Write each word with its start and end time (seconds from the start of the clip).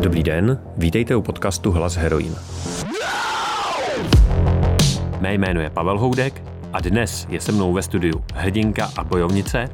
Dobrý 0.00 0.22
den, 0.22 0.58
vítejte 0.76 1.16
u 1.16 1.22
podcastu 1.22 1.72
Hlas 1.72 1.96
Heroin. 1.96 2.34
Mé 5.20 5.34
jméno 5.34 5.60
je 5.60 5.70
Pavel 5.70 5.98
Houdek 5.98 6.42
a 6.72 6.80
dnes 6.80 7.26
je 7.30 7.40
se 7.40 7.52
mnou 7.52 7.72
ve 7.72 7.82
studiu 7.82 8.24
hrdinka 8.34 8.90
a 8.96 9.04
bojovnice, 9.04 9.68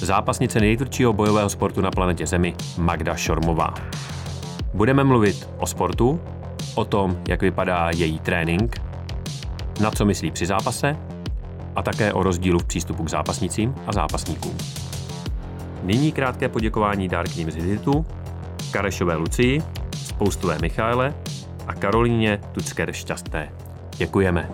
zápasnice 0.00 0.60
nejtvrdšího 0.60 1.12
bojového 1.12 1.48
sportu 1.48 1.80
na 1.80 1.90
planetě 1.90 2.26
Zemi, 2.26 2.54
Magda 2.78 3.16
Šormová. 3.16 3.74
Budeme 4.74 5.04
mluvit 5.04 5.48
o 5.58 5.66
sportu, 5.66 6.20
o 6.74 6.84
tom, 6.84 7.16
jak 7.28 7.42
vypadá 7.42 7.90
její 7.94 8.18
trénink, 8.18 8.82
na 9.80 9.90
co 9.90 10.04
myslí 10.04 10.30
při 10.30 10.46
zápase 10.46 10.96
a 11.76 11.82
také 11.82 12.12
o 12.12 12.22
rozdílu 12.22 12.58
v 12.58 12.64
přístupu 12.64 13.04
k 13.04 13.10
zápasnicím 13.10 13.74
a 13.86 13.92
zápasníkům. 13.92 14.56
Nyní 15.82 16.12
krátké 16.12 16.48
poděkování 16.48 17.08
dárkyním 17.08 17.50
z 17.50 17.54
Hiditu, 17.54 18.06
Karešové 18.70 19.16
Lucii, 19.16 19.62
Spoustové 19.96 20.58
Michaele 20.58 21.14
a 21.66 21.74
Karolíně 21.74 22.40
Tucker 22.52 22.92
Šťastné. 22.92 23.52
Děkujeme. 23.96 24.48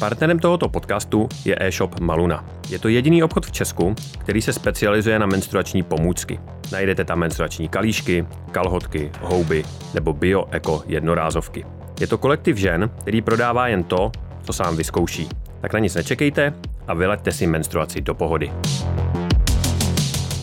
Partnerem 0.00 0.38
tohoto 0.38 0.68
podcastu 0.68 1.28
je 1.44 1.56
e-shop 1.60 2.00
Maluna. 2.00 2.44
Je 2.68 2.78
to 2.78 2.88
jediný 2.88 3.22
obchod 3.22 3.46
v 3.46 3.52
Česku, 3.52 3.94
který 4.18 4.42
se 4.42 4.52
specializuje 4.52 5.18
na 5.18 5.26
menstruační 5.26 5.82
pomůcky. 5.82 6.40
Najdete 6.72 7.04
tam 7.04 7.18
menstruační 7.18 7.68
kalíšky, 7.68 8.26
kalhotky, 8.50 9.10
houby 9.20 9.64
nebo 9.94 10.12
bio-eko 10.12 10.82
jednorázovky. 10.86 11.64
Je 12.00 12.06
to 12.06 12.18
kolektiv 12.18 12.56
žen, 12.56 12.90
který 13.00 13.22
prodává 13.22 13.68
jen 13.68 13.84
to, 13.84 14.12
co 14.42 14.52
sám 14.52 14.76
vyzkouší. 14.76 15.28
Tak 15.60 15.72
na 15.72 15.78
nic 15.78 15.94
nečekejte 15.94 16.54
a 16.86 16.94
vyleďte 16.94 17.32
si 17.32 17.46
menstruaci 17.46 18.00
do 18.00 18.14
pohody. 18.14 18.52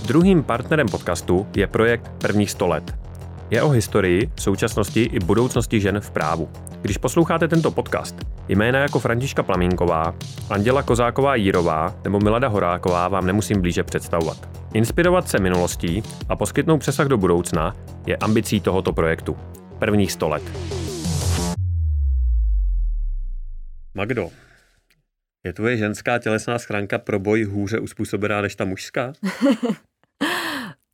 Druhým 0.08 0.44
partnerem 0.44 0.88
podcastu 0.88 1.48
je 1.56 1.68
projekt 1.68 2.12
Prvních 2.18 2.52
100 2.52 2.68
let. 2.68 2.96
Je 3.50 3.62
o 3.62 3.70
historii, 3.70 4.30
současnosti 4.40 5.04
i 5.04 5.20
budoucnosti 5.20 5.82
žen 5.82 6.00
v 6.00 6.12
právu. 6.12 6.50
Když 6.82 6.98
posloucháte 6.98 7.48
tento 7.48 7.72
podcast, 7.72 8.16
jména 8.48 8.80
jako 8.80 9.00
Františka 9.00 9.44
Plamínková, 9.44 10.16
Anděla 10.50 10.84
Kozáková 10.84 11.36
Jírová 11.36 11.96
nebo 12.04 12.20
Milada 12.20 12.48
Horáková 12.48 13.08
vám 13.08 13.26
nemusím 13.26 13.62
blíže 13.62 13.84
představovat. 13.84 14.50
Inspirovat 14.74 15.30
se 15.30 15.40
minulostí 15.40 16.04
a 16.30 16.36
poskytnout 16.36 16.78
přesah 16.78 17.08
do 17.08 17.18
budoucna 17.18 17.76
je 18.06 18.18
ambicí 18.18 18.60
tohoto 18.60 18.94
projektu. 18.94 19.38
Prvních 19.80 20.12
100 20.12 20.30
let. 20.30 20.44
Magdo, 23.94 24.30
je 25.46 25.54
tvoje 25.54 25.78
ženská 25.78 26.20
tělesná 26.20 26.60
schránka 26.60 26.98
pro 26.98 27.20
boj 27.20 27.44
hůře 27.44 27.80
uspůsobená 27.80 28.42
než 28.42 28.56
ta 28.56 28.66
mužská? 28.66 29.14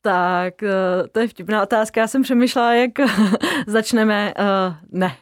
tak, 0.04 0.64
eh, 0.64 1.08
to 1.12 1.20
je 1.20 1.28
vtipná 1.28 1.64
otázka. 1.64 2.02
Já 2.02 2.08
jsem 2.08 2.24
přemýšlela, 2.24 2.74
jak 2.74 2.92
začneme. 3.68 4.34
Uh, 4.40 4.76
ne. 4.92 5.16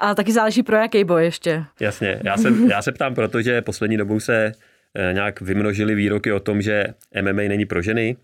A 0.00 0.14
taky 0.14 0.32
záleží 0.32 0.62
pro 0.62 0.76
jaký 0.76 1.04
boj 1.04 1.24
ještě. 1.24 1.64
Jasně, 1.80 2.20
já 2.24 2.36
se, 2.36 2.48
já 2.70 2.82
se 2.82 2.92
ptám, 2.92 3.14
protože 3.14 3.62
poslední 3.62 3.96
dobou 3.96 4.20
se 4.20 4.52
eh, 4.94 5.12
nějak 5.12 5.40
vymnožily 5.40 5.94
výroky 5.94 6.32
o 6.32 6.40
tom, 6.40 6.62
že 6.62 6.84
MMA 7.22 7.42
není 7.42 7.66
pro 7.66 7.82
ženy. 7.82 8.16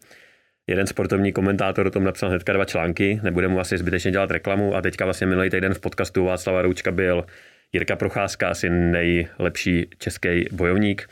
Jeden 0.66 0.86
sportovní 0.86 1.32
komentátor 1.32 1.86
o 1.86 1.90
tom 1.90 2.04
napsal 2.04 2.28
hnedka 2.28 2.52
dva 2.52 2.64
články, 2.64 3.20
nebude 3.22 3.48
mu 3.48 3.60
asi 3.60 3.78
zbytečně 3.78 4.10
dělat 4.10 4.30
reklamu 4.30 4.76
a 4.76 4.82
teďka 4.82 5.04
vlastně 5.04 5.26
minulý 5.26 5.50
týden 5.50 5.74
v 5.74 5.80
podcastu 5.80 6.24
Václava 6.24 6.62
Roučka 6.62 6.92
byl 6.92 7.24
Jirka 7.72 7.96
Procházka, 7.96 8.48
asi 8.48 8.70
nejlepší 8.70 9.86
český 9.98 10.44
bojovník. 10.52 11.08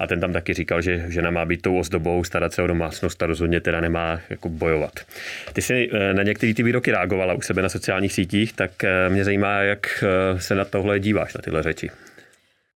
A 0.00 0.06
ten 0.06 0.20
tam 0.20 0.32
taky 0.32 0.54
říkal, 0.54 0.82
že 0.82 1.04
žena 1.08 1.30
má 1.30 1.44
být 1.44 1.62
tou 1.62 1.78
ozdobou, 1.78 2.24
starat 2.24 2.52
se 2.52 2.62
o 2.62 2.66
domácnost 2.66 3.22
a 3.22 3.26
rozhodně 3.26 3.60
teda 3.60 3.80
nemá 3.80 4.20
jako 4.30 4.48
bojovat. 4.48 4.92
Ty 5.52 5.62
jsi 5.62 5.90
eh, 5.92 6.14
na 6.14 6.22
některé 6.22 6.54
ty 6.54 6.62
výroky 6.62 6.90
reagovala 6.90 7.34
u 7.34 7.40
sebe 7.40 7.62
na 7.62 7.68
sociálních 7.68 8.12
sítích, 8.12 8.52
tak 8.52 8.84
eh, 8.84 9.08
mě 9.08 9.24
zajímá, 9.24 9.60
jak 9.60 10.04
eh, 10.04 10.40
se 10.40 10.54
na 10.54 10.64
tohle 10.64 10.98
díváš, 10.98 11.34
na 11.34 11.40
tyhle 11.40 11.62
řeči. 11.62 11.90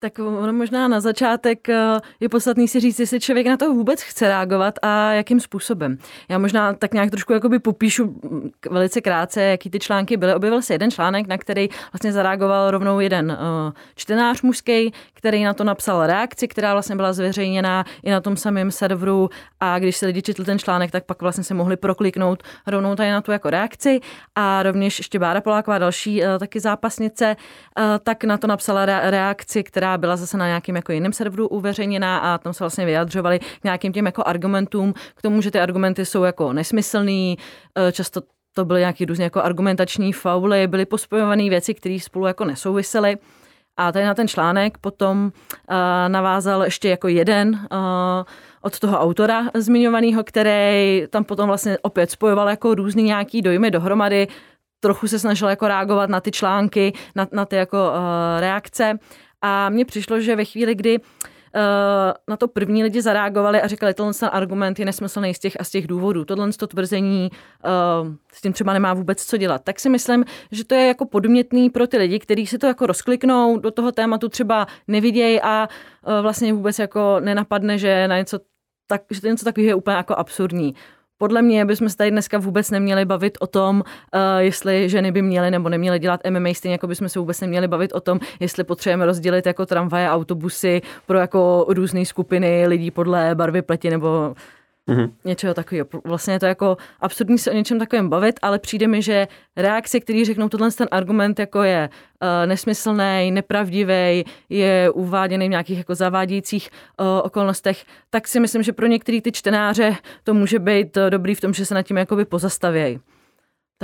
Tak 0.04 0.18
ono 0.18 0.52
možná 0.52 0.88
na 0.88 1.00
začátek 1.00 1.68
eh, 1.68 2.00
je 2.20 2.28
podstatný 2.28 2.68
si 2.68 2.80
říct, 2.80 2.98
jestli 3.00 3.20
člověk 3.20 3.46
na 3.46 3.56
to 3.56 3.74
vůbec 3.74 4.02
chce 4.02 4.28
reagovat 4.28 4.78
a 4.82 5.12
jakým 5.12 5.40
způsobem. 5.40 5.98
Já 6.28 6.38
možná 6.38 6.72
tak 6.72 6.94
nějak 6.94 7.10
trošku 7.10 7.32
jakoby 7.32 7.58
popíšu 7.58 8.20
velice 8.70 9.00
krátce, 9.00 9.42
jaký 9.42 9.70
ty 9.70 9.78
články 9.78 10.16
byly. 10.16 10.34
Objevil 10.34 10.62
se 10.62 10.74
jeden 10.74 10.90
článek, 10.90 11.26
na 11.26 11.38
který 11.38 11.68
vlastně 11.92 12.12
zareagoval 12.12 12.70
rovnou 12.70 13.00
jeden 13.00 13.30
uh, 13.30 13.72
čtenář 13.94 14.42
mužský, 14.42 14.92
který 15.14 15.44
na 15.44 15.54
to 15.54 15.64
napsal 15.64 16.06
reakci, 16.06 16.48
která 16.48 16.72
vlastně 16.72 16.96
byla 16.96 17.12
zveřejněná 17.12 17.84
i 18.02 18.10
na 18.10 18.20
tom 18.20 18.36
samém 18.36 18.70
serveru 18.70 19.30
a 19.60 19.78
když 19.78 19.96
se 19.96 20.06
lidi 20.06 20.22
četli 20.22 20.44
ten 20.44 20.58
článek, 20.58 20.90
tak 20.90 21.04
pak 21.04 21.22
vlastně 21.22 21.44
se 21.44 21.54
mohli 21.54 21.76
prokliknout 21.76 22.42
rovnou 22.66 22.94
tady 22.94 23.10
na 23.10 23.20
tu 23.20 23.32
jako 23.32 23.50
reakci 23.50 24.00
a 24.34 24.62
rovněž 24.62 24.98
ještě 24.98 25.18
Bára 25.18 25.40
Poláková, 25.40 25.78
další 25.78 26.22
uh, 26.22 26.28
taky 26.38 26.60
zápasnice, 26.60 27.36
tak 28.02 28.24
na 28.24 28.38
to 28.38 28.46
napsala 28.46 28.86
reakci, 28.86 29.62
která 29.62 29.93
byla 29.98 30.16
zase 30.16 30.36
na 30.36 30.46
nějakým 30.46 30.76
jako 30.76 30.92
jiném 30.92 31.12
serveru 31.12 31.48
uveřejněná 31.48 32.18
a 32.18 32.38
tam 32.38 32.52
se 32.52 32.64
vlastně 32.64 32.86
vyjadřovali 32.86 33.38
k 33.38 33.64
nějakým 33.64 33.92
těm 33.92 34.06
jako 34.06 34.22
argumentům, 34.26 34.94
k 35.14 35.22
tomu, 35.22 35.42
že 35.42 35.50
ty 35.50 35.60
argumenty 35.60 36.04
jsou 36.04 36.24
jako 36.24 36.52
nesmyslný, 36.52 37.38
eh, 37.78 37.92
často 37.92 38.20
to 38.54 38.64
byly 38.64 38.80
nějaký 38.80 39.04
různě 39.04 39.24
jako 39.24 39.42
argumentační 39.42 40.12
fauly, 40.12 40.66
byly 40.66 40.86
pospojované 40.86 41.48
věci, 41.48 41.74
které 41.74 41.98
spolu 42.00 42.26
jako 42.26 42.44
nesouvisely. 42.44 43.16
A 43.76 43.92
tady 43.92 44.04
na 44.04 44.14
ten 44.14 44.28
článek 44.28 44.78
potom 44.78 45.24
uh, 45.24 45.76
navázal 46.08 46.64
ještě 46.64 46.88
jako 46.88 47.08
jeden 47.08 47.48
uh, 47.54 47.78
od 48.62 48.78
toho 48.78 48.98
autora 49.00 49.42
zmiňovaného, 49.54 50.24
který 50.24 51.02
tam 51.10 51.24
potom 51.24 51.46
vlastně 51.46 51.78
opět 51.82 52.10
spojoval 52.10 52.48
jako 52.48 52.74
různý 52.74 53.02
nějaký 53.02 53.42
dojmy 53.42 53.70
dohromady, 53.70 54.28
trochu 54.80 55.08
se 55.08 55.18
snažil 55.18 55.48
jako 55.48 55.68
reagovat 55.68 56.10
na 56.10 56.20
ty 56.20 56.30
články, 56.30 56.92
na, 57.14 57.28
na 57.32 57.44
ty 57.44 57.56
jako 57.56 57.88
uh, 57.90 58.40
reakce 58.40 58.98
a 59.44 59.68
mně 59.68 59.84
přišlo, 59.84 60.20
že 60.20 60.36
ve 60.36 60.44
chvíli, 60.44 60.74
kdy 60.74 60.98
Uh, 61.56 62.12
na 62.28 62.36
to 62.36 62.48
první 62.48 62.82
lidi 62.82 63.02
zareagovali 63.02 63.62
a 63.62 63.66
říkali, 63.66 63.94
tohle 63.94 64.14
ten 64.14 64.28
argument 64.32 64.78
je 64.78 64.84
nesmyslný 64.84 65.34
z 65.34 65.38
těch 65.38 65.60
a 65.60 65.64
z 65.64 65.70
těch 65.70 65.86
důvodů. 65.86 66.24
Tohle 66.24 66.52
to 66.52 66.66
tvrzení 66.66 67.30
uh, 67.30 68.14
s 68.32 68.40
tím 68.40 68.52
třeba 68.52 68.72
nemá 68.72 68.94
vůbec 68.94 69.24
co 69.24 69.36
dělat. 69.36 69.64
Tak 69.64 69.80
si 69.80 69.88
myslím, 69.88 70.24
že 70.50 70.64
to 70.64 70.74
je 70.74 70.86
jako 70.86 71.06
podmětný 71.06 71.70
pro 71.70 71.86
ty 71.86 71.98
lidi, 71.98 72.18
kteří 72.18 72.46
si 72.46 72.58
to 72.58 72.66
jako 72.66 72.86
rozkliknou, 72.86 73.58
do 73.58 73.70
toho 73.70 73.92
tématu 73.92 74.28
třeba 74.28 74.66
nevidějí 74.88 75.40
a 75.40 75.68
uh, 76.06 76.22
vlastně 76.22 76.52
vůbec 76.52 76.78
jako 76.78 77.16
nenapadne, 77.20 77.78
že 77.78 78.08
na 78.08 78.18
něco 78.18 78.38
tak, 78.86 79.02
že 79.10 79.20
to 79.20 79.26
něco 79.26 79.44
takového 79.44 79.68
je 79.68 79.74
úplně 79.74 79.96
jako 79.96 80.14
absurdní 80.14 80.74
podle 81.18 81.42
mě 81.42 81.64
bychom 81.64 81.88
se 81.88 81.96
tady 81.96 82.10
dneska 82.10 82.38
vůbec 82.38 82.70
neměli 82.70 83.04
bavit 83.04 83.38
o 83.40 83.46
tom, 83.46 83.76
uh, 83.76 84.20
jestli 84.38 84.88
ženy 84.88 85.12
by 85.12 85.22
měly 85.22 85.50
nebo 85.50 85.68
neměly 85.68 85.98
dělat 85.98 86.20
MMA, 86.30 86.48
stejně 86.54 86.74
jako 86.74 86.86
bychom 86.86 87.08
se 87.08 87.18
vůbec 87.18 87.40
neměli 87.40 87.68
bavit 87.68 87.92
o 87.92 88.00
tom, 88.00 88.20
jestli 88.40 88.64
potřebujeme 88.64 89.06
rozdělit 89.06 89.46
jako 89.46 89.66
tramvaje, 89.66 90.10
autobusy 90.10 90.82
pro 91.06 91.18
jako 91.18 91.66
různé 91.68 92.04
skupiny 92.04 92.66
lidí 92.66 92.90
podle 92.90 93.34
barvy 93.34 93.62
pleti 93.62 93.90
nebo 93.90 94.34
Mm-hmm. 94.88 95.12
Něčeho 95.24 95.54
takového. 95.54 95.86
Vlastně 96.04 96.34
je 96.34 96.40
to 96.40 96.46
jako 96.46 96.76
absurdní 97.00 97.38
se 97.38 97.50
o 97.50 97.54
něčem 97.54 97.78
takovém 97.78 98.08
bavit, 98.08 98.38
ale 98.42 98.58
přijde 98.58 98.86
mi, 98.86 99.02
že 99.02 99.28
reakce, 99.56 100.00
který 100.00 100.24
řeknou 100.24 100.48
tohle 100.48 100.70
ten 100.70 100.88
argument 100.90 101.38
jako 101.38 101.62
je 101.62 101.88
uh, 102.22 102.28
nesmyslný, 102.46 103.30
nepravdivý, 103.30 104.24
je 104.48 104.90
uváděný 104.90 105.46
v 105.46 105.50
nějakých 105.50 105.78
jako 105.78 105.94
zavádějících 105.94 106.70
uh, 107.00 107.06
okolnostech, 107.22 107.84
tak 108.10 108.28
si 108.28 108.40
myslím, 108.40 108.62
že 108.62 108.72
pro 108.72 108.86
některé 108.86 109.20
ty 109.20 109.32
čtenáře 109.32 109.96
to 110.24 110.34
může 110.34 110.58
být 110.58 110.96
uh, 110.96 111.10
dobrý 111.10 111.34
v 111.34 111.40
tom, 111.40 111.54
že 111.54 111.66
se 111.66 111.74
nad 111.74 111.82
tím 111.82 111.96
jakoby 111.96 112.24
pozastavějí. 112.24 113.00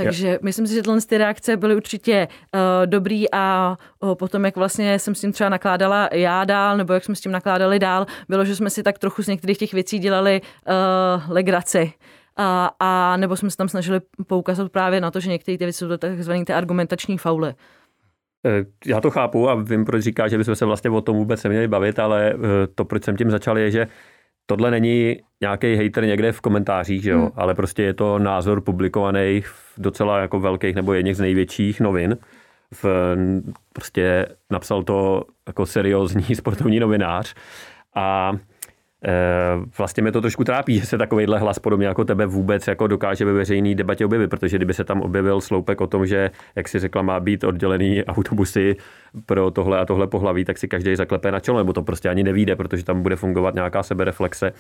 Takže 0.05 0.27
yeah. 0.27 0.43
myslím 0.43 0.67
si, 0.67 0.75
že 0.75 0.83
tyhle 0.83 1.01
ty 1.01 1.19
reakce 1.19 1.57
byly 1.57 1.77
určitě 1.77 2.29
uh, 2.55 2.61
dobrý 2.87 3.33
a 3.33 3.77
uh, 4.01 4.15
potom, 4.15 4.45
jak 4.45 4.57
vlastně 4.57 4.99
jsem 4.99 5.15
s 5.15 5.21
tím 5.21 5.33
třeba 5.33 5.51
nakládala 5.51 6.09
já 6.13 6.45
dál, 6.45 6.77
nebo 6.77 6.93
jak 6.93 7.05
jsme 7.05 7.15
s 7.15 7.21
tím 7.21 7.33
nakládali 7.33 7.79
dál, 7.79 8.07
bylo, 8.29 8.45
že 8.45 8.57
jsme 8.57 8.71
si 8.71 8.83
tak 8.83 8.99
trochu 8.99 9.23
z 9.23 9.29
některých 9.29 9.59
těch 9.59 9.73
věcí 9.73 9.99
dělali 9.99 10.41
uh, 10.41 11.33
legraci. 11.33 11.93
A, 12.37 12.71
a 12.81 13.17
nebo 13.17 13.37
jsme 13.37 13.51
se 13.51 13.57
tam 13.57 13.69
snažili 13.69 14.01
poukazat 14.27 14.73
právě 14.73 15.01
na 15.01 15.11
to, 15.11 15.21
že 15.21 15.31
některé 15.31 15.59
ty 15.59 15.65
věci 15.65 15.79
jsou 15.79 15.97
takzvané 15.97 16.45
ty 16.45 16.53
argumentační 16.53 17.19
fauly. 17.19 17.55
Já 18.87 19.01
to 19.01 19.11
chápu 19.11 19.49
a 19.49 19.55
vím, 19.55 19.85
proč 19.85 20.03
říká, 20.03 20.29
že 20.29 20.39
bychom 20.39 20.55
se 20.57 20.65
vlastně 20.65 20.91
o 20.91 21.01
tom 21.01 21.17
vůbec 21.17 21.45
neměli 21.45 21.69
bavit, 21.69 21.99
ale 21.99 22.35
to, 22.75 22.85
proč 22.85 23.05
jsem 23.05 23.17
tím 23.17 23.31
začal, 23.31 23.59
je, 23.59 23.71
že 23.71 23.87
tohle 24.51 24.71
není 24.71 25.17
nějaký 25.41 25.77
hater 25.77 26.07
někde 26.07 26.33
v 26.33 26.41
komentářích, 26.41 27.03
že 27.03 27.11
jo? 27.11 27.19
Hmm. 27.19 27.31
ale 27.37 27.55
prostě 27.55 27.83
je 27.83 27.95
to 27.95 28.19
názor 28.19 28.61
publikovaný 28.61 29.41
v 29.41 29.75
docela 29.79 30.19
jako 30.19 30.41
velkých 30.41 30.75
nebo 30.75 30.93
jedných 30.93 31.17
z 31.17 31.21
největších 31.21 31.81
novin. 31.81 32.19
V, 32.75 32.85
prostě 33.73 34.27
napsal 34.51 34.83
to 34.83 35.25
jako 35.47 35.67
seriózní 35.67 36.35
sportovní 36.35 36.81
novinář 36.81 37.35
a 37.95 38.33
vlastně 39.79 40.03
mě 40.03 40.13
to 40.13 40.21
trošku 40.21 40.45
trápí, 40.45 40.79
že 40.81 40.87
se 40.87 40.99
takovýhle 40.99 41.39
hlas 41.39 41.59
podobně 41.59 41.87
jako 41.87 42.05
tebe 42.05 42.27
vůbec 42.27 42.67
jako 42.67 42.87
dokáže 42.87 43.25
ve 43.25 43.33
veřejné 43.33 43.75
debatě 43.75 44.05
objevit, 44.05 44.31
protože 44.31 44.57
kdyby 44.57 44.75
se 44.75 44.85
tam 44.85 45.01
objevil 45.01 45.41
sloupek 45.41 45.81
o 45.81 45.87
tom, 45.87 46.07
že, 46.07 46.31
jak 46.57 46.69
si 46.69 46.79
řekla, 46.79 47.03
má 47.03 47.21
být 47.21 47.45
oddělený 47.45 48.05
autobusy 48.05 48.77
pro 49.27 49.51
tohle 49.51 49.79
a 49.79 49.85
tohle 49.85 50.07
pohlaví, 50.07 50.45
tak 50.45 50.59
si 50.59 50.69
každý 50.69 50.97
zaklepe 50.97 51.31
na 51.31 51.41
čelo, 51.41 51.59
nebo 51.59 51.73
to 51.73 51.83
prostě 51.83 52.09
ani 52.09 52.23
nevíde, 52.23 52.57
protože 52.57 52.85
tam 52.85 53.03
bude 53.03 53.17
fungovat 53.17 53.55
nějaká 53.55 53.83
sebereflexe, 53.83 54.53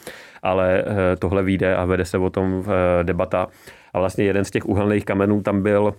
ale 0.43 0.85
tohle 1.19 1.43
vyjde 1.43 1.77
a 1.77 1.85
vede 1.85 2.05
se 2.05 2.19
o 2.19 2.31
tom 2.31 2.65
debata. 3.03 3.47
A 3.93 3.99
vlastně 3.99 4.25
jeden 4.25 4.45
z 4.45 4.51
těch 4.51 4.67
uhelných 4.67 5.05
kamenů 5.05 5.43
tam 5.43 5.63
byl 5.63 5.95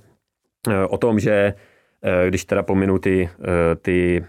o 0.90 0.98
tom, 0.98 1.20
že 1.20 1.54
když 2.28 2.46
teda 2.46 2.64
pominu 2.64 3.00
ty, 3.00 3.30
ty 3.82 4.26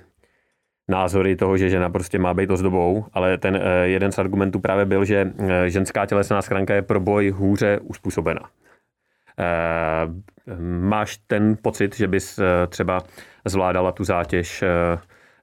názory 0.88 1.36
toho, 1.36 1.56
že 1.56 1.70
žena 1.70 1.90
prostě 1.90 2.18
má 2.18 2.34
být 2.34 2.50
ozdobou, 2.50 3.06
ale 3.12 3.38
ten 3.38 3.56
eh, 3.56 3.88
jeden 3.88 4.12
z 4.12 4.18
argumentů 4.18 4.60
právě 4.60 4.84
byl, 4.84 5.04
že 5.04 5.32
eh, 5.38 5.70
ženská 5.70 6.06
tělesná 6.06 6.42
schránka 6.42 6.74
je 6.74 6.82
pro 6.82 7.00
boj 7.00 7.30
hůře 7.30 7.78
uspůsobena. 7.82 8.50
Eh, 9.38 10.54
máš 10.80 11.16
ten 11.26 11.56
pocit, 11.62 11.96
že 11.96 12.08
bys 12.08 12.40
třeba 12.68 13.00
zvládala 13.44 13.92
tu 13.92 14.04
zátěž 14.04 14.64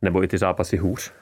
nebo 0.02 0.24
i 0.24 0.28
ty 0.28 0.38
zápasy 0.38 0.78
hůř? 0.78 1.14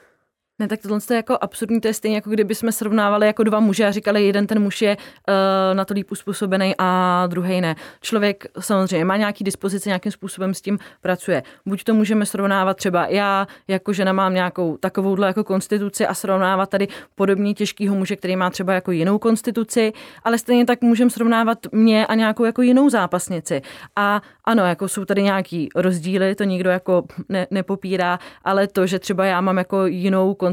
Ne, 0.60 0.68
tak 0.68 0.80
tohle 0.82 0.98
je 1.10 1.16
jako 1.16 1.38
absurdní, 1.40 1.80
to 1.80 1.88
je 1.88 1.94
stejně 1.94 2.16
jako 2.16 2.30
kdyby 2.30 2.54
jsme 2.54 2.72
srovnávali 2.72 3.26
jako 3.26 3.42
dva 3.42 3.60
muže 3.60 3.86
a 3.86 3.90
říkali, 3.90 4.26
jeden 4.26 4.46
ten 4.46 4.62
muž 4.62 4.82
je 4.82 4.96
uh, 4.96 5.34
na 5.76 5.84
to 5.84 5.94
líp 5.94 6.12
uspůsobený 6.12 6.74
a 6.78 7.26
druhý 7.26 7.60
ne. 7.60 7.76
Člověk 8.00 8.46
samozřejmě 8.60 9.04
má 9.04 9.16
nějaký 9.16 9.44
dispozice, 9.44 9.88
nějakým 9.88 10.12
způsobem 10.12 10.54
s 10.54 10.60
tím 10.60 10.78
pracuje. 11.00 11.42
Buď 11.66 11.84
to 11.84 11.94
můžeme 11.94 12.26
srovnávat 12.26 12.76
třeba 12.76 13.06
já, 13.06 13.46
jako 13.68 13.92
žena 13.92 14.12
mám 14.12 14.34
nějakou 14.34 14.76
takovouhle 14.76 15.26
jako 15.26 15.44
konstituci 15.44 16.06
a 16.06 16.14
srovnávat 16.14 16.70
tady 16.70 16.88
podobně 17.14 17.54
těžkýho 17.54 17.94
muže, 17.94 18.16
který 18.16 18.36
má 18.36 18.50
třeba 18.50 18.72
jako 18.72 18.92
jinou 18.92 19.18
konstituci, 19.18 19.92
ale 20.24 20.38
stejně 20.38 20.66
tak 20.66 20.80
můžeme 20.82 21.10
srovnávat 21.10 21.58
mě 21.72 22.06
a 22.06 22.14
nějakou 22.14 22.44
jako 22.44 22.62
jinou 22.62 22.90
zápasnici. 22.90 23.62
A 23.96 24.22
ano, 24.44 24.66
jako 24.66 24.88
jsou 24.88 25.04
tady 25.04 25.22
nějaký 25.22 25.68
rozdíly, 25.74 26.34
to 26.34 26.44
nikdo 26.44 26.70
jako 26.70 27.04
ne, 27.28 27.46
nepopírá, 27.50 28.18
ale 28.44 28.66
to, 28.66 28.86
že 28.86 28.98
třeba 28.98 29.24
já 29.24 29.40
mám 29.40 29.58
jako 29.58 29.86
jinou 29.86 30.34
konstituci, 30.34 30.47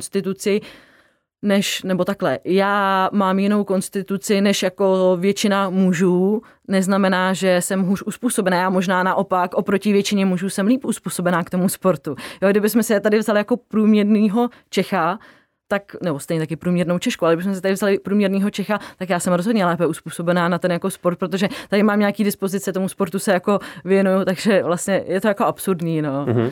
než, 1.41 1.83
nebo 1.83 2.05
takhle, 2.05 2.39
já 2.43 3.09
mám 3.13 3.39
jinou 3.39 3.63
konstituci 3.63 4.41
než 4.41 4.63
jako 4.63 5.17
většina 5.19 5.69
mužů, 5.69 6.41
neznamená, 6.67 7.33
že 7.33 7.61
jsem 7.61 7.81
hůř 7.83 8.03
uspůsobená. 8.05 8.57
Já 8.57 8.69
možná 8.69 9.03
naopak 9.03 9.53
oproti 9.53 9.93
většině 9.93 10.25
mužů 10.25 10.49
jsem 10.49 10.67
líp 10.67 10.85
uspůsobená 10.85 11.43
k 11.43 11.49
tomu 11.49 11.69
sportu. 11.69 12.15
Jo, 12.41 12.49
kdybychom 12.49 12.83
se 12.83 12.99
tady 12.99 13.19
vzali 13.19 13.39
jako 13.39 13.57
průměrného 13.57 14.49
Čecha, 14.69 15.19
tak, 15.67 15.95
nebo 16.01 16.19
stejně 16.19 16.41
taky 16.41 16.55
průměrnou 16.55 16.99
Češku, 16.99 17.25
ale 17.25 17.35
kdybychom 17.35 17.55
se 17.55 17.61
tady 17.61 17.73
vzali 17.73 17.99
průměrného 17.99 18.49
Čecha, 18.49 18.79
tak 18.97 19.09
já 19.09 19.19
jsem 19.19 19.33
rozhodně 19.33 19.65
lépe 19.65 19.87
uspůsobená 19.87 20.49
na 20.49 20.59
ten 20.59 20.71
jako 20.71 20.89
sport, 20.89 21.19
protože 21.19 21.47
tady 21.69 21.83
mám 21.83 21.99
nějaký 21.99 22.23
dispozice, 22.23 22.73
tomu 22.73 22.89
sportu 22.89 23.19
se 23.19 23.31
jako 23.31 23.59
věnuju, 23.85 24.25
takže 24.25 24.63
vlastně 24.63 25.03
je 25.07 25.21
to 25.21 25.27
jako 25.27 25.45
absurdní, 25.45 26.01
no. 26.01 26.25
Mm-hmm. 26.25 26.51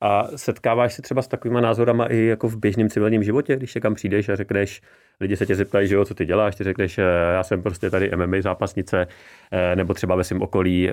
A 0.00 0.28
setkáváš 0.36 0.94
se 0.94 1.02
třeba 1.02 1.22
s 1.22 1.28
takovými 1.28 1.60
názorama 1.60 2.06
i 2.06 2.16
jako 2.16 2.48
v 2.48 2.56
běžném 2.56 2.88
civilním 2.88 3.22
životě, 3.22 3.56
když 3.56 3.72
se 3.72 3.80
kam 3.80 3.94
přijdeš 3.94 4.28
a 4.28 4.36
řekneš, 4.36 4.82
lidi 5.20 5.36
se 5.36 5.46
tě 5.46 5.54
zeptají, 5.54 5.88
že 5.88 5.94
jo, 5.94 6.04
co 6.04 6.14
ty 6.14 6.26
děláš, 6.26 6.56
ty 6.56 6.64
řekneš, 6.64 6.98
eh, 6.98 7.02
já 7.34 7.42
jsem 7.42 7.62
prostě 7.62 7.90
tady 7.90 8.10
MMA 8.16 8.40
zápasnice, 8.40 9.06
eh, 9.52 9.76
nebo 9.76 9.94
třeba 9.94 10.14
ve 10.14 10.24
svém 10.24 10.42
okolí, 10.42 10.90
eh, 10.90 10.92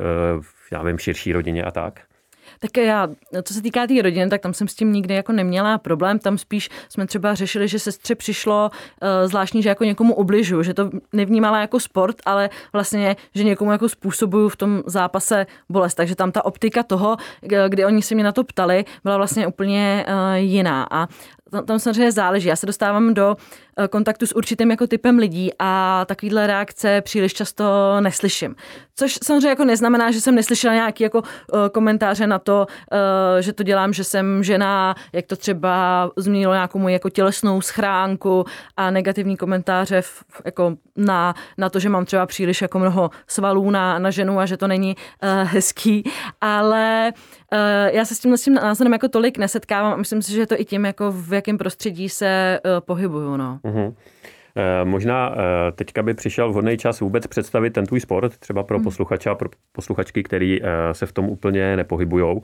já 0.72 0.84
vím, 0.84 0.98
širší 0.98 1.34
rodině 1.34 1.64
a 1.64 1.72
tak. 1.72 2.02
Tak 2.66 2.78
já, 2.78 3.08
co 3.44 3.54
se 3.54 3.62
týká 3.62 3.82
té 3.82 3.88
tý 3.88 4.02
rodiny, 4.02 4.30
tak 4.30 4.42
tam 4.42 4.54
jsem 4.54 4.68
s 4.68 4.76
tím 4.76 4.94
nikdy 4.94 5.14
jako 5.14 5.32
neměla 5.32 5.78
problém. 5.78 6.20
Tam 6.20 6.38
spíš 6.38 6.70
jsme 6.90 7.08
třeba 7.08 7.36
řešili, 7.36 7.68
že 7.68 7.80
sestře 7.80 8.16
přišlo 8.16 8.72
uh, 8.72 9.30
zvláštní, 9.30 9.64
že 9.64 9.70
jako 9.70 9.84
někomu 9.84 10.14
obližu, 10.14 10.64
že 10.64 10.74
to 10.74 10.90
nevnímala 11.14 11.62
jako 11.62 11.80
sport, 11.80 12.16
ale 12.26 12.50
vlastně, 12.74 13.16
že 13.36 13.44
někomu 13.44 13.72
jako 13.72 13.90
způsobuju 13.90 14.50
v 14.50 14.56
tom 14.56 14.84
zápase 14.86 15.46
bolest. 15.70 15.96
Takže 15.96 16.16
tam 16.16 16.32
ta 16.32 16.46
optika 16.46 16.84
toho, 16.84 17.18
kdy 17.68 17.86
oni 17.86 18.02
se 18.02 18.16
mě 18.16 18.24
na 18.24 18.32
to 18.32 18.44
ptali, 18.44 18.86
byla 19.04 19.18
vlastně 19.18 19.48
úplně 19.48 20.06
uh, 20.08 20.34
jiná. 20.34 20.88
A 20.92 21.08
tam 21.66 21.80
samozřejmě 21.80 22.12
záleží. 22.12 22.48
Já 22.48 22.56
se 22.56 22.66
dostávám 22.66 23.14
do 23.14 23.36
eh, 23.40 23.65
kontaktu 23.90 24.28
s 24.28 24.36
určitým 24.36 24.72
jako 24.72 24.88
typem 24.88 25.18
lidí 25.18 25.52
a 25.60 26.06
takovýhle 26.06 26.48
reakce 26.48 27.02
příliš 27.02 27.34
často 27.34 27.66
neslyším. 28.00 28.56
Což 28.96 29.20
samozřejmě 29.24 29.50
jako 29.50 29.66
neznamená, 29.66 30.12
že 30.12 30.22
jsem 30.22 30.36
neslyšela 30.36 30.74
nějaký 30.74 31.04
jako 31.04 31.22
eh, 31.24 31.70
komentáře 31.70 32.28
na 32.28 32.40
to, 32.40 32.68
eh, 32.92 33.42
že 33.42 33.54
to 33.54 33.64
dělám, 33.64 33.94
že 33.94 34.04
jsem 34.04 34.44
žena, 34.44 34.96
jak 35.14 35.26
to 35.26 35.36
třeba 35.36 36.12
změnilo 36.18 36.54
nějakou 36.54 36.80
moji 36.80 36.94
jako 36.94 37.10
tělesnou 37.10 37.62
schránku 37.62 38.46
a 38.78 38.92
negativní 38.92 39.38
komentáře 39.38 40.02
v, 40.02 40.24
jako 40.46 40.76
na, 40.96 41.36
na 41.58 41.70
to, 41.70 41.80
že 41.80 41.90
mám 41.90 42.06
třeba 42.06 42.26
příliš 42.26 42.62
jako 42.62 42.80
mnoho 42.80 43.10
svalů 43.28 43.72
na, 43.72 44.00
na 44.00 44.12
ženu 44.12 44.40
a 44.40 44.46
že 44.46 44.58
to 44.58 44.68
není 44.68 44.96
hezký, 45.44 46.04
ale 46.42 47.14
já 47.92 48.06
se 48.06 48.16
s 48.16 48.20
tím, 48.20 48.38
s 48.38 48.44
tím 48.44 48.54
názorem 48.54 48.94
jako 48.94 49.08
tolik 49.08 49.38
nesetkávám 49.38 49.94
a 49.94 49.96
myslím 49.96 50.22
si, 50.22 50.32
že 50.32 50.46
to 50.46 50.60
i 50.60 50.66
tím, 50.66 50.86
jako 50.86 51.12
v 51.12 51.34
jakém 51.34 51.58
prostředí 51.58 52.10
se 52.10 52.60
pohybuju. 52.80 53.38
No. 53.38 53.60
Uh-huh. 53.66 53.94
Možná 54.84 55.36
teďka 55.76 56.04
by 56.04 56.14
přišel 56.14 56.50
vhodný 56.50 56.78
čas 56.78 57.00
vůbec 57.00 57.28
představit 57.28 57.70
ten 57.70 57.86
tvůj 57.86 58.00
sport, 58.00 58.38
třeba 58.38 58.64
pro 58.64 58.78
mhm. 58.78 58.84
posluchače 58.84 59.30
a 59.30 59.36
pro 59.36 59.50
posluchačky, 59.72 60.24
který 60.24 60.60
se 60.92 61.06
v 61.06 61.12
tom 61.12 61.30
úplně 61.30 61.78
nepohybujou. 61.78 62.42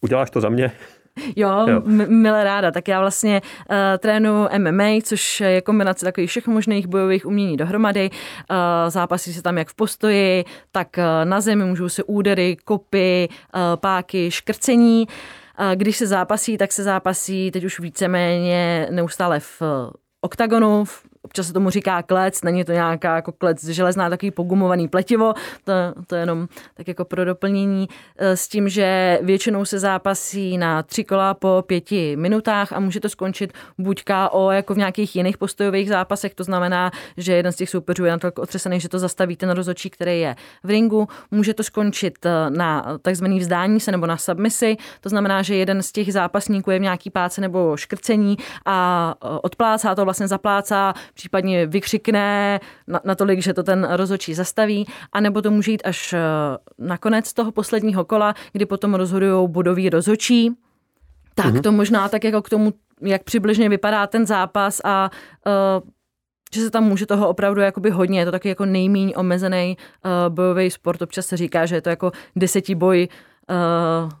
Uděláš 0.00 0.30
to 0.30 0.40
za 0.40 0.48
mě? 0.48 0.72
Jo, 1.36 1.66
jo. 1.68 1.82
milé 2.08 2.44
ráda. 2.44 2.70
Tak 2.70 2.88
já 2.88 3.00
vlastně 3.00 3.40
uh, 3.70 3.76
trénu 3.98 4.46
MMA, 4.58 5.00
což 5.02 5.40
je 5.40 5.60
kombinace 5.60 6.04
takových 6.04 6.30
všech 6.30 6.46
možných 6.46 6.86
bojových 6.86 7.26
umění 7.26 7.56
dohromady. 7.56 8.10
Uh, 8.10 8.56
zápasí 8.88 9.32
se 9.32 9.42
tam 9.42 9.58
jak 9.58 9.68
v 9.68 9.74
postoji, 9.74 10.44
tak 10.72 10.88
uh, 10.98 11.28
na 11.28 11.40
zemi 11.40 11.64
můžou 11.64 11.88
se 11.88 12.02
údery, 12.02 12.56
kopy, 12.64 13.28
uh, 13.28 13.60
páky, 13.76 14.30
škrcení. 14.30 15.06
Uh, 15.60 15.72
když 15.74 15.96
se 15.96 16.06
zápasí, 16.06 16.58
tak 16.58 16.72
se 16.72 16.82
zápasí 16.82 17.50
teď 17.50 17.64
už 17.64 17.80
víceméně 17.80 18.88
neustále 18.90 19.40
v 19.40 19.62
oktagonu, 20.22 20.84
v 20.86 21.11
občas 21.22 21.46
se 21.46 21.52
tomu 21.52 21.70
říká 21.70 22.02
klec, 22.02 22.42
není 22.42 22.64
to 22.64 22.72
nějaká 22.72 23.16
jako 23.16 23.32
klec 23.32 23.64
železná, 23.64 24.10
takový 24.10 24.30
pogumovaný 24.30 24.88
pletivo, 24.88 25.34
to, 25.64 25.72
to 26.06 26.14
je 26.14 26.22
jenom 26.22 26.48
tak 26.74 26.88
jako 26.88 27.04
pro 27.04 27.24
doplnění 27.24 27.88
e, 28.16 28.36
s 28.36 28.48
tím, 28.48 28.68
že 28.68 29.18
většinou 29.22 29.64
se 29.64 29.78
zápasí 29.78 30.58
na 30.58 30.82
tři 30.82 31.04
kola 31.04 31.34
po 31.34 31.64
pěti 31.66 32.16
minutách 32.16 32.72
a 32.72 32.80
může 32.80 33.00
to 33.00 33.08
skončit 33.08 33.52
buď 33.78 34.02
KO 34.04 34.50
jako 34.50 34.74
v 34.74 34.78
nějakých 34.78 35.16
jiných 35.16 35.38
postojových 35.38 35.88
zápasech, 35.88 36.34
to 36.34 36.44
znamená, 36.44 36.90
že 37.16 37.32
jeden 37.32 37.52
z 37.52 37.56
těch 37.56 37.70
soupeřů 37.70 38.04
je 38.04 38.10
natolik 38.10 38.38
otřesený, 38.38 38.80
že 38.80 38.88
to 38.88 38.98
zastaví 38.98 39.36
ten 39.36 39.50
rozočí, 39.50 39.90
který 39.90 40.20
je 40.20 40.36
v 40.62 40.70
ringu, 40.70 41.08
může 41.30 41.54
to 41.54 41.62
skončit 41.62 42.26
e, 42.26 42.50
na 42.50 42.98
takzvaný 43.02 43.38
vzdání 43.38 43.80
se 43.80 43.92
nebo 43.92 44.06
na 44.06 44.16
submisi, 44.16 44.76
to 45.00 45.08
znamená, 45.08 45.42
že 45.42 45.54
jeden 45.54 45.82
z 45.82 45.92
těch 45.92 46.12
zápasníků 46.12 46.70
je 46.70 46.78
v 46.78 46.82
nějaký 46.82 47.10
páce 47.10 47.40
nebo 47.40 47.76
škrcení 47.76 48.36
a 48.66 49.14
e, 49.24 49.28
odplácá 49.42 49.94
to, 49.94 50.04
vlastně 50.04 50.28
zaplácá 50.28 50.94
případně 51.14 51.66
vykřikne 51.66 52.60
natolik, 53.04 53.42
že 53.42 53.54
to 53.54 53.62
ten 53.62 53.88
rozočí 53.90 54.34
zastaví, 54.34 54.86
anebo 55.12 55.42
to 55.42 55.50
může 55.50 55.70
jít 55.70 55.82
až 55.84 56.12
eh, 56.12 56.18
na 56.78 56.98
konec 56.98 57.32
toho 57.32 57.52
posledního 57.52 58.04
kola, 58.04 58.34
kdy 58.52 58.66
potom 58.66 58.94
rozhodují 58.94 59.48
bodový 59.48 59.90
rozočí. 59.90 60.56
Tak 61.34 61.46
mm-hmm. 61.46 61.62
to 61.62 61.72
možná 61.72 62.08
tak 62.08 62.24
jako 62.24 62.42
k 62.42 62.48
tomu, 62.48 62.72
jak 63.00 63.22
přibližně 63.24 63.68
vypadá 63.68 64.06
ten 64.06 64.26
zápas 64.26 64.80
a 64.84 65.10
uh, 65.46 65.88
že 66.54 66.60
se 66.60 66.70
tam 66.70 66.84
může 66.84 67.06
toho 67.06 67.28
opravdu 67.28 67.60
jakoby 67.60 67.90
hodně, 67.90 68.18
je 68.18 68.24
to 68.24 68.30
taky 68.30 68.48
jako 68.48 68.64
nejméně 68.64 69.16
omezený 69.16 69.76
uh, 70.04 70.34
bojový 70.34 70.70
sport, 70.70 71.02
občas 71.02 71.26
se 71.26 71.36
říká, 71.36 71.66
že 71.66 71.74
je 71.74 71.80
to 71.80 71.88
jako 71.88 72.12
desetiboj 72.36 73.08
uh, 73.10 73.31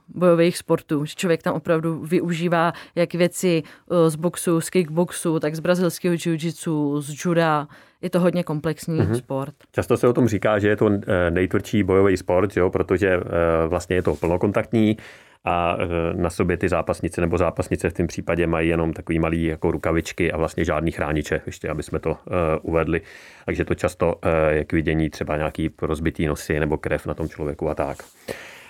bojových 0.08 0.58
sportů. 0.58 1.04
Že 1.04 1.14
člověk 1.14 1.42
tam 1.42 1.54
opravdu 1.54 1.98
využívá 1.98 2.72
jak 2.94 3.14
věci 3.14 3.62
uh, 3.86 4.08
z 4.08 4.16
boxu, 4.16 4.60
z 4.60 4.70
kickboxu, 4.70 5.40
tak 5.40 5.54
z 5.54 5.60
brazilského 5.60 6.14
jiu-jitsu, 6.14 7.00
z 7.00 7.24
juda. 7.24 7.68
Je 8.02 8.10
to 8.10 8.20
hodně 8.20 8.44
komplexní 8.44 9.00
mm-hmm. 9.00 9.14
sport. 9.14 9.54
Často 9.72 9.96
se 9.96 10.08
o 10.08 10.12
tom 10.12 10.28
říká, 10.28 10.58
že 10.58 10.68
je 10.68 10.76
to 10.76 10.90
eh, 10.90 11.30
nejtvrdší 11.30 11.82
bojový 11.82 12.16
sport, 12.16 12.56
jo, 12.56 12.70
protože 12.70 13.20
vlastně 13.68 13.96
je 13.96 14.02
to 14.02 14.14
plnokontaktní 14.14 14.96
a 15.44 15.76
na 16.12 16.30
sobě 16.30 16.56
ty 16.56 16.68
zápasnice 16.68 17.20
nebo 17.20 17.38
zápasnice 17.38 17.90
v 17.90 17.92
tom 17.92 18.06
případě 18.06 18.46
mají 18.46 18.68
jenom 18.68 18.92
takový 18.92 19.18
malý 19.18 19.44
jako 19.44 19.70
rukavičky 19.70 20.32
a 20.32 20.36
vlastně 20.36 20.64
žádný 20.64 20.90
chrániče, 20.92 21.40
ještě 21.46 21.68
aby 21.68 21.82
jsme 21.82 21.98
to 21.98 22.10
uh, 22.10 22.16
uvedli. 22.62 23.00
Takže 23.46 23.64
to 23.64 23.74
často 23.74 24.14
uh, 24.14 24.20
je 24.50 24.64
k 24.64 24.72
vidění 24.72 25.10
třeba 25.10 25.36
nějaký 25.36 25.70
rozbitý 25.82 26.26
nosy 26.26 26.60
nebo 26.60 26.78
krev 26.78 27.06
na 27.06 27.14
tom 27.14 27.28
člověku 27.28 27.70
a 27.70 27.74
tak. 27.74 27.96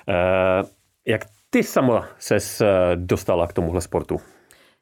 Eh, 0.09 0.63
jak 1.07 1.25
ty 1.51 1.63
sama 1.63 2.09
ses 2.19 2.61
eh, 2.61 2.67
dostala 2.95 3.47
k 3.47 3.53
tomuhle 3.53 3.81
sportu? 3.81 4.21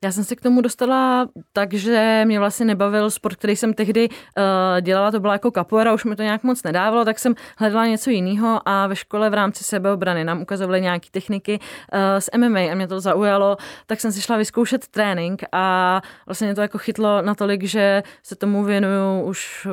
Já 0.05 0.13
jsem 0.13 0.25
se 0.25 0.37
k 0.37 0.41
tomu 0.41 0.61
dostala 0.61 1.29
tak, 1.53 1.75
že 1.75 2.23
mě 2.27 2.39
vlastně 2.39 2.67
nebavil 2.67 3.11
sport, 3.11 3.37
který 3.37 3.57
jsem 3.57 3.75
tehdy 3.75 4.09
uh, 4.09 4.81
dělala, 4.81 5.11
to 5.11 5.21
byla 5.21 5.33
jako 5.33 5.51
capoeira, 5.51 5.95
už 5.95 6.05
mi 6.05 6.17
to 6.17 6.23
nějak 6.23 6.43
moc 6.43 6.63
nedávalo, 6.63 7.05
tak 7.05 7.19
jsem 7.19 7.35
hledala 7.59 7.87
něco 7.87 8.11
jiného 8.11 8.61
a 8.65 8.87
ve 8.87 8.97
škole 8.97 9.31
v 9.31 9.35
rámci 9.35 9.65
sebeobrany 9.65 10.25
nám 10.25 10.43
ukazovali 10.43 10.81
nějaké 10.81 11.09
techniky 11.11 11.59
uh, 11.59 11.99
z 12.19 12.31
MMA 12.37 12.61
a 12.61 12.75
mě 12.75 12.89
to 12.89 13.01
zaujalo, 13.01 13.57
tak 13.87 14.01
jsem 14.01 14.13
si 14.13 14.23
šla 14.23 14.37
vyzkoušet 14.37 14.89
trénink 14.89 15.43
a 15.53 16.01
vlastně 16.27 16.47
mě 16.47 16.55
to 16.55 16.61
jako 16.61 16.79
chytlo 16.79 17.23
natolik, 17.23 17.65
že 17.65 18.03
se 18.23 18.37
tomu 18.37 18.65
věnuju 18.65 19.23
už 19.23 19.69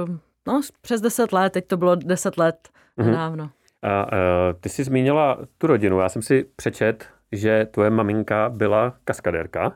no, 0.48 0.62
přes 0.82 1.02
10 1.02 1.34
let, 1.34 1.54
teď 1.54 1.68
to 1.68 1.78
bylo 1.78 1.96
10 1.96 2.38
let 2.38 2.70
mm-hmm. 3.00 3.50
A 3.88 4.04
uh, 4.06 4.60
ty 4.60 4.70
jsi 4.70 4.84
zmínila 4.84 5.38
tu 5.58 5.68
rodinu, 5.68 6.00
já 6.00 6.10
jsem 6.10 6.22
si 6.22 6.46
přečet, 6.56 7.08
že 7.32 7.68
tvoje 7.72 7.90
maminka 7.90 8.50
byla 8.50 8.96
kaskadérka. 9.04 9.74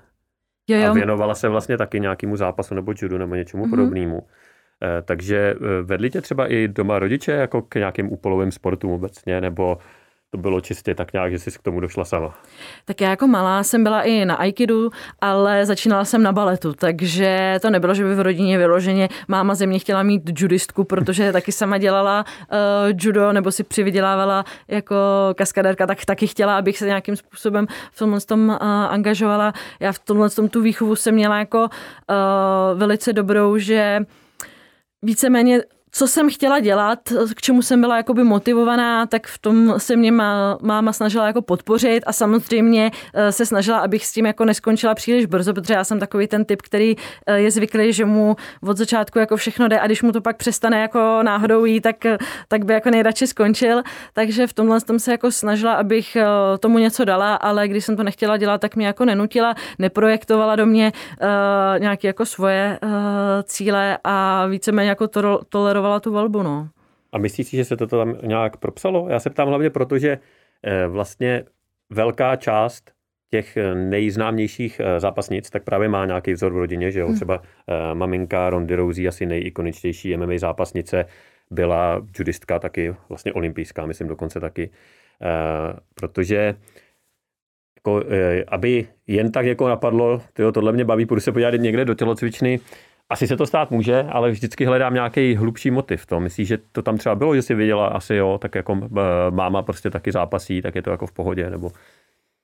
Jo, 0.68 0.77
jo. 0.77 0.89
A 0.89 0.94
věnovala 0.94 1.36
se 1.36 1.50
vlastně 1.50 1.77
taky 1.77 2.00
nějakému 2.00 2.36
zápasu 2.36 2.75
nebo 2.75 2.94
judu 3.01 3.18
nebo 3.18 3.36
něčemu 3.36 3.65
mm-hmm. 3.65 3.70
podobnému. 3.70 4.27
Eh, 4.84 5.01
takže 5.01 5.56
eh, 5.56 5.82
vedli 5.82 6.10
tě 6.10 6.22
třeba 6.22 6.48
i 6.48 6.68
doma 6.68 7.00
rodiče 7.00 7.32
jako 7.32 7.62
k 7.62 7.75
nějakým 7.75 8.13
úpolovým 8.13 8.51
sportům 8.51 8.91
obecně, 8.91 9.41
nebo 9.41 9.77
to 10.32 10.38
bylo 10.38 10.62
čistě 10.62 10.96
tak 10.96 11.14
nějak, 11.14 11.32
že 11.32 11.40
jsi 11.40 11.52
k 11.52 11.62
tomu 11.62 11.80
došla 11.80 12.06
sama? 12.06 12.34
Tak 12.86 13.02
já 13.02 13.10
jako 13.10 13.28
malá 13.28 13.64
jsem 13.64 13.84
byla 13.84 14.02
i 14.02 14.26
na 14.26 14.36
aikidu, 14.36 14.90
ale 15.22 15.66
začínala 15.66 16.06
jsem 16.06 16.24
na 16.24 16.32
baletu, 16.32 16.74
takže 16.74 17.60
to 17.62 17.70
nebylo, 17.70 17.94
že 17.94 18.04
by 18.04 18.16
v 18.16 18.20
rodině 18.20 18.58
vyloženě 18.58 19.10
máma 19.28 19.56
ze 19.56 19.66
mě 19.66 19.80
chtěla 19.80 20.04
mít 20.04 20.42
judistku, 20.42 20.84
protože 20.84 21.32
taky 21.34 21.52
sama 21.52 21.78
dělala 21.78 22.26
uh, 22.52 22.58
judo 22.98 23.34
nebo 23.34 23.52
si 23.52 23.64
přivydělávala 23.64 24.46
jako 24.68 24.96
kaskadérka, 25.36 25.88
tak 25.88 26.06
taky 26.06 26.28
chtěla, 26.28 26.58
abych 26.58 26.78
se 26.78 26.86
nějakým 26.86 27.16
způsobem 27.16 27.68
v 27.92 27.98
tomhle 27.98 28.22
tom 28.22 28.50
uh, 28.50 28.58
angažovala. 28.66 29.54
Já 29.80 29.92
v 29.92 30.00
tomhle 30.00 30.30
tom 30.30 30.50
tu 30.50 30.62
výchovu 30.62 30.96
jsem 30.96 31.16
měla 31.16 31.40
jako 31.40 31.60
uh, 31.60 32.80
velice 32.80 33.14
dobrou, 33.14 33.58
že 33.58 34.00
víceméně 35.02 35.62
co 35.92 36.08
jsem 36.08 36.30
chtěla 36.30 36.60
dělat, 36.60 37.00
k 37.36 37.42
čemu 37.42 37.62
jsem 37.62 37.82
byla 37.82 37.98
jakoby 37.98 38.24
motivovaná, 38.24 39.06
tak 39.06 39.28
v 39.28 39.38
tom 39.38 39.74
se 39.78 39.96
mě 39.96 40.12
má, 40.12 40.58
máma 40.62 40.94
snažila 40.94 41.28
jako 41.28 41.42
podpořit 41.42 42.04
a 42.08 42.14
samozřejmě 42.14 42.92
eh, 43.14 43.32
se 43.32 43.46
snažila, 43.46 43.80
abych 43.80 44.06
s 44.06 44.14
tím 44.14 44.26
jako 44.26 44.46
neskončila 44.46 44.96
příliš 44.96 45.26
brzo, 45.26 45.54
protože 45.54 45.74
já 45.74 45.84
jsem 45.84 46.00
takový 46.00 46.28
ten 46.28 46.46
typ, 46.46 46.62
který 46.62 46.96
eh, 47.28 47.40
je 47.40 47.52
zvyklý, 47.52 47.94
že 47.94 48.06
mu 48.06 48.36
od 48.64 48.78
začátku 48.78 49.20
jako 49.20 49.38
všechno 49.38 49.68
jde 49.68 49.80
a 49.80 49.86
když 49.86 50.02
mu 50.02 50.12
to 50.12 50.22
pak 50.22 50.38
přestane 50.38 50.82
jako 50.82 51.20
náhodou 51.24 51.66
jít, 51.66 51.82
tak, 51.82 51.96
tak 52.48 52.66
by 52.66 52.74
jako 52.74 52.90
nejradši 52.90 53.28
skončil. 53.28 53.84
Takže 54.14 54.48
v 54.48 54.54
tomhle 54.54 54.80
jsem 54.80 55.00
se 55.00 55.12
jako 55.12 55.32
snažila, 55.32 55.74
abych 55.74 56.16
eh, 56.16 56.26
tomu 56.60 56.78
něco 56.78 57.06
dala, 57.06 57.36
ale 57.36 57.68
když 57.68 57.86
jsem 57.86 57.98
to 57.98 58.04
nechtěla 58.04 58.38
dělat, 58.38 58.62
tak 58.62 58.76
mě 58.76 58.88
jako 58.88 59.06
nenutila, 59.06 59.56
neprojektovala 59.80 60.56
do 60.56 60.66
mě 60.66 60.92
uh, 61.22 61.80
nějaké 61.80 62.08
jako 62.08 62.26
svoje 62.26 62.80
uh, 62.84 62.90
cíle 63.44 63.98
a 64.04 64.46
víceméně 64.46 64.90
jako 64.90 65.08
to 65.08 65.40
tolerovala 65.50 65.81
tolerovala 65.82 66.00
tu 66.00 66.12
volbu, 66.12 66.44
no. 66.44 66.70
A 67.12 67.18
myslíš 67.18 67.48
si, 67.48 67.58
že 67.58 67.66
se 67.66 67.78
to 67.78 67.88
tam 67.88 68.16
nějak 68.24 68.58
propsalo? 68.58 69.10
Já 69.10 69.20
se 69.20 69.30
ptám 69.30 69.48
hlavně 69.48 69.70
proto, 69.70 70.00
že 70.00 70.20
eh, 70.64 70.88
vlastně 70.88 71.44
velká 71.90 72.36
část 72.36 72.92
těch 73.30 73.58
eh, 73.58 73.76
nejznámějších 73.76 74.80
eh, 74.80 75.00
zápasnic, 75.00 75.50
tak 75.50 75.64
právě 75.64 75.90
má 75.90 76.06
nějaký 76.06 76.34
vzor 76.34 76.54
v 76.54 76.58
rodině, 76.58 76.92
že 76.92 77.00
jo, 77.00 77.08
hmm. 77.08 77.16
třeba 77.16 77.42
maminka 77.94 78.50
Rondy 78.50 78.76
Rousey, 78.76 79.08
asi 79.08 79.26
nejikoničtější 79.26 80.18
MMA 80.18 80.38
zápasnice, 80.38 81.06
byla 81.52 82.02
judistka 82.20 82.60
taky, 82.60 82.96
vlastně 83.10 83.34
olympijská, 83.34 83.86
myslím 83.86 84.08
dokonce 84.08 84.40
taky, 84.40 84.70
protože 85.96 86.56
jako, 87.76 88.04
aby 88.48 88.88
jen 89.08 89.32
tak 89.32 89.46
jako 89.46 89.68
napadlo, 89.68 90.22
tyjo, 90.34 90.52
tohle 90.52 90.72
mě 90.72 90.86
baví, 90.86 91.06
půjdu 91.06 91.22
se 91.22 91.32
podívat 91.32 91.54
někde 91.54 91.86
do 91.86 91.94
tělocvičny, 91.94 92.60
asi 93.12 93.27
se 93.27 93.38
to 93.38 93.46
stát 93.46 93.72
může, 93.72 94.03
ale 94.03 94.32
vždycky 94.32 94.65
hledám 94.65 94.94
nějaký 94.94 95.36
hlubší 95.36 95.72
motiv. 95.72 96.06
To 96.06 96.20
myslíš, 96.20 96.48
že 96.48 96.58
to 96.72 96.82
tam 96.82 96.98
třeba 96.98 97.15
bylo, 97.15 97.36
že 97.36 97.41
si 97.41 97.56
viděla 97.56 97.88
asi 97.88 98.15
jo, 98.15 98.38
tak 98.38 98.56
jako 98.56 98.77
eh, 98.84 99.01
máma 99.32 99.62
prostě 99.62 99.89
taky 99.89 100.12
zápasí, 100.12 100.62
tak 100.62 100.75
je 100.75 100.82
to 100.82 100.91
jako 100.91 101.08
v 101.08 101.12
pohodě, 101.12 101.50
nebo 101.50 101.72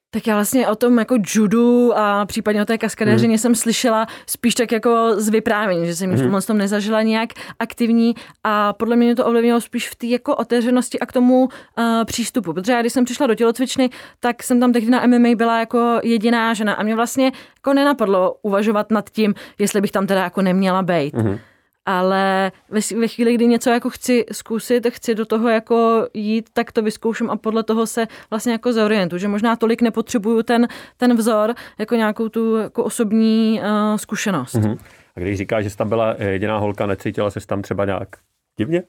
tak 0.10 0.28
já 0.28 0.36
vlastně 0.36 0.68
o 0.68 0.76
tom 0.76 0.98
jako 0.98 1.16
judu 1.36 1.98
a 1.98 2.26
případně 2.26 2.62
o 2.62 2.66
té 2.66 2.78
kaskadéřině 2.78 3.34
mm. 3.34 3.38
jsem 3.38 3.56
slyšela 3.56 4.08
spíš 4.28 4.56
tak 4.56 4.72
jako 4.72 5.14
z 5.16 5.30
vyprávění, 5.30 5.86
že 5.86 5.96
jsem 5.96 6.10
mm. 6.10 6.16
v 6.16 6.22
tomhle 6.22 6.42
tom 6.42 6.58
nezažila 6.58 7.02
nějak 7.02 7.30
aktivní 7.60 8.16
a 8.44 8.74
podle 8.74 8.96
mě 8.96 9.16
to 9.16 9.26
ovlivnilo 9.26 9.62
spíš 9.62 9.90
v 9.90 9.96
té 9.96 10.08
jako 10.08 10.36
otevřenosti 10.36 11.00
a 11.00 11.06
k 11.06 11.14
tomu 11.14 11.44
uh, 11.44 11.84
přístupu. 12.06 12.54
Protože 12.54 12.72
já 12.72 12.82
když 12.82 12.94
jsem 12.94 13.06
přišla 13.06 13.28
do 13.28 13.36
tělocvičny, 13.36 13.90
tak 14.20 14.44
jsem 14.44 14.60
tam 14.60 14.74
tehdy 14.74 14.92
na 14.92 15.08
MMA 15.08 15.30
byla 15.36 15.60
jako 15.60 16.00
jediná 16.04 16.54
žena 16.54 16.74
a 16.74 16.84
mě 16.84 16.96
vlastně 16.96 17.32
jako 17.58 17.74
nenapadlo 17.74 18.36
uvažovat 18.42 18.92
nad 18.92 19.10
tím, 19.10 19.34
jestli 19.60 19.82
bych 19.82 19.92
tam 19.92 20.08
teda 20.08 20.24
jako 20.24 20.42
neměla 20.42 20.84
být. 20.84 21.14
Mm 21.14 21.38
ale 21.88 22.52
ve, 22.70 22.80
ve 23.00 23.08
chvíli, 23.08 23.34
kdy 23.34 23.48
něco 23.48 23.70
jako 23.70 23.90
chci 23.90 24.26
zkusit, 24.32 24.88
chci 24.90 25.16
do 25.16 25.26
toho 25.26 25.50
jako 25.50 26.08
jít, 26.14 26.50
tak 26.54 26.72
to 26.72 26.82
vyzkouším 26.82 27.30
a 27.30 27.36
podle 27.36 27.64
toho 27.64 27.88
se 27.88 28.08
vlastně 28.30 28.52
jako 28.52 28.74
zorientuju, 28.74 29.20
že 29.20 29.28
možná 29.28 29.56
tolik 29.56 29.82
nepotřebuju 29.82 30.44
ten, 30.44 30.68
ten 30.98 31.16
vzor 31.16 31.56
jako 31.80 31.96
nějakou 31.96 32.30
tu 32.30 32.58
jako 32.58 32.84
osobní 32.84 33.62
uh, 33.62 33.98
zkušenost. 33.98 34.56
Mm-hmm. 34.56 34.78
A 35.16 35.20
když 35.20 35.38
říkáš, 35.38 35.64
že 35.64 35.70
jsi 35.70 35.78
tam 35.78 35.90
byla 35.90 36.16
jediná 36.20 36.58
holka, 36.58 36.86
necítila 36.86 37.32
se 37.32 37.48
tam 37.48 37.62
třeba 37.62 37.86
nějak 37.86 38.10
divně? 38.60 38.84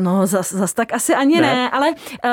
No, 0.00 0.26
zas, 0.26 0.52
zas 0.52 0.72
tak 0.72 0.92
asi 0.92 1.14
ani 1.14 1.34
ne, 1.34 1.40
ne 1.40 1.70
ale 1.70 1.90
uh, 1.90 2.30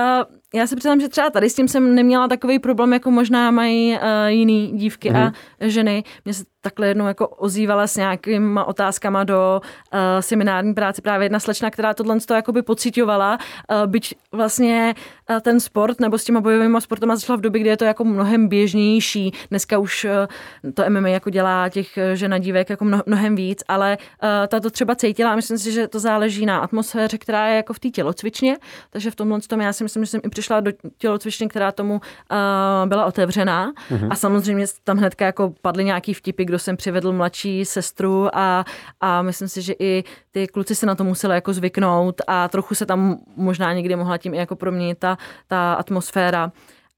já 0.53 0.67
se 0.67 0.75
přiznám, 0.75 1.01
že 1.01 1.09
třeba 1.09 1.29
tady 1.29 1.49
s 1.49 1.55
tím 1.55 1.67
jsem 1.67 1.95
neměla 1.95 2.27
takový 2.27 2.59
problém, 2.59 2.93
jako 2.93 3.11
možná 3.11 3.51
mají 3.51 3.93
uh, 3.93 3.99
jiný 4.27 4.71
dívky 4.75 5.11
mm-hmm. 5.11 5.25
a 5.25 5.33
mhm. 5.61 5.69
ženy. 5.69 6.03
Mně 6.25 6.33
se 6.33 6.43
takhle 6.61 6.87
jednou 6.87 7.07
jako 7.07 7.27
ozývala 7.27 7.87
s 7.87 7.95
nějakýma 7.95 8.63
otázkama 8.63 9.23
do 9.23 9.61
uh, 9.93 9.99
seminární 10.19 10.73
práce 10.73 11.01
právě 11.01 11.25
jedna 11.25 11.39
slečna, 11.39 11.71
která 11.71 11.93
tohle 11.93 12.19
to 12.19 12.33
jakoby 12.33 12.61
pocitovala, 12.61 13.37
uh, 13.37 13.91
byť 13.91 14.15
vlastně 14.31 14.95
uh, 15.29 15.39
ten 15.39 15.59
sport 15.59 15.99
nebo 15.99 16.17
s 16.17 16.23
těma 16.23 16.41
bojovými 16.41 16.81
sportama 16.81 17.15
začala 17.15 17.37
v 17.37 17.41
době, 17.41 17.61
kdy 17.61 17.69
je 17.69 17.77
to 17.77 17.85
jako 17.85 18.03
mnohem 18.03 18.47
běžnější. 18.47 19.33
Dneska 19.49 19.77
už 19.77 20.05
uh, 20.05 20.73
to 20.73 20.83
MMA 20.89 21.07
jako 21.07 21.29
dělá 21.29 21.69
těch 21.69 21.97
žen 22.13 22.33
a 22.33 22.37
dívek 22.37 22.69
jako 22.69 22.85
mno, 22.85 23.01
mnohem 23.05 23.35
víc, 23.35 23.63
ale 23.67 23.97
uh, 23.97 24.29
ta 24.47 24.59
to 24.59 24.69
třeba 24.69 24.95
cítila 24.95 25.31
a 25.31 25.35
myslím 25.35 25.57
si, 25.57 25.71
že 25.71 25.87
to 25.87 25.99
záleží 25.99 26.45
na 26.45 26.59
atmosféře, 26.59 27.17
která 27.17 27.47
je 27.47 27.55
jako 27.55 27.73
v 27.73 27.79
té 27.79 27.89
tělocvičně, 27.89 28.57
takže 28.89 29.11
v 29.11 29.15
tomhle 29.15 29.41
tom 29.41 29.61
já 29.61 29.73
si 29.73 29.83
myslím, 29.83 30.03
že 30.05 30.11
jsem 30.11 30.21
i 30.23 30.29
přišla 30.41 30.59
do 30.59 30.71
tělocvičny, 30.97 31.47
která 31.47 31.71
tomu 31.71 31.93
uh, 31.93 32.89
byla 32.89 33.05
otevřená 33.05 33.71
mm-hmm. 33.71 34.07
a 34.11 34.15
samozřejmě 34.15 34.65
tam 34.83 34.97
hnedka 34.97 35.25
jako 35.25 35.53
padly 35.61 35.83
nějaký 35.83 36.13
vtipy, 36.13 36.45
kdo 36.45 36.59
jsem 36.59 36.77
přivedl 36.77 37.13
mladší 37.13 37.65
sestru 37.65 38.27
a, 38.33 38.65
a 39.01 39.21
myslím 39.21 39.47
si, 39.47 39.61
že 39.61 39.73
i 39.79 40.03
ty 40.31 40.47
kluci 40.47 40.75
se 40.75 40.85
na 40.85 40.95
to 40.95 41.03
museli 41.03 41.35
jako 41.35 41.53
zvyknout 41.53 42.21
a 42.27 42.47
trochu 42.47 42.75
se 42.75 42.85
tam 42.85 43.17
možná 43.35 43.73
někdy 43.73 43.95
mohla 43.95 44.17
tím 44.17 44.33
i 44.33 44.37
jako 44.37 44.55
proměnit 44.55 44.97
ta, 44.97 45.17
ta 45.47 45.73
atmosféra 45.73 46.51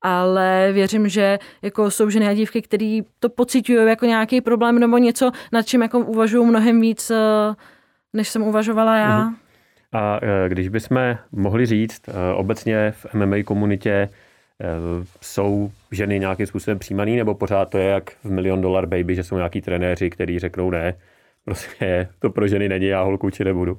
ale 0.06 0.70
věřím, 0.72 1.10
že 1.10 1.40
jako 1.62 1.92
jsou 1.92 2.10
ženy 2.10 2.28
a 2.28 2.34
dívky, 2.34 2.62
které 2.62 3.00
to 3.20 3.30
pocitují 3.30 3.88
jako 3.88 4.06
nějaký 4.06 4.42
problém 4.42 4.80
nebo 4.80 4.98
něco, 4.98 5.32
nad 5.52 5.68
čím 5.68 5.82
jako 5.82 6.00
uvažují 6.00 6.48
mnohem 6.48 6.82
víc, 6.82 7.12
eh, 7.12 7.56
než 8.14 8.30
jsem 8.30 8.42
uvažovala 8.42 8.98
já. 8.98 9.24
Mm-hmm. 9.24 9.43
A 9.94 10.20
e, 10.22 10.50
když 10.50 10.70
bychom 10.70 11.18
mohli 11.32 11.66
říct, 11.66 12.10
e, 12.10 12.34
obecně 12.34 12.92
v 12.92 13.14
MMA 13.14 13.44
komunitě 13.46 13.92
e, 13.92 14.10
jsou 15.22 15.72
ženy 15.92 16.20
nějakým 16.20 16.46
způsobem 16.46 16.80
přijímaný, 16.80 17.16
nebo 17.16 17.36
pořád 17.36 17.70
to 17.70 17.78
je 17.78 17.86
jak 17.86 18.12
v 18.24 18.32
Million 18.32 18.62
Dollar 18.62 18.86
Baby, 18.86 19.16
že 19.16 19.24
jsou 19.24 19.36
nějaký 19.36 19.62
trenéři, 19.62 20.10
kteří 20.10 20.40
řeknou 20.40 20.72
ne, 20.72 20.94
prostě 21.46 22.10
to 22.20 22.30
pro 22.30 22.48
ženy 22.48 22.70
není, 22.70 22.86
já 22.86 23.02
holku 23.02 23.30
či 23.30 23.44
nebudu. 23.44 23.78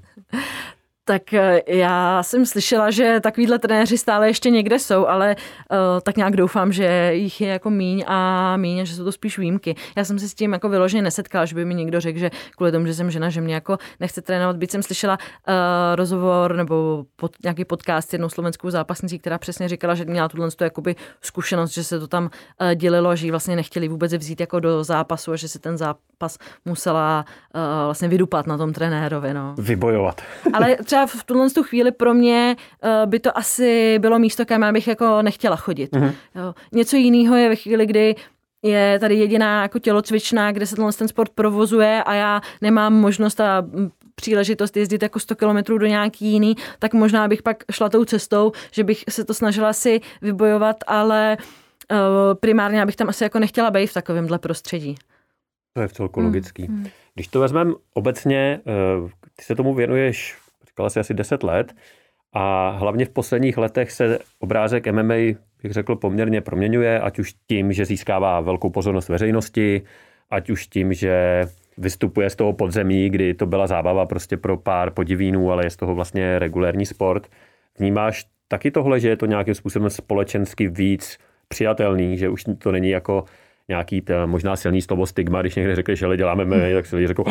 Tak 1.07 1.35
eh, 1.35 1.61
já 1.67 2.23
jsem 2.23 2.47
slyšela, 2.47 2.91
že 2.91 3.21
takovýhle 3.21 3.59
trenéři 3.59 3.99
stále 3.99 4.29
ještě 4.29 4.51
někde 4.51 4.79
jsou, 4.79 5.07
ale 5.07 5.37
uh, 5.37 5.77
tak 6.03 6.17
nějak 6.17 6.37
doufám, 6.37 6.73
že 6.73 7.11
jich 7.15 7.41
je 7.41 7.49
jako 7.49 7.71
míň 7.71 8.05
a 8.07 8.57
míň, 8.57 8.81
a 8.81 8.85
že 8.85 8.95
jsou 8.95 9.05
to 9.05 9.13
spíš 9.13 9.39
výjimky. 9.39 9.75
Já 9.97 10.05
jsem 10.05 10.19
se 10.19 10.29
s 10.29 10.35
tím 10.35 10.53
jako 10.53 10.69
vyloženě 10.69 11.03
nesetkala, 11.03 11.45
že 11.45 11.55
by 11.55 11.65
mi 11.65 11.75
někdo 11.75 12.01
řekl, 12.01 12.19
že 12.19 12.31
kvůli 12.57 12.73
tomu, 12.73 12.87
že 12.87 12.95
jsem 12.95 13.11
žena, 13.11 13.31
že 13.31 13.41
mě 13.41 13.55
jako 13.55 13.79
nechce 14.01 14.23
trénovat. 14.23 14.57
Byť 14.57 14.71
jsem 14.71 14.83
slyšela 14.83 15.19
uh, 15.19 15.55
rozhovor 15.95 16.57
nebo 16.57 17.05
pod, 17.17 17.33
nějaký 17.43 17.65
podcast 17.65 18.11
s 18.11 18.13
jednou 18.13 18.29
slovenskou 18.29 18.71
zápasnicí, 18.71 19.19
která 19.19 19.39
přesně 19.39 19.69
říkala, 19.69 19.95
že 19.95 20.05
měla 20.05 20.29
tuhle 20.29 20.49
jakoby 20.61 20.97
zkušenost, 21.21 21.71
že 21.71 21.85
se 21.85 22.01
to 22.01 22.07
tam 22.07 22.25
uh, 22.25 22.75
dělilo, 22.75 23.17
že 23.17 23.27
ji 23.27 23.31
vlastně 23.31 23.57
nechtěli 23.57 23.89
vůbec 23.89 24.13
vzít 24.13 24.41
jako 24.41 24.61
do 24.61 24.85
zápasu 24.85 25.33
a 25.33 25.37
že 25.37 25.49
si 25.49 25.59
ten 25.59 25.79
zápas 25.79 26.39
musela 26.65 27.25
uh, 27.55 27.61
vlastně 27.85 28.09
vydupat 28.09 28.47
na 28.47 28.59
tom 28.59 28.73
trenérovi. 28.73 29.35
No. 29.35 29.55
Vybojovat. 29.59 30.23
Ale 30.53 30.77
třeba 30.95 31.07
v 31.07 31.25
tuhle 31.25 31.51
tu 31.51 31.63
chvíli 31.63 31.93
pro 31.93 32.15
mě 32.15 32.57
uh, 32.85 33.11
by 33.11 33.21
to 33.21 33.39
asi 33.39 33.99
bylo 33.99 34.19
místo, 34.19 34.47
kam 34.47 34.63
já 34.63 34.73
bych 34.73 34.89
jako 34.89 35.23
nechtěla 35.23 35.57
chodit. 35.57 35.93
Mm-hmm. 35.93 36.13
Jo. 36.35 36.55
Něco 36.73 36.97
jiného 36.97 37.37
je 37.37 37.49
ve 37.49 37.57
chvíli, 37.57 37.87
kdy 37.87 38.15
je 38.63 38.99
tady 38.99 39.15
jediná 39.15 39.63
jako 39.63 39.79
tělocvičná, 39.79 40.53
kde 40.53 40.67
se 40.67 40.77
tenhle 40.77 40.93
ten 40.93 41.09
sport 41.09 41.31
provozuje 41.35 42.03
a 42.03 42.15
já 42.15 42.41
nemám 42.61 42.95
možnost 42.95 43.41
a 43.41 43.67
příležitost 44.15 44.77
jezdit 44.77 45.03
jako 45.03 45.21
100 45.21 45.37
kilometrů 45.37 45.79
do 45.79 45.87
nějaký 45.87 46.33
jiný, 46.33 46.55
tak 46.79 46.95
možná 46.95 47.29
bych 47.29 47.43
pak 47.43 47.65
šla 47.73 47.89
tou 47.89 48.05
cestou, 48.05 48.53
že 48.73 48.85
bych 48.85 49.05
se 49.11 49.25
to 49.25 49.35
snažila 49.35 49.73
si 49.73 50.01
vybojovat, 50.23 50.77
ale 50.87 51.37
primárně 52.41 52.83
abych 52.83 52.97
tam 52.97 53.09
asi 53.09 53.25
jako 53.25 53.39
nechtěla 53.39 53.71
být 53.71 53.87
v 53.87 53.95
takovémhle 53.95 54.39
prostředí. 54.39 54.95
To 55.73 55.81
je 55.81 55.89
v 55.89 55.93
celku 55.93 56.21
hmm. 56.21 56.27
logický. 56.27 56.67
Hmm. 56.67 56.87
Když 57.15 57.29
to 57.29 57.41
vezmeme 57.41 57.73
obecně, 57.95 58.61
ty 59.37 59.45
se 59.45 59.55
tomu 59.55 59.75
věnuješ, 59.75 60.44
jsi 60.89 61.01
asi 61.01 61.15
10 61.15 61.43
let, 61.43 61.75
a 62.35 62.71
hlavně 62.71 63.05
v 63.05 63.11
posledních 63.11 63.59
letech 63.59 63.93
se 63.93 64.19
obrázek 64.39 64.87
MMA, 64.87 65.15
bych 65.63 65.73
řekl, 65.73 65.97
poměrně 65.97 66.41
proměňuje, 66.41 67.01
ať 67.01 67.19
už 67.19 67.35
tím, 67.47 67.73
že 67.73 67.85
získává 67.85 68.41
velkou 68.41 68.71
pozornost 68.71 69.09
veřejnosti, 69.09 69.83
ať 70.31 70.51
už 70.51 70.67
tím, 70.67 70.93
že 70.93 71.45
vystupuje 71.79 72.31
z 72.31 72.37
toho 72.37 72.53
podzemí, 72.53 73.11
kdy 73.11 73.35
to 73.35 73.47
byla 73.47 73.67
zábava 73.67 74.07
prostě 74.07 74.37
pro 74.37 74.57
pár 74.57 74.91
podivínů, 74.91 75.53
ale 75.53 75.67
je 75.67 75.71
z 75.71 75.77
toho 75.77 75.95
vlastně 75.95 76.39
regulérní 76.39 76.87
sport. 76.87 77.29
Vnímáš 77.79 78.27
taky 78.49 78.71
tohle, 78.71 79.01
že 79.01 79.09
je 79.09 79.17
to 79.17 79.27
nějakým 79.27 79.55
způsobem 79.55 79.91
společensky 79.91 80.69
víc 80.69 81.19
přijatelný, 81.49 82.19
že 82.19 82.29
už 82.29 82.45
to 82.59 82.73
není 82.73 82.91
jako 82.91 83.25
nějaký 83.69 84.03
možná 84.27 84.57
silný 84.57 84.83
slovo 84.83 85.07
stigma, 85.07 85.41
když 85.41 85.55
někde 85.55 85.77
řekne, 85.77 85.97
že 85.97 86.17
děláme 86.17 86.45
MMA, 86.45 86.57
tak 86.75 86.87
si 86.87 86.97
lidi 86.97 87.07
řeknou, 87.07 87.25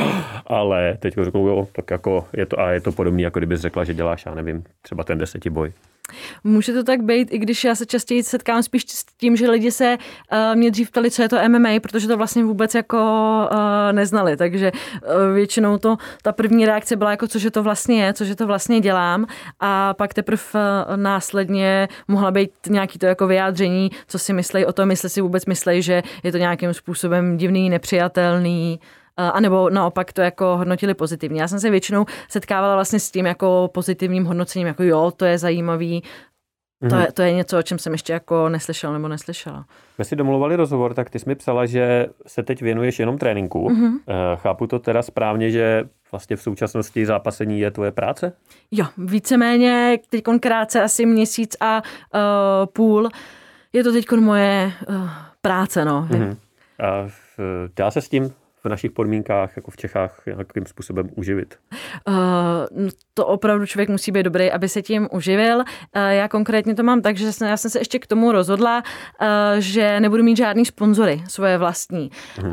ale 0.47 0.97
teď 0.99 1.15
řeknou, 1.23 1.47
jo, 1.47 1.67
tak 1.71 1.91
jako 1.91 2.27
je 2.33 2.45
to, 2.45 2.59
a 2.59 2.71
je 2.71 2.81
to 2.81 2.91
podobný, 2.91 3.23
jako 3.23 3.39
kdybys 3.39 3.61
řekla, 3.61 3.83
že 3.83 3.93
děláš, 3.93 4.25
já 4.25 4.35
nevím, 4.35 4.63
třeba 4.81 5.03
ten 5.03 5.17
desetiboj. 5.17 5.73
Může 6.43 6.73
to 6.73 6.83
tak 6.83 7.03
být, 7.03 7.27
i 7.31 7.37
když 7.37 7.63
já 7.63 7.75
se 7.75 7.85
častěji 7.85 8.23
setkám 8.23 8.63
spíš 8.63 8.83
s 8.89 9.05
tím, 9.17 9.35
že 9.35 9.49
lidi 9.49 9.71
se 9.71 9.97
uh, 10.31 10.55
mě 10.55 10.71
dřív 10.71 10.91
ptali, 10.91 11.11
co 11.11 11.21
je 11.21 11.29
to 11.29 11.49
MMA, 11.49 11.69
protože 11.81 12.07
to 12.07 12.17
vlastně 12.17 12.43
vůbec 12.43 12.75
jako 12.75 12.97
uh, 13.51 13.57
neznali, 13.91 14.37
takže 14.37 14.71
uh, 14.71 15.35
většinou 15.35 15.77
to, 15.77 15.97
ta 16.21 16.31
první 16.31 16.65
reakce 16.65 16.95
byla 16.95 17.11
jako, 17.11 17.27
cože 17.27 17.51
to 17.51 17.63
vlastně 17.63 18.03
je, 18.03 18.13
cože 18.13 18.35
to 18.35 18.47
vlastně 18.47 18.79
dělám. 18.79 19.25
A 19.59 19.93
pak 19.93 20.13
teprve 20.13 20.43
uh, 20.53 20.97
následně 20.97 21.87
mohla 22.07 22.31
být 22.31 22.51
nějaký 22.69 22.99
to 22.99 23.05
jako 23.05 23.27
vyjádření, 23.27 23.91
co 24.07 24.19
si 24.19 24.33
myslí 24.33 24.65
o 24.65 24.73
tom, 24.73 24.89
jestli 24.89 25.09
si 25.09 25.21
vůbec 25.21 25.45
myslí, 25.45 25.81
že 25.81 26.03
je 26.23 26.31
to 26.31 26.37
nějakým 26.37 26.73
způsobem 26.73 27.37
divný, 27.37 27.69
nepřijatelný, 27.69 28.79
a 29.17 29.39
nebo 29.39 29.69
naopak 29.69 30.13
to 30.13 30.21
jako 30.21 30.57
hodnotili 30.57 30.93
pozitivně. 30.93 31.41
Já 31.41 31.47
jsem 31.47 31.59
se 31.59 31.69
většinou 31.69 32.05
setkávala 32.29 32.75
vlastně 32.75 32.99
s 32.99 33.11
tím 33.11 33.25
jako 33.25 33.69
pozitivním 33.73 34.25
hodnocením, 34.25 34.67
jako 34.67 34.83
jo, 34.83 35.11
to 35.17 35.25
je 35.25 35.37
zajímavý, 35.37 36.03
to, 36.89 36.95
je, 36.95 37.01
mhm. 37.01 37.11
to 37.13 37.21
je 37.21 37.33
něco, 37.33 37.59
o 37.59 37.61
čem 37.61 37.79
jsem 37.79 37.93
ještě 37.93 38.13
jako 38.13 38.49
neslyšela 38.49 38.93
nebo 38.93 39.07
neslyšela. 39.07 39.65
My 39.97 40.05
si 40.05 40.15
domluvali 40.15 40.55
rozhovor, 40.55 40.93
tak 40.93 41.09
ty 41.09 41.19
jsi 41.19 41.29
mi 41.29 41.35
psala, 41.35 41.65
že 41.65 42.07
se 42.27 42.43
teď 42.43 42.61
věnuješ 42.61 42.99
jenom 42.99 43.17
tréninku. 43.17 43.69
Mm-hmm. 43.69 43.99
Chápu 44.35 44.67
to 44.67 44.79
teda 44.79 45.01
správně, 45.01 45.51
že 45.51 45.83
vlastně 46.11 46.35
v 46.35 46.41
současnosti 46.41 47.05
zápasení 47.05 47.59
je 47.59 47.71
tvoje 47.71 47.91
práce? 47.91 48.33
Jo, 48.71 48.85
víceméně 48.97 49.99
teď 50.09 50.23
krátce 50.39 50.83
asi 50.83 51.05
měsíc 51.05 51.55
a 51.59 51.81
uh, 51.81 52.21
půl. 52.73 53.09
Je 53.73 53.83
to 53.83 53.91
teď 53.91 54.11
moje 54.11 54.71
uh, 54.89 55.09
práce, 55.41 55.85
no. 55.85 56.07
Mm-hmm. 56.09 56.35
A 56.83 57.07
dá 57.75 57.91
se 57.91 58.01
s 58.01 58.09
tím 58.09 58.33
v 58.63 58.69
našich 58.69 58.91
podmínkách, 58.91 59.55
jako 59.55 59.71
v 59.71 59.77
Čechách, 59.77 60.21
nějakým 60.25 60.65
způsobem 60.65 61.09
uživit? 61.15 61.55
Uh, 62.07 62.15
to 63.13 63.25
opravdu 63.25 63.65
člověk 63.65 63.89
musí 63.89 64.11
být 64.11 64.23
dobrý, 64.23 64.51
aby 64.51 64.69
se 64.69 64.81
tím 64.81 65.07
uživil. 65.11 65.57
Uh, 65.57 65.63
já 66.09 66.27
konkrétně 66.27 66.75
to 66.75 66.83
mám 66.83 67.01
tak, 67.01 67.17
že 67.17 67.31
jsem, 67.31 67.47
já 67.47 67.57
jsem 67.57 67.71
se 67.71 67.79
ještě 67.79 67.99
k 67.99 68.07
tomu 68.07 68.31
rozhodla, 68.31 68.83
uh, 69.21 69.27
že 69.59 69.99
nebudu 69.99 70.23
mít 70.23 70.37
žádný 70.37 70.65
sponzory 70.65 71.23
svoje 71.27 71.57
vlastní. 71.57 72.09
Uh, 72.43 72.51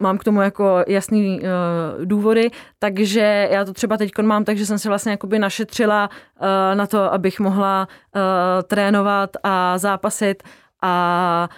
mám 0.00 0.18
k 0.18 0.24
tomu 0.24 0.42
jako 0.42 0.84
jasný 0.88 1.40
uh, 1.40 2.04
důvody, 2.04 2.50
takže 2.78 3.48
já 3.50 3.64
to 3.64 3.72
třeba 3.72 3.96
teď 3.96 4.10
mám 4.22 4.44
tak, 4.44 4.58
že 4.58 4.66
jsem 4.66 4.78
si 4.78 4.88
vlastně 4.88 5.10
jakoby 5.12 5.38
našetřila 5.38 6.10
uh, 6.10 6.46
na 6.74 6.86
to, 6.86 7.12
abych 7.12 7.40
mohla 7.40 7.88
uh, 7.88 8.22
trénovat 8.62 9.30
a 9.42 9.78
zápasit 9.78 10.42
a 10.86 11.48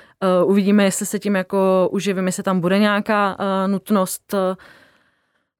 uh, 0.42 0.50
uvidíme, 0.50 0.84
jestli 0.84 1.06
se 1.06 1.18
tím 1.18 1.36
jako 1.36 1.88
uživím, 1.92 2.26
jestli 2.26 2.42
tam 2.42 2.60
bude 2.60 2.78
nějaká 2.78 3.36
uh, 3.38 3.70
nutnost 3.70 4.34
uh, 4.34 4.56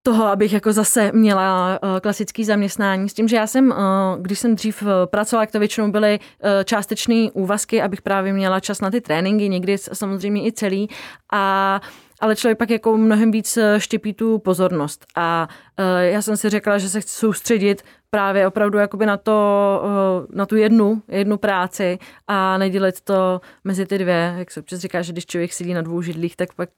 toho, 0.09 0.27
abych 0.27 0.53
jako 0.53 0.73
zase 0.73 1.13
měla 1.13 1.79
uh, 1.83 2.01
klasický 2.01 2.45
zaměstnání. 2.45 3.09
S 3.09 3.15
tím, 3.15 3.29
že 3.29 3.37
já 3.37 3.47
jsem, 3.47 3.71
uh, 3.71 3.77
když 4.21 4.39
jsem 4.39 4.55
dřív 4.55 4.83
pracovala, 5.05 5.47
tak 5.47 5.53
to 5.53 5.59
většinou 5.59 5.91
byly 5.91 6.19
částečné 6.65 7.29
úvazky, 7.33 7.83
abych 7.83 8.03
právě 8.03 8.33
měla 8.33 8.61
čas 8.61 8.81
na 8.81 8.91
ty 8.91 9.01
tréninky, 9.01 9.49
někdy 9.49 9.79
samozřejmě 9.79 10.47
i 10.47 10.53
celý. 10.53 10.89
A 11.33 11.81
ale 12.21 12.37
člověk 12.37 12.59
pak 12.59 12.71
jako 12.71 12.97
mnohem 12.97 13.31
víc 13.31 13.59
štěpí 13.79 14.15
tu 14.15 14.39
pozornost. 14.39 15.07
A 15.17 15.49
já 16.01 16.23
jsem 16.23 16.37
si 16.37 16.51
řekla, 16.51 16.79
že 16.79 16.89
se 16.89 17.01
chci 17.01 17.17
soustředit 17.17 17.83
právě 18.11 18.47
opravdu 18.47 18.79
jakoby 18.79 19.07
na, 19.07 19.17
to, 19.17 19.83
eh, 19.85 20.37
na 20.37 20.47
tu 20.47 20.57
jednu, 20.57 21.03
jednu 21.09 21.39
práci 21.39 21.99
a 22.27 22.59
nedělit 22.59 23.01
to 23.01 23.41
mezi 23.65 23.87
ty 23.87 23.99
dvě. 23.99 24.35
Jak 24.39 24.51
se 24.51 24.61
občas 24.61 24.81
říká, 24.81 25.03
že 25.03 25.13
když 25.13 25.27
člověk 25.27 25.53
sedí 25.53 25.75
na 25.75 25.83
dvou 25.83 26.03
židlích, 26.03 26.37
tak 26.37 26.55
pak 26.55 26.69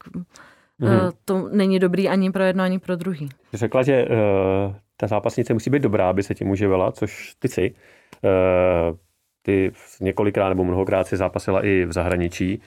mm-hmm. 0.80 1.12
to 1.24 1.48
není 1.52 1.78
dobrý 1.78 2.08
ani 2.08 2.30
pro 2.30 2.42
jedno, 2.42 2.64
ani 2.64 2.78
pro 2.78 2.96
druhý. 2.96 3.28
Řekla, 3.52 3.82
že 3.82 4.04
uh, 4.04 4.74
ta 4.96 5.06
zápasnice 5.06 5.52
musí 5.52 5.70
být 5.70 5.82
dobrá, 5.82 6.10
aby 6.10 6.22
se 6.22 6.34
tím 6.34 6.50
uživila, 6.50 6.92
což 6.92 7.34
ty 7.38 7.48
si. 7.48 7.74
Uh, 8.22 8.96
ty 9.42 9.72
několikrát 10.00 10.48
nebo 10.48 10.64
mnohokrát 10.64 11.06
si 11.06 11.16
zápasila 11.16 11.64
i 11.66 11.84
v 11.84 11.92
zahraničí. 11.92 12.60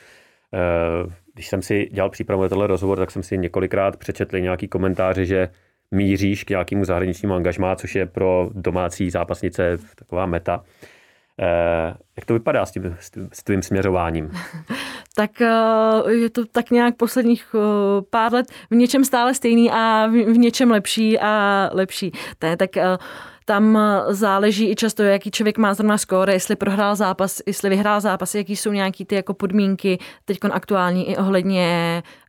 Uh, 0.53 1.11
když 1.33 1.47
jsem 1.47 1.61
si 1.61 1.89
dělal 1.91 2.09
přípravu 2.09 2.41
na 2.41 2.49
tenhle 2.49 2.67
rozhovor, 2.67 2.97
tak 2.97 3.11
jsem 3.11 3.23
si 3.23 3.37
několikrát 3.37 3.97
přečetl 3.97 4.39
nějaký 4.39 4.67
komentáře, 4.67 5.25
že 5.25 5.49
míříš 5.91 6.43
k 6.43 6.49
nějakému 6.49 6.85
zahraničnímu 6.85 7.33
angažmá, 7.33 7.75
což 7.75 7.95
je 7.95 8.05
pro 8.05 8.49
domácí 8.53 9.09
zápasnice 9.09 9.77
taková 9.95 10.25
meta. 10.25 10.63
Eh, 10.63 10.92
jak 12.15 12.25
to 12.25 12.33
vypadá 12.33 12.65
s 12.65 12.71
tím, 12.71 12.97
s 13.31 13.43
tvým 13.43 13.61
směřováním? 13.61 14.31
tak 15.15 15.41
eh, 15.41 16.11
je 16.11 16.29
to 16.29 16.45
tak 16.45 16.71
nějak 16.71 16.95
posledních 16.95 17.55
eh, 17.55 18.01
pár 18.09 18.33
let 18.33 18.47
v 18.69 18.75
něčem 18.75 19.05
stále 19.05 19.33
stejný 19.33 19.71
a 19.71 20.07
v 20.07 20.37
něčem 20.37 20.71
lepší 20.71 21.19
a 21.19 21.69
lepší. 21.73 22.11
To 22.39 22.55
tak 22.57 22.69
tam 23.45 23.79
záleží 24.09 24.71
i 24.71 24.75
často, 24.75 25.03
jaký 25.03 25.31
člověk 25.31 25.57
má 25.57 25.73
zrovna 25.73 25.97
skóre, 25.97 26.33
jestli 26.33 26.55
prohrál 26.55 26.95
zápas, 26.95 27.41
jestli 27.47 27.69
vyhrál 27.69 28.01
zápas, 28.01 28.35
jaký 28.35 28.55
jsou 28.55 28.71
nějaký 28.71 29.05
ty 29.05 29.15
jako 29.15 29.33
podmínky 29.33 29.99
teď 30.25 30.37
aktuální 30.51 31.09
i 31.09 31.17
ohledně 31.17 32.03
Eh, 32.03 32.22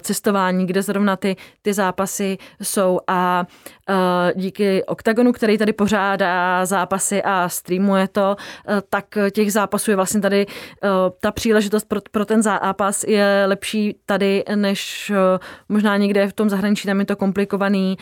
cestování, 0.00 0.66
kde 0.66 0.82
zrovna 0.82 1.16
ty, 1.16 1.36
ty 1.62 1.74
zápasy 1.74 2.38
jsou 2.62 3.00
a 3.06 3.46
eh, 3.88 3.94
díky 4.36 4.84
OKTAGONu, 4.84 5.32
který 5.32 5.58
tady 5.58 5.72
pořádá 5.72 6.66
zápasy 6.66 7.22
a 7.22 7.48
streamuje 7.48 8.08
to, 8.08 8.36
eh, 8.68 8.82
tak 8.90 9.18
těch 9.30 9.52
zápasů 9.52 9.90
je 9.90 9.96
vlastně 9.96 10.20
tady 10.20 10.46
ta 11.20 11.32
příležitost 11.32 11.84
pro, 11.84 12.00
pro 12.10 12.24
ten 12.24 12.42
zápas 12.42 13.04
je 13.04 13.44
lepší 13.46 13.96
tady, 14.06 14.44
než 14.54 15.12
možná 15.68 15.96
někde 15.96 16.28
v 16.28 16.32
tom 16.32 16.50
zahraničí, 16.50 16.88
tam 16.88 17.00
je 17.00 17.06
to 17.06 17.16
komplikovaný 17.16 17.96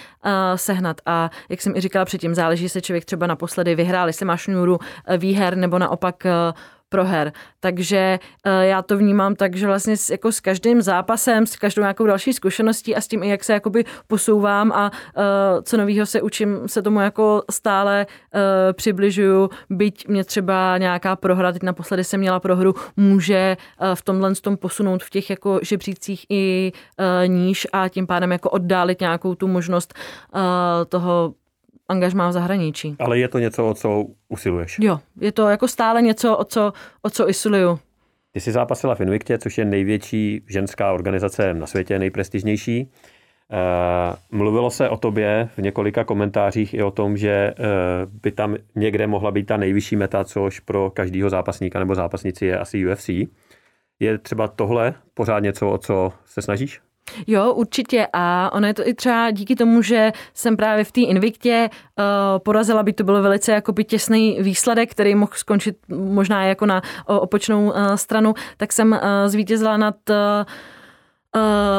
sehnat. 0.55 1.01
A 1.07 1.31
jak 1.49 1.63
jsem 1.63 1.77
i 1.77 1.81
říkala 1.81 2.05
předtím, 2.05 2.35
záleží 2.35 2.69
se 2.69 2.81
člověk 2.81 3.05
třeba 3.05 3.27
naposledy 3.27 3.75
vyhrál, 3.75 4.07
jestli 4.07 4.27
má 4.27 4.37
šňůru 4.37 4.79
výher 5.19 5.57
nebo 5.57 5.79
naopak 5.79 6.27
proher. 6.89 7.33
Takže 7.61 8.19
eh, 8.45 8.67
já 8.67 8.83
to 8.83 8.97
vnímám 8.97 9.35
tak, 9.35 9.57
že 9.57 9.67
vlastně 9.67 9.95
jako 10.11 10.33
s 10.33 10.41
každým 10.41 10.83
zápasem, 10.83 11.47
s 11.47 11.57
každou 11.57 11.81
nějakou 11.81 12.07
další 12.07 12.33
zkušeností 12.33 12.97
a 12.97 13.01
s 13.01 13.09
tím, 13.09 13.23
jak 13.23 13.45
se 13.45 13.53
jakoby 13.53 13.85
posouvám 14.07 14.73
a 14.73 14.91
uh, 14.91 15.23
co 15.63 15.77
novýho 15.77 16.07
se 16.07 16.23
učím, 16.23 16.69
se 16.69 16.83
tomu 16.83 17.01
jako 17.01 17.43
stále 17.51 18.07
uh, 18.07 18.41
přibližuju, 18.73 19.51
byť 19.71 20.09
mě 20.09 20.25
třeba 20.25 20.79
nějaká 20.79 21.17
prohra, 21.17 21.53
teď 21.53 21.63
naposledy 21.63 22.05
jsem 22.05 22.21
měla 22.21 22.41
prohru, 22.41 22.75
může 22.97 23.57
v 23.95 24.03
tomhle 24.03 24.35
tom 24.35 24.57
posunout 24.57 25.03
v 25.03 25.11
těch 25.11 25.31
jako 25.31 25.61
žebřících 25.63 26.27
i 26.31 26.73
níž 27.27 27.67
a 27.73 27.89
tím 27.89 28.07
pádem 28.07 28.33
jako 28.33 28.51
oddálit 28.51 29.01
nějakou 29.01 29.35
tu 29.35 29.49
možnost 29.49 29.95
toho 30.89 31.35
angažmá 31.89 32.29
v 32.29 32.33
zahraničí. 32.33 32.97
Ale 32.99 33.19
je 33.19 33.29
to 33.29 33.39
něco, 33.39 33.69
o 33.69 33.75
co 33.75 34.07
usiluješ? 34.29 34.79
Jo, 34.81 34.99
je 35.21 35.33
to 35.33 35.49
jako 35.49 35.69
stále 35.69 36.03
něco, 36.03 36.37
o 36.37 36.45
co, 36.45 36.73
o 37.03 37.11
co 37.11 37.27
usiluju. 37.27 37.79
Ty 38.33 38.41
jsi 38.41 38.53
zápasila 38.53 38.95
v 38.95 39.01
Invictě, 39.01 39.39
což 39.39 39.59
je 39.59 39.65
největší 39.65 40.43
ženská 40.49 40.93
organizace 40.93 41.55
na 41.55 41.67
světě, 41.67 41.99
nejprestižnější. 41.99 42.91
Eh, 43.53 44.17
mluvilo 44.31 44.71
se 44.71 44.89
o 44.89 44.97
tobě 44.97 45.49
v 45.57 45.59
několika 45.59 46.05
komentářích 46.05 46.75
i 46.75 46.83
o 46.83 46.91
tom, 46.91 47.17
že 47.17 47.31
eh, 47.31 47.55
by 48.23 48.33
tam 48.33 48.57
někde 48.75 49.07
mohla 49.07 49.31
být 49.31 49.47
ta 49.47 49.57
nejvyšší 49.57 49.97
meta, 49.97 50.25
což 50.25 50.61
pro 50.61 50.91
každého 50.91 51.31
zápasníka 51.31 51.79
nebo 51.79 51.95
zápasnici 51.95 52.47
je 52.47 52.59
asi 52.59 52.87
UFC. 52.87 53.09
Je 54.01 54.19
třeba 54.19 54.49
tohle 54.49 54.95
pořád 55.15 55.39
něco, 55.39 55.71
o 55.71 55.79
co 55.79 56.13
se 56.25 56.43
snažíš? 56.43 56.81
Jo, 57.27 57.53
určitě. 57.53 58.07
A 58.13 58.51
ono 58.53 58.67
je 58.67 58.75
to 58.75 58.89
i 58.89 58.95
třeba 58.95 59.31
díky 59.31 59.57
tomu, 59.57 59.83
že 59.83 60.13
jsem 60.35 60.57
právě 60.57 60.85
v 60.85 60.93
té 60.93 61.01
Invictě 61.01 61.71
uh, 61.71 62.05
porazila, 62.39 62.83
by 62.83 62.93
to 62.93 63.05
byl 63.05 63.23
velice 63.23 63.53
jakoby 63.53 63.85
těsný 63.85 64.39
výsledek, 64.41 64.91
který 64.91 65.15
mohl 65.15 65.33
skončit 65.35 65.77
možná 65.89 66.45
jako 66.45 66.67
na 66.67 66.83
opočnou 67.07 67.67
uh, 67.67 67.95
stranu, 67.95 68.35
tak 68.57 68.73
jsem 68.73 68.93
uh, 68.93 68.99
zvítězila 69.27 69.77
nad 69.77 69.97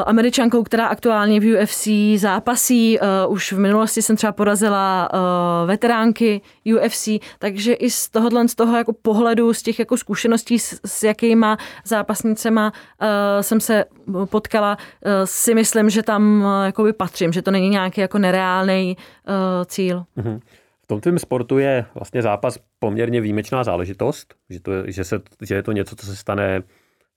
američankou, 0.06 0.62
která 0.62 0.86
aktuálně 0.86 1.40
v 1.40 1.62
UFC 1.62 1.88
zápasí. 2.16 2.98
Uh, 2.98 3.32
už 3.32 3.52
v 3.52 3.58
minulosti 3.58 4.02
jsem 4.02 4.16
třeba 4.16 4.32
porazila 4.32 5.10
uh, 5.12 5.68
veteránky 5.68 6.40
UFC, 6.64 7.08
takže 7.38 7.72
i 7.72 7.90
z 7.90 8.08
tohohle 8.08 8.48
z 8.48 8.54
toho 8.54 8.76
jako 8.76 8.92
pohledu, 8.92 9.54
z 9.54 9.62
těch 9.62 9.78
jako 9.78 9.96
zkušeností, 9.96 10.58
s, 10.58 10.80
s 10.84 11.02
jakýma 11.02 11.58
zápasnicema 11.84 12.72
uh, 13.02 13.08
jsem 13.40 13.60
se 13.60 13.84
potkala, 14.24 14.76
uh, 14.76 15.12
si 15.24 15.54
myslím, 15.54 15.90
že 15.90 16.02
tam 16.02 16.42
uh, 16.42 16.64
jakoby 16.64 16.92
patřím, 16.92 17.32
že 17.32 17.42
to 17.42 17.50
není 17.50 17.68
nějaký 17.68 18.00
jako 18.00 18.18
nereálný 18.18 18.96
uh, 19.28 19.34
cíl. 19.64 20.04
Mm-hmm. 20.16 20.40
V 20.84 20.86
tom 20.86 21.00
tvém 21.00 21.18
sportu 21.18 21.58
je 21.58 21.84
vlastně 21.94 22.22
zápas 22.22 22.58
poměrně 22.78 23.20
výjimečná 23.20 23.64
záležitost, 23.64 24.34
že, 24.50 24.60
to, 24.60 24.72
že, 24.86 25.04
se, 25.04 25.20
že 25.42 25.54
je 25.54 25.62
to 25.62 25.72
něco, 25.72 25.96
co 25.96 26.06
se 26.06 26.16
stane 26.16 26.62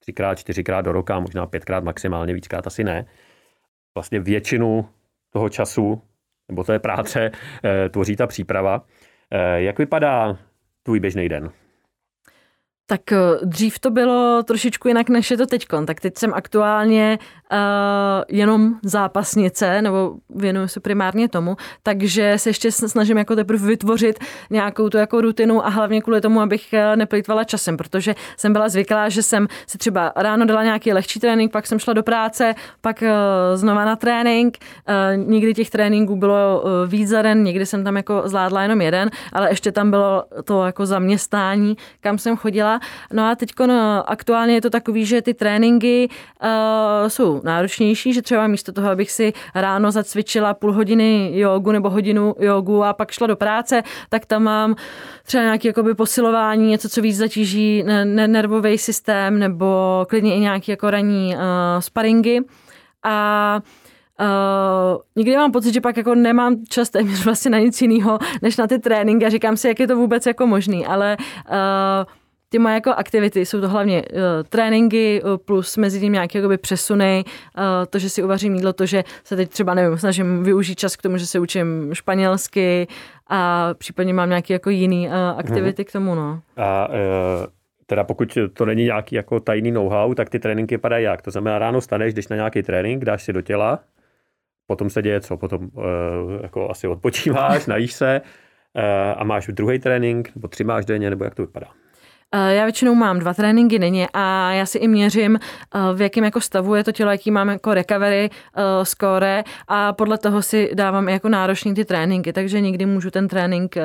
třikrát, 0.01 0.39
čtyřikrát 0.39 0.81
do 0.81 0.91
roka, 0.91 1.19
možná 1.19 1.45
pětkrát 1.45 1.83
maximálně, 1.83 2.33
víckrát 2.33 2.67
asi 2.67 2.83
ne. 2.83 3.05
Vlastně 3.95 4.19
většinu 4.19 4.89
toho 5.29 5.49
času, 5.49 6.01
nebo 6.49 6.63
té 6.63 6.79
práce, 6.79 7.31
eh, 7.63 7.89
tvoří 7.89 8.15
ta 8.15 8.27
příprava. 8.27 8.85
Eh, 9.31 9.61
jak 9.61 9.79
vypadá 9.79 10.37
tvůj 10.83 10.99
běžný 10.99 11.29
den? 11.29 11.51
Tak 12.85 13.11
eh, 13.11 13.17
dřív 13.45 13.79
to 13.79 13.89
bylo 13.89 14.43
trošičku 14.43 14.87
jinak, 14.87 15.09
než 15.09 15.31
je 15.31 15.37
to 15.37 15.45
teď. 15.45 15.67
Tak 15.87 16.01
teď 16.01 16.17
jsem 16.17 16.33
aktuálně 16.33 17.19
jenom 18.27 18.75
zápasnice, 18.83 19.81
nebo 19.81 20.13
věnuju 20.29 20.67
se 20.67 20.79
primárně 20.79 21.29
tomu, 21.29 21.57
takže 21.83 22.33
se 22.37 22.49
ještě 22.49 22.71
snažím 22.71 23.17
jako 23.17 23.35
teprve 23.35 23.67
vytvořit 23.67 24.19
nějakou 24.49 24.89
tu 24.89 24.97
jako 24.97 25.21
rutinu 25.21 25.65
a 25.65 25.69
hlavně 25.69 26.01
kvůli 26.01 26.21
tomu, 26.21 26.41
abych 26.41 26.73
eh, 26.73 26.95
neplýtvala 26.95 27.43
časem, 27.43 27.77
protože 27.77 28.15
jsem 28.37 28.53
byla 28.53 28.69
zvyklá, 28.69 29.09
že 29.09 29.23
jsem 29.23 29.47
si 29.67 29.77
třeba 29.77 30.11
ráno 30.15 30.45
dala 30.45 30.63
nějaký 30.63 30.93
lehčí 30.93 31.19
trénink, 31.19 31.51
pak 31.51 31.67
jsem 31.67 31.79
šla 31.79 31.93
do 31.93 32.03
práce, 32.03 32.55
pak 32.81 33.01
uh, 33.01 33.07
znova 33.57 33.85
na 33.85 33.95
trénink. 33.95 34.57
Nikdy 35.15 35.53
těch 35.53 35.69
tréninků 35.69 36.15
bylo 36.15 36.63
víc 36.87 37.09
za 37.09 37.21
den, 37.21 37.43
někdy 37.43 37.65
jsem 37.65 37.83
tam 37.83 37.97
jako 37.97 38.21
zvládla 38.25 38.61
jenom 38.61 38.81
jeden, 38.81 39.09
ale 39.33 39.49
ještě 39.49 39.71
tam 39.71 39.89
bylo 39.89 40.23
to 40.43 40.65
jako 40.65 40.85
zaměstnání, 40.85 41.77
kam 42.01 42.17
jsem 42.17 42.37
chodila 42.37 42.79
No 43.13 43.29
a 43.29 43.35
teď 43.35 43.49
no, 43.67 44.09
aktuálně 44.09 44.53
je 44.53 44.61
to 44.61 44.69
takový, 44.69 45.05
že 45.05 45.21
ty 45.21 45.33
tréninky 45.33 46.09
uh, 46.43 46.49
jsou 47.07 47.40
náročnější, 47.43 48.13
že 48.13 48.21
třeba 48.21 48.47
místo 48.47 48.71
toho, 48.71 48.89
abych 48.89 49.12
si 49.12 49.34
ráno 49.56 49.91
zacvičila 49.91 50.54
půl 50.54 50.73
hodiny 50.73 51.32
jogu 51.34 51.71
nebo 51.71 51.89
hodinu 51.89 52.36
jogu 52.39 52.84
a 52.84 52.93
pak 52.93 53.12
šla 53.12 53.27
do 53.27 53.36
práce, 53.36 53.84
tak 54.10 54.25
tam 54.25 54.43
mám 54.43 54.75
třeba 55.25 55.43
nějaké 55.43 55.67
jakoby 55.67 55.95
posilování, 55.95 56.67
něco, 56.67 56.89
co 56.89 57.01
víc 57.01 57.17
zatíží 57.17 57.84
nervový 58.04 58.77
systém 58.77 59.39
nebo 59.39 60.06
klidně 60.10 60.36
i 60.36 60.39
nějaké 60.39 60.71
jako 60.71 60.89
ranní 60.89 61.36
uh, 61.36 61.41
sparingy. 61.80 62.39
A 63.04 63.60
Uh, 64.21 65.01
nikdy 65.15 65.38
mám 65.38 65.51
pocit, 65.51 65.73
že 65.73 65.82
pak 65.82 65.97
jako 65.97 66.15
nemám 66.15 66.56
čas 66.69 66.89
téměř 66.89 67.25
vlastně 67.25 67.51
na 67.51 67.60
nic 67.60 67.82
jiného, 67.82 68.19
než 68.41 68.58
na 68.58 68.67
ty 68.67 68.80
tréninky 68.80 69.25
a 69.25 69.30
říkám 69.30 69.58
si, 69.58 69.67
jak 69.67 69.80
je 69.80 69.88
to 69.88 69.95
vůbec 69.95 70.25
jako 70.25 70.47
možný, 70.47 70.86
ale 70.86 71.17
uh, 71.19 71.56
ty 72.51 72.59
moje 72.59 72.75
jako 72.75 72.89
aktivity 72.89 73.45
jsou 73.45 73.61
to 73.61 73.69
hlavně 73.69 74.01
uh, 74.01 74.19
tréninky 74.49 75.21
uh, 75.23 75.37
plus 75.37 75.77
mezi 75.77 75.99
tím 75.99 76.13
nějaké 76.13 76.37
jakoby 76.37 76.57
přesuny, 76.57 77.23
uh, 77.57 77.63
to, 77.89 77.99
že 77.99 78.09
si 78.09 78.23
uvařím 78.23 78.55
jídlo, 78.55 78.73
to, 78.73 78.85
že 78.85 79.03
se 79.23 79.35
teď 79.35 79.49
třeba 79.49 79.73
nevím, 79.73 79.97
snažím 79.97 80.43
využít 80.43 80.79
čas 80.79 80.95
k 80.95 81.01
tomu, 81.01 81.17
že 81.17 81.25
se 81.25 81.39
učím 81.39 81.89
španělsky 81.93 82.87
a 83.29 83.69
případně 83.73 84.13
mám 84.13 84.29
nějaké 84.29 84.53
jako 84.53 84.69
jiný 84.69 85.07
uh, 85.07 85.13
aktivity 85.37 85.81
hmm. 85.81 85.87
k 85.87 85.91
tomu. 85.91 86.15
No. 86.15 86.41
A 86.57 86.87
uh... 86.87 86.95
Teda 87.85 88.03
pokud 88.03 88.37
to 88.53 88.65
není 88.65 88.83
nějaký 88.83 89.15
jako 89.15 89.39
tajný 89.39 89.71
know-how, 89.71 90.13
tak 90.13 90.29
ty 90.29 90.39
tréninky 90.39 90.77
padají 90.77 91.03
jak? 91.03 91.21
To 91.21 91.31
znamená, 91.31 91.59
ráno 91.59 91.81
staneš, 91.81 92.13
když 92.13 92.27
na 92.27 92.35
nějaký 92.35 92.63
trénink, 92.63 93.05
dáš 93.05 93.23
si 93.23 93.33
do 93.33 93.41
těla, 93.41 93.79
potom 94.67 94.89
se 94.89 95.01
děje 95.01 95.21
co? 95.21 95.37
Potom 95.37 95.69
uh, 95.73 95.83
jako 96.41 96.69
asi 96.69 96.87
odpočíváš, 96.87 97.65
najíš 97.67 97.93
se 97.93 98.21
uh, 98.75 98.81
a 99.17 99.23
máš 99.23 99.47
druhý 99.47 99.79
trénink, 99.79 100.31
nebo 100.35 100.47
tři 100.47 100.63
máš 100.63 100.85
denně, 100.85 101.09
nebo 101.09 101.23
jak 101.23 101.35
to 101.35 101.41
vypadá? 101.41 101.67
Eh, 102.33 102.53
já 102.53 102.63
většinou 102.63 102.95
mám 102.95 103.19
dva 103.19 103.33
tréninky 103.33 103.79
denně 103.79 104.07
a 104.13 104.51
já 104.51 104.65
si 104.65 104.77
i 104.77 104.87
měřím, 104.87 105.35
eh, 105.35 105.79
v 105.93 106.01
jakém 106.01 106.23
jako 106.23 106.41
stavu 106.41 106.75
je 106.75 106.83
to 106.83 106.91
tělo, 106.91 107.11
jaký 107.11 107.31
mám 107.31 107.49
jako 107.49 107.73
recovery 107.73 108.29
eh, 108.29 108.85
score 108.85 109.43
a 109.67 109.93
podle 109.93 110.17
toho 110.17 110.41
si 110.41 110.71
dávám 110.73 111.09
jako 111.09 111.29
náročný 111.29 111.73
ty 111.73 111.85
tréninky, 111.85 112.33
takže 112.33 112.61
někdy 112.61 112.85
můžu 112.85 113.11
ten 113.11 113.27
trénink 113.27 113.75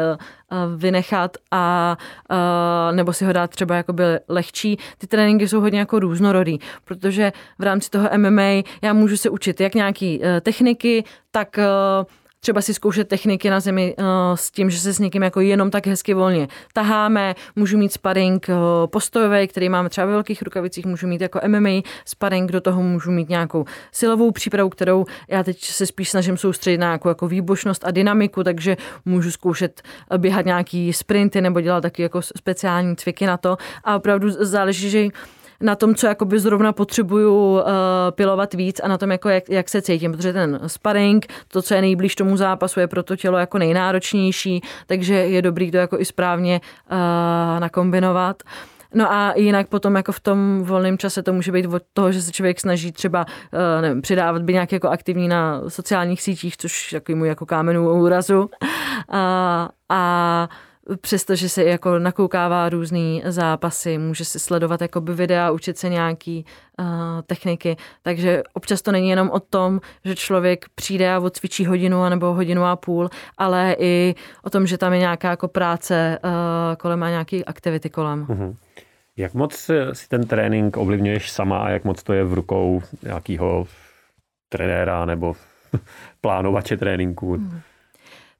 vynechat 0.76 1.36
a 1.50 1.96
nebo 2.92 3.12
si 3.12 3.24
ho 3.24 3.32
dát 3.32 3.50
třeba 3.50 3.76
jako 3.76 3.92
by 3.92 4.02
lehčí. 4.28 4.78
Ty 4.98 5.06
tréninky 5.06 5.48
jsou 5.48 5.60
hodně 5.60 5.78
jako 5.78 5.98
různorodý, 5.98 6.58
protože 6.84 7.32
v 7.58 7.62
rámci 7.62 7.90
toho 7.90 8.08
MMA 8.16 8.62
já 8.82 8.92
můžu 8.92 9.16
se 9.16 9.30
učit 9.30 9.60
jak 9.60 9.74
nějaký 9.74 10.20
techniky, 10.42 11.04
tak 11.30 11.58
třeba 12.46 12.60
si 12.60 12.74
zkoušet 12.74 13.08
techniky 13.08 13.50
na 13.50 13.60
zemi 13.60 13.94
uh, 13.98 14.04
s 14.34 14.50
tím, 14.50 14.70
že 14.70 14.78
se 14.78 14.92
s 14.92 14.98
někým 14.98 15.22
jako 15.22 15.40
jenom 15.40 15.70
tak 15.70 15.86
hezky 15.86 16.14
volně 16.14 16.48
taháme, 16.72 17.34
můžu 17.56 17.78
mít 17.78 17.92
sparring 17.92 18.46
uh, 18.48 18.56
postojový, 18.86 19.48
který 19.48 19.68
máme 19.68 19.88
třeba 19.88 20.06
ve 20.06 20.12
velkých 20.12 20.42
rukavicích, 20.42 20.86
můžu 20.86 21.06
mít 21.06 21.20
jako 21.20 21.40
MMA 21.48 21.82
sparring, 22.04 22.52
do 22.52 22.60
toho 22.60 22.82
můžu 22.82 23.10
mít 23.10 23.28
nějakou 23.28 23.64
silovou 23.92 24.30
přípravu, 24.30 24.70
kterou 24.70 25.04
já 25.28 25.42
teď 25.42 25.64
se 25.64 25.86
spíš 25.86 26.10
snažím 26.10 26.36
soustředit 26.36 26.78
na 26.78 26.86
nějakou 26.86 27.08
jako 27.08 27.28
výbušnost 27.28 27.84
a 27.86 27.90
dynamiku, 27.90 28.44
takže 28.44 28.76
můžu 29.04 29.30
zkoušet 29.30 29.82
eh, 30.10 30.18
běhat 30.18 30.46
nějaký 30.46 30.92
sprinty 30.92 31.40
nebo 31.40 31.60
dělat 31.60 31.80
taky 31.80 32.02
jako 32.02 32.22
speciální 32.22 32.96
cviky 32.96 33.26
na 33.26 33.36
to. 33.36 33.56
A 33.84 33.96
opravdu 33.96 34.30
záleží, 34.30 34.90
že 34.90 35.08
na 35.60 35.76
tom, 35.76 35.94
co 35.94 36.06
jakoby 36.06 36.40
zrovna 36.40 36.72
potřebuju 36.72 37.34
uh, 37.34 37.62
pilovat 38.10 38.54
víc 38.54 38.80
a 38.80 38.88
na 38.88 38.98
tom, 38.98 39.10
jako 39.10 39.28
jak, 39.28 39.48
jak 39.48 39.68
se 39.68 39.82
cítím, 39.82 40.12
protože 40.12 40.32
ten 40.32 40.60
sparring, 40.66 41.26
to, 41.48 41.62
co 41.62 41.74
je 41.74 41.80
nejblíž 41.80 42.14
tomu 42.14 42.36
zápasu, 42.36 42.80
je 42.80 42.86
pro 42.86 43.02
to 43.02 43.16
tělo 43.16 43.38
jako 43.38 43.58
nejnáročnější, 43.58 44.60
takže 44.86 45.14
je 45.14 45.42
dobrý 45.42 45.70
to 45.70 45.76
jako 45.76 46.00
i 46.00 46.04
správně 46.04 46.60
uh, 46.90 47.60
nakombinovat. 47.60 48.42
No 48.94 49.12
a 49.12 49.32
jinak 49.36 49.68
potom 49.68 49.96
jako 49.96 50.12
v 50.12 50.20
tom 50.20 50.62
volném 50.62 50.98
čase 50.98 51.22
to 51.22 51.32
může 51.32 51.52
být 51.52 51.66
od 51.66 51.82
toho, 51.92 52.12
že 52.12 52.22
se 52.22 52.32
člověk 52.32 52.60
snaží 52.60 52.92
třeba 52.92 53.24
uh, 53.24 53.82
nevím, 53.82 54.02
přidávat 54.02 54.42
by 54.42 54.52
nějak 54.52 54.72
jako 54.72 54.88
aktivní 54.88 55.28
na 55.28 55.62
sociálních 55.68 56.22
sítích, 56.22 56.56
což 56.56 56.96
můj 57.14 57.28
jako 57.28 57.46
kámenu 57.46 58.00
úrazu. 58.00 58.40
Uh, 58.40 58.48
a 59.88 60.48
přestože 61.00 61.48
se 61.48 61.64
jako 61.64 61.98
nakoukává 61.98 62.68
různý 62.68 63.22
zápasy, 63.26 63.98
může 63.98 64.24
si 64.24 64.38
sledovat 64.38 64.80
jakoby 64.80 65.14
videa, 65.14 65.50
učit 65.50 65.78
se 65.78 65.88
nějaký 65.88 66.44
uh, 66.78 66.86
techniky, 67.26 67.76
takže 68.02 68.42
občas 68.52 68.82
to 68.82 68.92
není 68.92 69.08
jenom 69.08 69.30
o 69.30 69.40
tom, 69.40 69.80
že 70.04 70.16
člověk 70.16 70.64
přijde 70.74 71.14
a 71.14 71.18
odcvičí 71.18 71.66
hodinu 71.66 72.08
nebo 72.08 72.34
hodinu 72.34 72.64
a 72.64 72.76
půl, 72.76 73.10
ale 73.38 73.76
i 73.78 74.14
o 74.42 74.50
tom, 74.50 74.66
že 74.66 74.78
tam 74.78 74.92
je 74.92 74.98
nějaká 74.98 75.30
jako 75.30 75.48
práce 75.48 76.18
uh, 76.24 76.30
kolem 76.76 77.02
a 77.02 77.10
nějaký 77.10 77.44
aktivity 77.44 77.90
kolem. 77.90 78.26
Uh-huh. 78.26 78.56
Jak 79.16 79.34
moc 79.34 79.70
si 79.92 80.08
ten 80.08 80.26
trénink 80.26 80.76
ovlivňuješ 80.76 81.30
sama 81.30 81.58
a 81.58 81.70
jak 81.70 81.84
moc 81.84 82.02
to 82.02 82.12
je 82.12 82.24
v 82.24 82.34
rukou 82.34 82.82
nějakého 83.02 83.66
trenéra 84.48 85.04
nebo 85.04 85.36
plánovače 86.20 86.76
tréninku? 86.76 87.36
Uh-huh. 87.36 87.60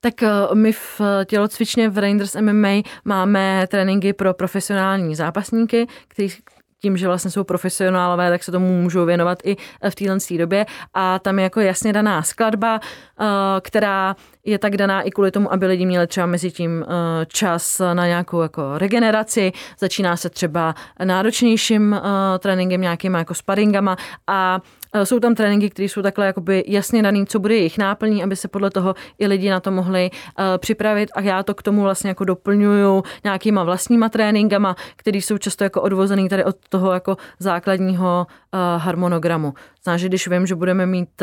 Tak 0.07 0.23
eh, 0.23 0.55
my 0.55 0.73
v 0.73 1.01
tělocvičně 1.25 1.89
v 1.89 1.99
Rangers 1.99 2.37
MMA 2.41 2.83
máme 3.05 3.67
tréninky 3.71 4.13
pro 4.13 4.35
profesionální 4.35 5.15
zápasníky, 5.15 5.87
kteří 6.09 6.35
tím, 6.83 6.97
že 6.97 7.07
vlastně 7.07 7.31
jsou 7.31 7.45
profesionálové, 7.45 8.31
tak 8.31 8.45
se 8.45 8.53
tomu 8.53 8.83
můžou 8.83 9.05
věnovat 9.05 9.39
i 9.45 9.57
v 9.91 9.95
téhle 9.95 10.19
době. 10.39 10.67
A 10.95 11.19
tam 11.19 11.39
je 11.39 11.43
jako 11.43 11.61
jasně 11.61 11.93
daná 11.93 12.23
skladba, 12.23 12.81
eh, 12.81 13.25
která 13.61 14.17
je 14.45 14.59
tak 14.59 14.77
daná 14.77 15.03
i 15.03 15.11
kvůli 15.11 15.31
tomu, 15.31 15.53
aby 15.53 15.67
lidi 15.67 15.87
měli 15.87 16.07
třeba 16.07 16.27
mezi 16.27 16.51
tím 16.51 16.85
eh, 16.85 17.27
čas 17.27 17.81
na 17.93 18.07
nějakou 18.07 18.43
jako 18.43 18.79
regeneraci. 18.79 19.53
Začíná 19.79 20.17
se 20.17 20.31
třeba 20.31 20.75
náročnějším 21.05 22.01
tréninkem, 22.39 22.81
nějakýma 22.81 23.19
jako 23.19 23.35
sparingama 23.35 23.97
a 24.27 24.61
Eh, 24.61 24.76
jsou 25.05 25.21
tam 25.21 25.35
tréninky, 25.35 25.71
které 25.71 25.89
jsou 25.89 26.03
takhle 26.03 26.27
jakoby 26.27 26.65
jasně 26.67 27.03
daný, 27.03 27.27
co 27.27 27.39
bude 27.39 27.55
jejich 27.55 27.79
náplní, 27.79 28.25
aby 28.25 28.37
se 28.37 28.49
podle 28.49 28.71
toho 28.71 28.95
i 29.19 29.27
lidi 29.27 29.51
na 29.51 29.61
to 29.61 29.71
mohli 29.71 30.11
uh, 30.11 30.45
připravit 30.59 31.11
a 31.15 31.21
já 31.21 31.43
to 31.43 31.55
k 31.55 31.63
tomu 31.63 31.83
vlastně 31.83 32.09
jako 32.09 32.25
doplňuju 32.25 33.03
nějakýma 33.25 33.65
vlastníma 33.65 34.09
tréninkama, 34.09 34.77
které 34.97 35.19
jsou 35.19 35.39
často 35.39 35.65
jako 35.65 35.83
odvozený 35.83 36.29
tady 36.29 36.45
od 36.45 36.57
toho 36.69 36.93
jako 36.93 37.17
základního 37.39 38.27
uh, 38.27 38.61
harmonogramu. 38.83 39.55
Znáš, 39.85 40.01
že 40.01 40.09
když 40.09 40.29
vím, 40.29 40.47
že 40.47 40.55
budeme 40.55 40.87
mít 40.87 41.23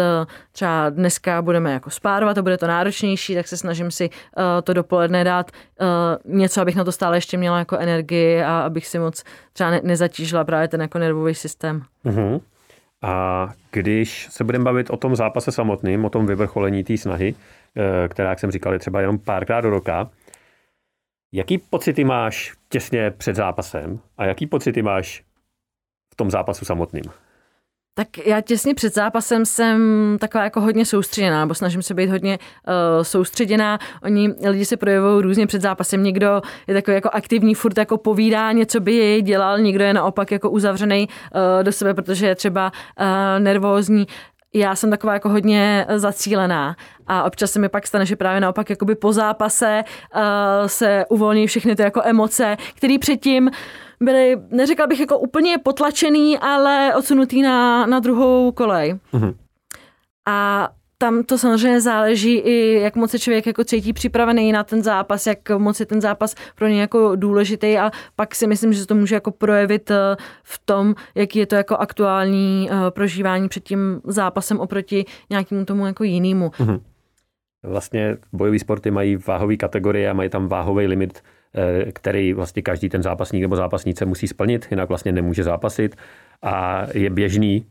třeba 0.51 0.89
dneska 0.89 1.41
budeme 1.41 1.73
jako 1.73 1.89
spárovat 1.89 2.37
a 2.37 2.41
bude 2.41 2.57
to 2.57 2.67
náročnější, 2.67 3.35
tak 3.35 3.47
se 3.47 3.57
snažím 3.57 3.91
si 3.91 4.09
to 4.63 4.73
dopoledne 4.73 5.23
dát 5.23 5.51
něco, 6.25 6.61
abych 6.61 6.75
na 6.75 6.83
to 6.83 6.91
stále 6.91 7.17
ještě 7.17 7.37
měla 7.37 7.59
jako 7.59 7.77
energii 7.77 8.43
a 8.43 8.59
abych 8.59 8.87
si 8.87 8.99
moc 8.99 9.23
třeba 9.53 9.69
ne- 9.69 9.81
nezatížila 9.83 10.43
právě 10.43 10.67
ten 10.67 10.81
jako 10.81 10.99
nervový 10.99 11.35
systém. 11.35 11.81
Uh-huh. 12.05 12.41
A 13.03 13.49
když 13.71 14.27
se 14.29 14.43
budeme 14.43 14.63
bavit 14.63 14.89
o 14.89 14.97
tom 14.97 15.15
zápase 15.15 15.51
samotným, 15.51 16.05
o 16.05 16.09
tom 16.09 16.25
vyvrcholení 16.25 16.83
té 16.83 16.97
snahy, 16.97 17.35
eh, 17.75 18.07
která, 18.07 18.29
jak 18.29 18.39
jsem 18.39 18.51
říkal, 18.51 18.73
je 18.73 18.79
třeba 18.79 19.01
jenom 19.01 19.19
párkrát 19.19 19.61
do 19.61 19.69
roka, 19.69 20.09
jaký 21.31 21.57
pocity 21.57 22.03
máš 22.03 22.53
těsně 22.69 23.11
před 23.11 23.35
zápasem 23.35 23.99
a 24.17 24.25
jaký 24.25 24.47
pocity 24.47 24.81
máš 24.81 25.23
v 26.13 26.15
tom 26.15 26.31
zápasu 26.31 26.65
samotným? 26.65 27.03
Tak 27.95 28.07
já 28.25 28.41
těsně 28.41 28.73
před 28.73 28.93
zápasem 28.93 29.45
jsem 29.45 29.81
taková 30.19 30.43
jako 30.43 30.61
hodně 30.61 30.85
soustředěná, 30.85 31.39
nebo 31.39 31.53
snažím 31.53 31.81
se 31.81 31.93
být 31.93 32.09
hodně 32.09 32.39
uh, 32.67 33.03
soustředěná. 33.03 33.79
Oni, 34.03 34.29
lidi 34.47 34.65
se 34.65 34.77
projevují 34.77 35.21
různě 35.23 35.47
před 35.47 35.61
zápasem. 35.61 36.03
Někdo 36.03 36.41
je 36.67 36.73
takový 36.73 36.95
jako 36.95 37.09
aktivní, 37.13 37.55
furt 37.55 37.77
jako 37.77 37.97
povídá 37.97 38.51
něco 38.51 38.79
by 38.79 38.93
jej 38.93 39.21
dělal, 39.21 39.59
někdo 39.59 39.83
je 39.83 39.93
naopak 39.93 40.31
jako 40.31 40.49
uzavřený 40.49 41.07
uh, 41.07 41.63
do 41.63 41.71
sebe, 41.71 41.93
protože 41.93 42.27
je 42.27 42.35
třeba 42.35 42.71
uh, 42.99 43.05
nervózní 43.39 44.07
já 44.55 44.75
jsem 44.75 44.89
taková 44.89 45.13
jako 45.13 45.29
hodně 45.29 45.85
zacílená 45.95 46.75
a 47.07 47.23
občas 47.23 47.51
se 47.51 47.59
mi 47.59 47.69
pak 47.69 47.87
stane, 47.87 48.05
že 48.05 48.15
právě 48.15 48.41
naopak 48.41 48.69
jakoby 48.69 48.95
po 48.95 49.13
zápase 49.13 49.83
uh, 50.15 50.21
se 50.67 51.05
uvolní 51.09 51.47
všechny 51.47 51.75
ty 51.75 51.81
jako 51.81 52.01
emoce, 52.03 52.57
které 52.75 52.99
předtím 52.99 53.51
byly, 54.05 54.37
neřekla 54.49 54.87
bych 54.87 54.99
jako 54.99 55.19
úplně 55.19 55.57
potlačený, 55.57 56.37
ale 56.39 56.95
odsunutý 56.95 57.41
na, 57.41 57.85
na 57.85 57.99
druhou 57.99 58.51
kolej. 58.51 58.95
Mm-hmm. 59.13 59.35
A 60.27 60.69
tam 60.97 61.23
to 61.23 61.37
samozřejmě 61.37 61.81
záleží 61.81 62.35
i, 62.35 62.79
jak 62.81 62.95
moc 62.95 63.11
se 63.11 63.19
člověk 63.19 63.47
jako 63.47 63.63
cítí 63.63 63.93
připravený 63.93 64.51
na 64.51 64.63
ten 64.63 64.83
zápas, 64.83 65.27
jak 65.27 65.49
moc 65.49 65.79
je 65.79 65.85
ten 65.85 66.01
zápas 66.01 66.35
pro 66.55 66.67
ně 66.67 66.81
jako 66.81 67.15
důležitý 67.15 67.77
a 67.77 67.91
pak 68.15 68.35
si 68.35 68.47
myslím, 68.47 68.73
že 68.73 68.79
se 68.79 68.87
to 68.87 68.95
může 68.95 69.15
jako 69.15 69.31
projevit 69.31 69.91
eh, 69.91 70.15
v 70.43 70.61
tom, 70.65 70.95
jaký 71.15 71.39
je 71.39 71.45
to 71.45 71.55
jako 71.55 71.75
aktuální 71.75 72.69
eh, 72.71 72.91
prožívání 72.91 73.49
před 73.49 73.63
tím 73.63 74.01
zápasem 74.03 74.59
oproti 74.59 75.05
nějakému 75.29 75.65
tomu 75.65 75.85
jako 75.85 76.03
jinému. 76.03 76.49
Mm-hmm. 76.49 76.81
Vlastně 77.63 78.17
bojové 78.33 78.59
sporty 78.59 78.91
mají 78.91 79.15
váhové 79.15 79.57
kategorie 79.57 80.09
a 80.09 80.13
mají 80.13 80.29
tam 80.29 80.47
váhový 80.47 80.87
limit, 80.87 81.21
který 81.93 82.33
vlastně 82.33 82.61
každý 82.61 82.89
ten 82.89 83.03
zápasník 83.03 83.41
nebo 83.41 83.55
zápasnice 83.55 84.05
musí 84.05 84.27
splnit, 84.27 84.67
jinak 84.71 84.89
vlastně 84.89 85.11
nemůže 85.11 85.43
zápasit 85.43 85.95
a 86.41 86.85
je 86.93 87.09
běžný, 87.09 87.65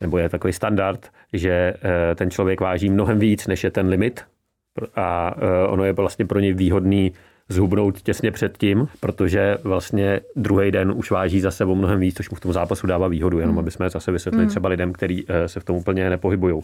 nebo 0.00 0.18
je 0.18 0.28
takový 0.28 0.52
standard, 0.52 1.10
že 1.32 1.50
eh, 1.50 2.14
ten 2.14 2.30
člověk 2.30 2.60
váží 2.60 2.90
mnohem 2.90 3.18
víc, 3.18 3.46
než 3.46 3.64
je 3.64 3.70
ten 3.70 3.88
limit 3.88 4.24
a 4.96 5.34
eh, 5.36 5.66
ono 5.68 5.84
je 5.84 5.92
vlastně 5.92 6.26
pro 6.26 6.40
něj 6.40 6.52
výhodný 6.52 7.12
zhubnout 7.48 8.02
těsně 8.02 8.30
předtím, 8.30 8.88
protože 9.00 9.56
vlastně 9.62 10.20
druhý 10.36 10.70
den 10.70 10.92
už 10.96 11.10
váží 11.10 11.40
za 11.40 11.50
sebou 11.50 11.74
mnohem 11.74 12.00
víc, 12.00 12.16
což 12.16 12.30
mu 12.30 12.36
v 12.36 12.40
tom 12.40 12.52
zápasu 12.52 12.86
dává 12.86 13.08
výhodu, 13.08 13.38
jenom 13.38 13.54
hmm. 13.54 13.58
aby 13.58 13.70
jsme 13.70 13.90
zase 13.90 14.12
vysvětlili 14.12 14.44
hmm. 14.44 14.50
třeba 14.50 14.68
lidem, 14.68 14.92
kteří 14.92 15.24
eh, 15.28 15.48
se 15.48 15.60
v 15.60 15.64
tom 15.64 15.76
úplně 15.76 16.10
nepohybují. 16.10 16.62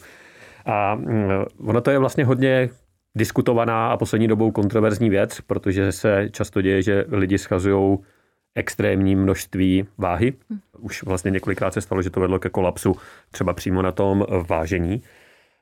A 0.66 0.94
mm, 0.94 1.30
ono 1.66 1.80
to 1.80 1.90
je 1.90 1.98
vlastně 1.98 2.24
hodně 2.24 2.68
diskutovaná 3.14 3.90
a 3.90 3.96
poslední 3.96 4.28
dobou 4.28 4.50
kontroverzní 4.50 5.10
věc, 5.10 5.40
protože 5.40 5.92
se 5.92 6.28
často 6.32 6.62
děje, 6.62 6.82
že 6.82 7.04
lidi 7.08 7.38
schazují 7.38 7.98
extrémní 8.54 9.16
množství 9.16 9.86
váhy. 9.98 10.32
Hm. 10.50 10.58
Už 10.78 11.02
vlastně 11.02 11.30
několikrát 11.30 11.74
se 11.74 11.80
stalo, 11.80 12.02
že 12.02 12.10
to 12.10 12.20
vedlo 12.20 12.38
ke 12.38 12.48
kolapsu 12.48 12.96
třeba 13.30 13.52
přímo 13.52 13.82
na 13.82 13.92
tom 13.92 14.26
vážení. 14.48 15.02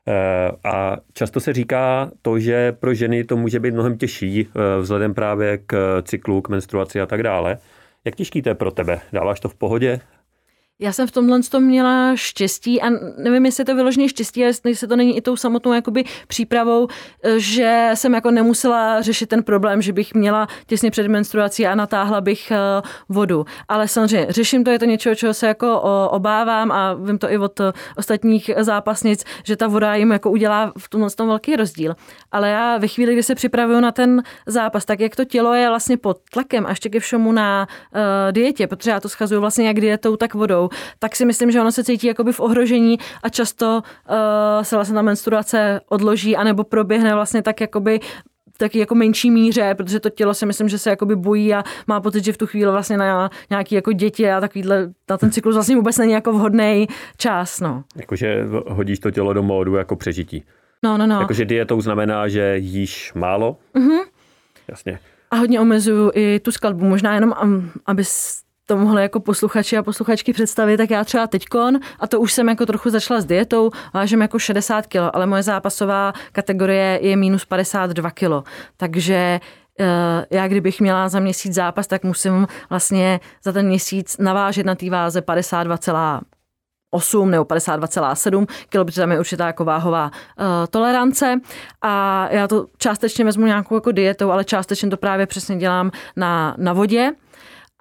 Eh, 0.07 0.51
a 0.63 0.97
často 1.13 1.39
se 1.39 1.53
říká 1.53 2.11
to, 2.21 2.39
že 2.39 2.71
pro 2.71 2.93
ženy 2.93 3.23
to 3.23 3.37
může 3.37 3.59
být 3.59 3.73
mnohem 3.73 3.97
těžší 3.97 4.47
eh, 4.47 4.81
vzhledem 4.81 5.13
právě 5.13 5.57
k 5.57 6.01
cyklu, 6.01 6.41
k 6.41 6.49
menstruaci 6.49 7.01
a 7.01 7.05
tak 7.05 7.23
dále. 7.23 7.57
Jak 8.05 8.15
těžký 8.15 8.41
to 8.41 8.49
je 8.49 8.55
pro 8.55 8.71
tebe? 8.71 9.01
Dáváš 9.13 9.39
to 9.39 9.49
v 9.49 9.55
pohodě? 9.55 9.99
Já 10.81 10.91
jsem 10.91 11.07
v 11.07 11.11
tomhle 11.11 11.39
tom 11.43 11.63
měla 11.63 12.15
štěstí 12.15 12.81
a 12.81 12.89
nevím, 13.17 13.45
jestli 13.45 13.65
to 13.65 13.75
vyloženě 13.75 14.09
štěstí, 14.09 14.39
jestli 14.39 14.75
se 14.75 14.87
to 14.87 14.95
není 14.95 15.17
i 15.17 15.21
tou 15.21 15.35
samotnou 15.35 15.73
jakoby 15.73 16.03
přípravou, 16.27 16.87
že 17.37 17.89
jsem 17.93 18.13
jako 18.13 18.31
nemusela 18.31 19.01
řešit 19.01 19.29
ten 19.29 19.43
problém, 19.43 19.81
že 19.81 19.93
bych 19.93 20.13
měla 20.13 20.47
těsně 20.67 20.91
před 20.91 21.07
menstruací 21.07 21.67
a 21.67 21.75
natáhla 21.75 22.21
bych 22.21 22.51
eh, 22.51 22.57
vodu. 23.09 23.45
Ale 23.67 23.87
samozřejmě 23.87 24.27
řeším 24.29 24.63
to, 24.63 24.71
je 24.71 24.79
to 24.79 24.85
něčeho, 24.85 25.15
čeho 25.15 25.33
se 25.33 25.47
jako 25.47 25.81
obávám 26.11 26.71
a 26.71 26.93
vím 26.93 27.17
to 27.17 27.31
i 27.31 27.37
od 27.37 27.61
ostatních 27.97 28.51
zápasnic, 28.57 29.23
že 29.43 29.55
ta 29.55 29.67
voda 29.67 29.95
jim 29.95 30.11
jako 30.11 30.31
udělá 30.31 30.73
v 30.77 30.89
tomhle 30.89 31.09
tom 31.09 31.27
velký 31.27 31.55
rozdíl. 31.55 31.95
Ale 32.31 32.49
já 32.49 32.77
ve 32.77 32.87
chvíli, 32.87 33.13
kdy 33.13 33.23
se 33.23 33.35
připravuju 33.35 33.79
na 33.79 33.91
ten 33.91 34.23
zápas, 34.45 34.85
tak 34.85 34.99
jak 34.99 35.15
to 35.15 35.25
tělo 35.25 35.53
je 35.53 35.69
vlastně 35.69 35.97
pod 35.97 36.17
tlakem 36.33 36.65
a 36.65 36.69
ještě 36.69 36.89
ke 36.89 36.99
všemu 36.99 37.31
na 37.31 37.67
uh, 37.95 38.01
dietě, 38.31 38.67
protože 38.67 38.91
já 38.91 38.99
to 38.99 39.09
schazuju 39.09 39.41
vlastně 39.41 39.67
jak 39.67 39.81
dietou, 39.81 40.15
tak 40.15 40.33
vodou, 40.33 40.68
tak 40.99 41.15
si 41.15 41.25
myslím, 41.25 41.51
že 41.51 41.61
ono 41.61 41.71
se 41.71 41.83
cítí 41.83 42.07
jakoby 42.07 42.33
v 42.33 42.39
ohrožení 42.39 42.97
a 43.23 43.29
často 43.29 43.83
uh, 44.09 44.63
se 44.63 44.75
vlastně 44.75 44.95
ta 44.95 45.01
menstruace 45.01 45.81
odloží 45.89 46.35
anebo 46.35 46.63
proběhne 46.63 47.13
vlastně 47.13 47.41
tak 47.41 47.61
jakoby 47.61 47.99
taky 48.59 48.79
jako 48.79 48.95
menší 48.95 49.31
míře, 49.31 49.73
protože 49.77 49.99
to 49.99 50.09
tělo 50.09 50.33
si 50.33 50.45
myslím, 50.45 50.69
že 50.69 50.77
se 50.77 50.89
jakoby 50.89 51.15
bojí 51.15 51.53
a 51.53 51.63
má 51.87 52.01
pocit, 52.01 52.23
že 52.23 52.33
v 52.33 52.37
tu 52.37 52.47
chvíli 52.47 52.71
vlastně 52.71 52.97
na 52.97 53.29
nějaký 53.49 53.75
jako 53.75 53.91
děti 53.91 54.31
a 54.31 54.39
takovýhle, 54.39 54.89
na 55.09 55.17
ten 55.17 55.31
cyklus 55.31 55.55
vlastně 55.55 55.75
vůbec 55.75 55.97
není 55.97 56.13
jako 56.13 56.33
vhodný 56.33 56.87
čas, 57.17 57.59
no. 57.59 57.83
Jakože 57.95 58.45
hodíš 58.67 58.99
to 58.99 59.11
tělo 59.11 59.33
do 59.33 59.43
módu 59.43 59.75
jako 59.75 59.95
přežití. 59.95 60.43
No, 60.83 60.97
no, 60.97 61.07
no. 61.07 61.19
Jakože 61.21 61.45
dietou 61.45 61.81
znamená, 61.81 62.27
že 62.27 62.57
jíš 62.57 63.13
málo. 63.13 63.57
Mhm. 63.73 63.99
Jasně. 64.67 64.99
A 65.31 65.35
hodně 65.35 65.59
omezuju 65.59 66.11
i 66.13 66.39
tu 66.39 66.51
skladbu, 66.51 66.85
možná 66.85 67.15
jenom, 67.15 67.33
aby 67.85 68.03
to 68.69 68.77
mohli 68.77 69.01
jako 69.01 69.19
posluchači 69.19 69.77
a 69.77 69.83
posluchačky 69.83 70.33
představit, 70.33 70.77
tak 70.77 70.89
já 70.89 71.03
třeba 71.03 71.27
teďkon, 71.27 71.79
a 71.99 72.07
to 72.07 72.19
už 72.19 72.33
jsem 72.33 72.49
jako 72.49 72.65
trochu 72.65 72.89
začala 72.89 73.21
s 73.21 73.25
dietou, 73.25 73.71
vážím 73.93 74.21
jako 74.21 74.39
60 74.39 74.87
kg, 74.87 74.95
ale 75.13 75.25
moje 75.25 75.43
zápasová 75.43 76.13
kategorie 76.31 76.99
je 77.01 77.15
minus 77.15 77.45
52 77.45 78.11
kg. 78.11 78.47
Takže 78.77 79.39
eh, 79.79 80.25
já 80.31 80.47
kdybych 80.47 80.81
měla 80.81 81.09
za 81.09 81.19
měsíc 81.19 81.53
zápas, 81.53 81.87
tak 81.87 82.03
musím 82.03 82.47
vlastně 82.69 83.19
za 83.43 83.51
ten 83.51 83.67
měsíc 83.67 84.17
navážet 84.19 84.65
na 84.65 84.75
té 84.75 84.89
váze 84.89 85.21
52, 85.21 86.21
8 86.91 87.31
nebo 87.31 87.43
52,7 87.43 88.45
kg, 88.45 88.85
protože 88.85 89.01
tam 89.01 89.11
je 89.11 89.19
určitá 89.19 89.47
jako 89.47 89.65
váhová 89.65 90.05
uh, 90.05 90.45
tolerance 90.69 91.39
a 91.81 92.27
já 92.31 92.47
to 92.47 92.65
částečně 92.77 93.25
vezmu 93.25 93.45
nějakou 93.45 93.75
jako 93.75 93.91
dietou, 93.91 94.31
ale 94.31 94.43
částečně 94.43 94.89
to 94.89 94.97
právě 94.97 95.25
přesně 95.25 95.57
dělám 95.57 95.91
na, 96.15 96.55
na 96.57 96.73
vodě 96.73 97.11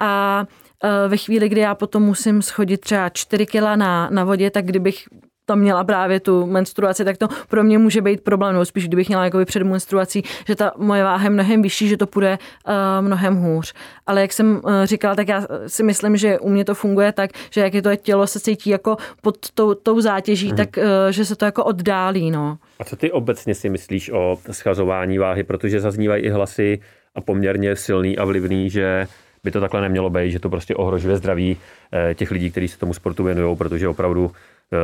a 0.01 0.45
Eh, 0.45 0.68
ve 1.09 1.17
chvíli, 1.17 1.49
kdy 1.49 1.61
já 1.61 1.75
potom 1.75 2.03
musím 2.03 2.43
schodit 2.43 2.81
třeba 2.81 3.09
4 3.09 3.47
kila 3.47 3.77
na, 3.77 4.11
na 4.11 4.25
vodě, 4.25 4.51
tak 4.51 4.65
kdybych 4.65 5.05
tam 5.49 5.59
měla 5.59 5.85
právě 5.85 6.21
tu 6.21 6.47
menstruaci, 6.47 7.05
tak 7.05 7.17
to 7.17 7.29
pro 7.49 7.65
mě 7.65 7.79
může 7.79 8.03
být 8.03 8.21
problém, 8.21 8.53
nebo 8.53 8.65
spíš 8.65 8.89
kdybych 8.89 9.09
měla 9.09 9.25
jakoby 9.25 9.45
před 9.45 9.63
menstruací, 9.63 10.23
že 10.47 10.57
ta 10.57 10.73
moje 10.77 11.05
váha 11.05 11.25
je 11.25 11.31
mnohem 11.31 11.63
vyšší, 11.63 11.89
že 11.89 11.97
to 11.97 12.07
půjde 12.07 12.39
uh, 12.69 12.75
mnohem 13.07 13.37
hůř. 13.37 13.75
Ale 14.07 14.21
jak 14.21 14.33
jsem 14.33 14.61
uh, 14.65 14.85
říkala, 14.85 15.15
tak 15.15 15.29
já 15.29 15.47
si 15.67 15.83
myslím, 15.83 16.17
že 16.17 16.39
u 16.39 16.49
mě 16.49 16.65
to 16.65 16.75
funguje 16.75 17.13
tak, 17.13 17.31
že 17.51 17.61
jak 17.61 17.75
je 17.75 17.83
to 17.83 17.97
tělo 17.97 18.27
se 18.27 18.41
cítí 18.41 18.71
jako 18.71 18.97
pod 19.23 19.37
tou, 19.55 19.75
tou 19.75 20.01
zátěží, 20.01 20.49
hmm. 20.49 20.57
tak 20.57 20.77
uh, 20.77 20.85
že 21.11 21.25
se 21.25 21.37
to 21.37 21.45
jako 21.45 21.65
oddálí. 21.65 22.31
No. 22.31 22.59
A 22.79 22.85
co 22.85 22.97
ty 22.97 23.13
obecně 23.13 23.55
si 23.55 23.69
myslíš 23.69 24.11
o 24.11 24.39
schazování 24.51 25.19
váhy, 25.19 25.45
protože 25.45 25.81
zaznívají 25.81 26.25
i 26.25 26.31
hlasy 26.31 26.81
a 27.15 27.21
poměrně 27.21 27.77
silný 27.77 28.19
a 28.19 28.25
vlivný, 28.25 28.71
že 28.71 29.07
by 29.49 29.53
to 29.53 29.61
takhle 29.61 29.81
nemělo 29.81 30.11
být, 30.11 30.31
že 30.31 30.39
to 30.39 30.49
prostě 30.49 30.75
ohrožuje 30.75 31.17
zdraví 31.17 31.57
eh, 31.57 32.15
těch 32.15 32.31
lidí, 32.31 32.51
kteří 32.51 32.69
se 32.69 32.79
tomu 32.79 32.95
sportu 32.95 33.25
věnují, 33.25 33.57
protože 33.57 33.89
opravdu 33.89 34.33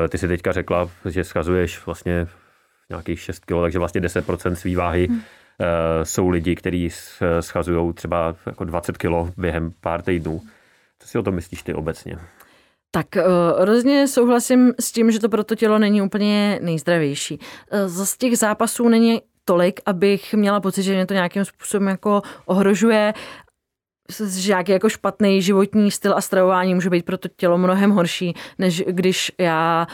eh, 0.04 0.08
ty 0.08 0.18
si 0.18 0.28
teďka 0.28 0.52
řekla, 0.52 0.90
že 1.08 1.24
schazuješ 1.24 1.86
vlastně 1.86 2.26
nějakých 2.90 3.20
6 3.20 3.44
kg, 3.44 3.52
takže 3.62 3.78
vlastně 3.78 4.00
10% 4.00 4.52
svý 4.52 4.76
váhy 4.76 5.06
hmm. 5.06 5.20
jsou 6.02 6.28
lidi, 6.28 6.56
kteří 6.56 6.90
schazují 7.40 7.92
třeba 7.92 8.34
jako 8.46 8.64
20 8.64 8.98
kg 8.98 9.36
během 9.36 9.72
pár 9.80 10.02
týdnů. 10.02 10.42
Co 10.98 11.08
si 11.08 11.18
o 11.18 11.22
tom 11.22 11.34
myslíš 11.34 11.62
ty 11.62 11.74
obecně? 11.74 12.16
Tak 12.90 13.06
hrozně 13.60 14.08
souhlasím 14.08 14.72
s 14.80 14.92
tím, 14.92 15.10
že 15.10 15.20
to 15.20 15.28
pro 15.28 15.44
to 15.44 15.54
tělo 15.54 15.78
není 15.78 16.02
úplně 16.02 16.58
nejzdravější. 16.62 17.38
Z 17.86 18.18
těch 18.18 18.38
zápasů 18.38 18.88
není 18.88 19.22
tolik, 19.44 19.80
abych 19.86 20.34
měla 20.34 20.60
pocit, 20.60 20.82
že 20.82 20.94
mě 20.94 21.06
to 21.06 21.14
nějakým 21.14 21.44
způsobem 21.44 21.88
jako 21.88 22.22
ohrožuje 22.46 23.14
že 24.28 24.52
nějaký 24.52 24.72
jako 24.72 24.88
špatný 24.88 25.42
životní 25.42 25.90
styl 25.90 26.14
a 26.14 26.20
stravování 26.20 26.74
může 26.74 26.90
být 26.90 27.04
pro 27.04 27.18
to 27.18 27.28
tělo 27.36 27.58
mnohem 27.58 27.90
horší, 27.90 28.34
než 28.58 28.82
když 28.86 29.32
já 29.38 29.86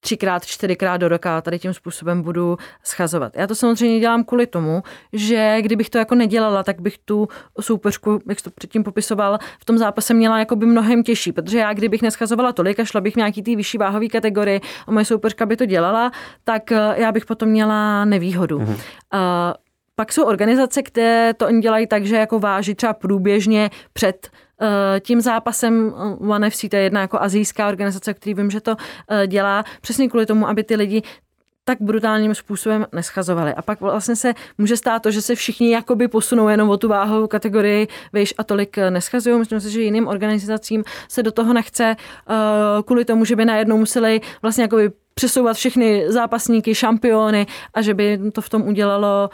třikrát, 0.00 0.46
čtyřikrát 0.46 0.96
do 0.96 1.08
roka 1.08 1.40
tady 1.40 1.58
tím 1.58 1.74
způsobem 1.74 2.22
budu 2.22 2.56
schazovat. 2.82 3.36
Já 3.36 3.46
to 3.46 3.54
samozřejmě 3.54 4.00
dělám 4.00 4.24
kvůli 4.24 4.46
tomu, 4.46 4.82
že 5.12 5.56
kdybych 5.60 5.90
to 5.90 5.98
jako 5.98 6.14
nedělala, 6.14 6.62
tak 6.62 6.80
bych 6.80 6.98
tu 6.98 7.28
soupeřku, 7.60 8.20
jak 8.28 8.42
to 8.42 8.50
předtím 8.50 8.84
popisoval, 8.84 9.38
v 9.60 9.64
tom 9.64 9.78
zápase 9.78 10.14
měla 10.14 10.38
jako 10.38 10.56
by 10.56 10.66
mnohem 10.66 11.02
těžší, 11.02 11.32
protože 11.32 11.58
já 11.58 11.72
kdybych 11.72 12.02
neschazovala 12.02 12.52
tolik 12.52 12.80
a 12.80 12.84
šla 12.84 13.00
bych 13.00 13.14
v 13.14 13.16
nějaký 13.16 13.42
ty 13.42 13.56
vyšší 13.56 13.78
váhové 13.78 14.08
kategorii 14.08 14.60
a 14.86 14.90
moje 14.90 15.04
soupeřka 15.04 15.46
by 15.46 15.56
to 15.56 15.66
dělala, 15.66 16.10
tak 16.44 16.72
eh, 16.72 16.94
já 16.96 17.12
bych 17.12 17.26
potom 17.26 17.48
měla 17.48 18.04
nevýhodu. 18.04 18.58
Mm-hmm. 18.58 18.74
Uh, 19.14 19.54
pak 20.00 20.12
jsou 20.12 20.24
organizace, 20.24 20.82
které 20.82 21.34
to 21.34 21.46
oni 21.46 21.60
dělají 21.60 21.86
tak, 21.86 22.04
že 22.04 22.16
jako 22.16 22.38
váží 22.38 22.74
třeba 22.74 22.92
průběžně 22.92 23.70
před 23.92 24.28
eh, 24.60 25.00
tím 25.00 25.20
zápasem 25.20 25.94
eh, 25.96 26.26
One 26.26 26.50
FC, 26.50 26.64
to 26.70 26.76
je 26.76 26.82
jedna 26.82 27.00
jako 27.00 27.20
azijská 27.20 27.68
organizace, 27.68 28.14
který 28.14 28.34
vím, 28.34 28.50
že 28.50 28.60
to 28.60 28.76
eh, 29.10 29.26
dělá 29.26 29.64
přesně 29.80 30.08
kvůli 30.08 30.26
tomu, 30.26 30.48
aby 30.48 30.64
ty 30.64 30.76
lidi 30.76 31.02
tak 31.64 31.78
brutálním 31.80 32.34
způsobem 32.34 32.86
neschazovali. 32.92 33.54
A 33.54 33.62
pak 33.62 33.80
vlastně 33.80 34.16
se 34.16 34.34
může 34.58 34.76
stát 34.76 35.02
to, 35.02 35.10
že 35.10 35.22
se 35.22 35.34
všichni 35.34 35.70
jakoby 35.70 36.08
posunou 36.08 36.48
jenom 36.48 36.70
o 36.70 36.76
tu 36.76 36.88
váhovou 36.88 37.26
kategorii 37.26 37.88
výš 38.12 38.34
a 38.38 38.44
tolik 38.44 38.76
neschazují. 38.90 39.38
Myslím 39.38 39.60
si, 39.60 39.70
že 39.70 39.80
jiným 39.80 40.08
organizacím 40.08 40.84
se 41.08 41.22
do 41.22 41.32
toho 41.32 41.52
nechce 41.52 41.96
kvůli 42.84 43.04
tomu, 43.04 43.24
že 43.24 43.36
by 43.36 43.44
najednou 43.44 43.76
museli 43.76 44.20
vlastně 44.42 44.62
jakoby 44.62 44.90
přesouvat 45.20 45.56
všechny 45.56 46.04
zápasníky, 46.08 46.74
šampiony 46.74 47.46
a 47.74 47.82
že 47.82 47.94
by 47.94 48.18
to 48.32 48.40
v 48.40 48.48
tom 48.48 48.62
udělalo 48.62 49.30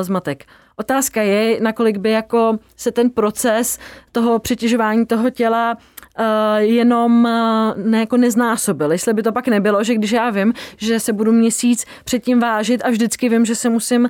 zmatek. 0.00 0.44
Otázka 0.76 1.22
je, 1.22 1.60
nakolik 1.60 1.96
by 1.96 2.10
jako 2.10 2.58
se 2.76 2.92
ten 2.92 3.10
proces 3.10 3.78
toho 4.12 4.38
přetěžování 4.38 5.06
toho 5.06 5.30
těla 5.30 5.76
uh, 6.18 6.24
jenom 6.56 7.24
uh, 7.24 7.84
ne, 7.84 8.00
jako 8.00 8.16
neznásobil. 8.16 8.92
Jestli 8.92 9.14
by 9.14 9.22
to 9.22 9.32
pak 9.32 9.48
nebylo, 9.48 9.84
že 9.84 9.94
když 9.94 10.12
já 10.12 10.30
vím, 10.30 10.52
že 10.76 11.00
se 11.00 11.12
budu 11.12 11.32
měsíc 11.32 11.86
předtím 12.04 12.40
vážit 12.40 12.82
a 12.84 12.90
vždycky 12.90 13.28
vím, 13.28 13.44
že 13.44 13.54
se 13.54 13.68
musím 13.68 14.02
uh, 14.02 14.08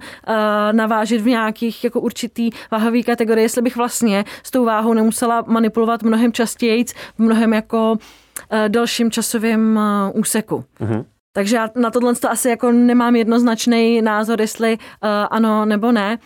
navážit 0.73 1.21
v 1.21 1.27
nějakých 1.27 1.85
jako 1.85 2.01
určitý 2.01 2.51
váhový 2.71 3.05
kategorii, 3.05 3.45
jestli 3.45 3.63
bych 3.63 3.77
vlastně 3.77 4.25
s 4.43 4.51
tou 4.51 4.65
váhou 4.65 4.95
nemusela 4.95 5.45
manipulovat 5.47 6.03
mnohem 6.03 6.33
častěji, 6.33 6.85
v 6.85 7.19
mnohem 7.19 7.53
jako 7.53 7.93
uh, 7.93 8.69
dalším 8.69 9.11
časovém 9.11 9.77
uh, 9.77 10.21
úseku. 10.21 10.65
Uh-huh. 10.81 11.05
Takže 11.39 11.57
já 11.57 11.69
na 11.75 11.91
tohle 11.91 12.15
to 12.15 12.31
asi 12.31 12.49
jako 12.49 12.73
nemám 12.73 13.17
jednoznačný 13.17 14.03
názor, 14.03 14.41
jestli 14.41 14.79
uh, 14.79 15.09
ano 15.31 15.65
nebo 15.65 15.93
ne. 15.93 16.19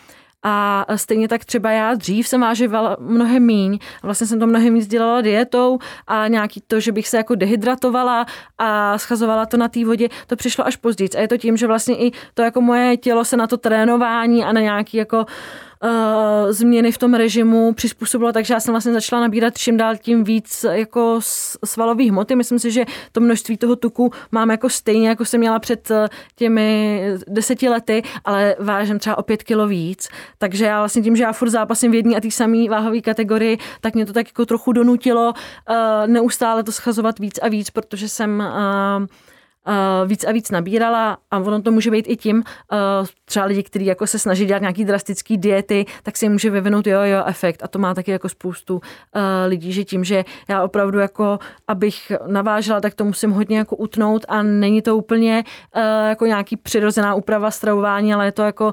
A 0.42 0.86
stejně 0.96 1.28
tak 1.28 1.44
třeba 1.44 1.70
já 1.70 1.94
dřív 1.94 2.28
jsem 2.28 2.40
váživala 2.40 2.96
mnohem 3.00 3.46
míň. 3.46 3.78
Vlastně 4.02 4.26
jsem 4.26 4.40
to 4.40 4.46
mnohem 4.46 4.74
víc 4.74 4.86
dělala 4.86 5.20
dietou 5.20 5.78
a 6.06 6.28
nějaký 6.28 6.62
to, 6.66 6.80
že 6.80 6.92
bych 6.92 7.08
se 7.08 7.16
jako 7.16 7.34
dehydratovala 7.34 8.26
a 8.58 8.98
schazovala 8.98 9.46
to 9.46 9.56
na 9.56 9.68
té 9.68 9.84
vodě, 9.84 10.08
to 10.26 10.36
přišlo 10.36 10.66
až 10.66 10.76
později. 10.76 11.10
A 11.16 11.20
je 11.20 11.28
to 11.28 11.36
tím, 11.36 11.56
že 11.56 11.66
vlastně 11.66 11.96
i 11.96 12.12
to 12.34 12.42
jako 12.42 12.60
moje 12.60 12.96
tělo 12.96 13.24
se 13.24 13.36
na 13.36 13.46
to 13.46 13.56
trénování 13.56 14.44
a 14.44 14.52
na 14.52 14.60
nějaký 14.60 14.96
jako 14.96 15.18
uh, 15.18 15.24
uh, 15.82 16.52
změny 16.52 16.92
v 16.92 16.98
tom 16.98 17.14
režimu 17.14 17.72
přizpůsobilo, 17.72 18.32
takže 18.32 18.54
já 18.54 18.60
jsem 18.60 18.72
vlastně 18.72 18.92
začala 18.92 19.22
nabírat 19.22 19.58
čím 19.58 19.76
dál 19.76 19.96
tím 19.96 20.24
víc 20.24 20.66
jako 20.70 21.20
svalových 21.64 22.10
hmoty. 22.10 22.36
Myslím 22.36 22.58
si, 22.58 22.70
že 22.70 22.84
to 23.12 23.20
množství 23.20 23.56
toho 23.56 23.76
tuku 23.76 24.10
mám 24.32 24.50
jako 24.50 24.68
stejně, 24.68 25.08
jako 25.08 25.24
jsem 25.24 25.40
měla 25.40 25.58
před 25.58 25.90
eh, 25.90 26.08
těmi 26.36 27.02
deseti 27.28 27.68
lety, 27.68 28.02
ale 28.24 28.56
vážím 28.58 28.98
třeba 28.98 29.18
o 29.18 29.22
pět 29.22 29.42
kilo 29.42 29.66
víc. 29.66 30.08
Takže 30.38 30.64
já 30.64 30.78
vlastně 30.78 31.02
tím, 31.02 31.16
že 31.16 31.22
já 31.22 31.32
furt 31.32 31.50
zápasím 31.50 31.90
v 31.90 31.94
jedné 31.94 32.16
a 32.16 32.20
té 32.20 32.30
samé 32.30 32.68
váhové 32.70 33.00
kategorii, 33.00 33.58
tak 33.80 33.94
mě 33.94 34.06
to 34.06 34.12
tak 34.12 34.26
jako 34.26 34.46
trochu 34.46 34.72
donutilo 34.72 35.32
uh, 35.32 35.76
neustále 36.06 36.62
to 36.62 36.72
schazovat 36.72 37.18
víc 37.18 37.38
a 37.42 37.48
víc, 37.48 37.70
protože 37.70 38.08
jsem 38.08 38.40
uh, 38.40 39.06
víc 40.06 40.24
a 40.24 40.32
víc 40.32 40.50
nabírala 40.50 41.18
a 41.30 41.38
ono 41.38 41.62
to 41.62 41.70
může 41.70 41.90
být 41.90 42.06
i 42.08 42.16
tím, 42.16 42.36
uh, 42.36 43.06
třeba 43.24 43.46
lidi, 43.46 43.62
kteří 43.62 43.86
jako 43.86 44.06
se 44.06 44.18
snaží 44.18 44.46
dělat 44.46 44.58
nějaký 44.62 44.84
drastický 44.84 45.36
diety, 45.36 45.86
tak 46.02 46.16
si 46.16 46.28
může 46.28 46.50
vyvinout 46.50 46.86
jo, 46.86 47.00
jo 47.00 47.22
efekt. 47.26 47.62
A 47.62 47.68
to 47.68 47.78
má 47.78 47.94
taky 47.94 48.10
jako 48.10 48.28
spoustu 48.28 48.74
uh, 48.74 48.80
lidí, 49.46 49.72
že 49.72 49.84
tím, 49.84 50.04
že 50.04 50.24
já 50.48 50.64
opravdu 50.64 50.98
jako, 50.98 51.38
abych 51.68 52.12
navážela, 52.26 52.80
tak 52.80 52.94
to 52.94 53.04
musím 53.04 53.30
hodně 53.30 53.58
jako 53.58 53.76
utnout 53.76 54.24
a 54.28 54.42
není 54.42 54.82
to 54.82 54.96
úplně 54.96 55.44
jako 56.08 56.26
nějaký 56.26 56.56
přirozená 56.56 57.14
úprava 57.14 57.50
stravování, 57.50 58.14
ale 58.14 58.24
je 58.24 58.32
to 58.32 58.42
jako 58.42 58.72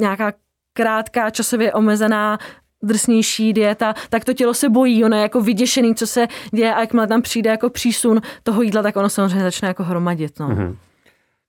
nějaká 0.00 0.32
krátká, 0.76 1.30
časově 1.30 1.72
omezená 1.72 2.38
drsnější 2.84 3.52
dieta, 3.52 3.94
tak 4.10 4.24
to 4.24 4.32
tělo 4.32 4.54
se 4.54 4.68
bojí, 4.68 5.04
ono 5.04 5.16
je 5.16 5.22
jako 5.22 5.40
vyděšený, 5.40 5.94
co 5.94 6.06
se 6.06 6.26
děje 6.50 6.74
a 6.74 6.80
jakmile 6.80 7.06
tam 7.06 7.22
přijde 7.22 7.50
jako 7.50 7.70
přísun 7.70 8.20
toho 8.42 8.62
jídla, 8.62 8.82
tak 8.82 8.96
ono 8.96 9.08
samozřejmě 9.08 9.42
začne 9.42 9.68
jako 9.68 9.84
hromadit. 9.84 10.38
No. 10.40 10.48
Mm-hmm. 10.48 10.76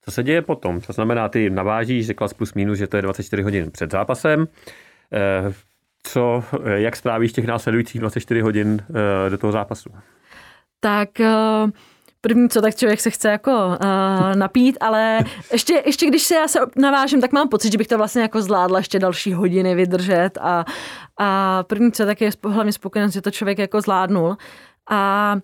Co 0.05 0.11
se 0.11 0.23
děje 0.23 0.41
potom? 0.41 0.81
To 0.81 0.93
znamená, 0.93 1.29
ty 1.29 1.49
navážíš, 1.49 2.07
řekla 2.07 2.27
plus 2.37 2.53
minus, 2.53 2.77
že 2.77 2.87
to 2.87 2.97
je 2.97 3.01
24 3.01 3.41
hodin 3.41 3.71
před 3.71 3.91
zápasem. 3.91 4.47
Eh, 5.13 5.53
co, 6.03 6.43
jak 6.75 6.95
strávíš 6.95 7.33
těch 7.33 7.45
následujících 7.45 8.01
24 8.01 8.41
hodin 8.41 8.81
eh, 8.89 9.29
do 9.29 9.37
toho 9.37 9.51
zápasu? 9.51 9.89
Tak 10.79 11.19
eh, 11.19 11.31
první 12.27 12.49
co, 12.49 12.61
tak 12.61 12.75
člověk 12.75 13.01
se 13.01 13.09
chce 13.09 13.29
jako 13.29 13.51
uh, 13.51 14.35
napít, 14.35 14.77
ale 14.81 15.19
ještě, 15.51 15.83
ještě 15.85 16.07
když 16.07 16.23
se 16.23 16.35
já 16.35 16.47
se 16.47 16.59
navážím, 16.75 17.21
tak 17.21 17.31
mám 17.31 17.49
pocit, 17.49 17.71
že 17.71 17.77
bych 17.77 17.87
to 17.87 17.97
vlastně 17.97 18.21
jako 18.21 18.41
zvládla 18.41 18.77
ještě 18.77 18.99
další 18.99 19.33
hodiny 19.33 19.75
vydržet 19.75 20.29
a, 20.41 20.65
a 21.19 21.63
první 21.63 21.91
co, 21.91 22.05
tak 22.05 22.21
je 22.21 22.31
hlavně 22.43 22.73
spokojenost, 22.73 23.13
že 23.13 23.21
to 23.21 23.31
člověk 23.31 23.57
jako 23.57 23.81
zvládnul. 23.81 24.37
A 24.89 25.35
Uh, 25.35 25.41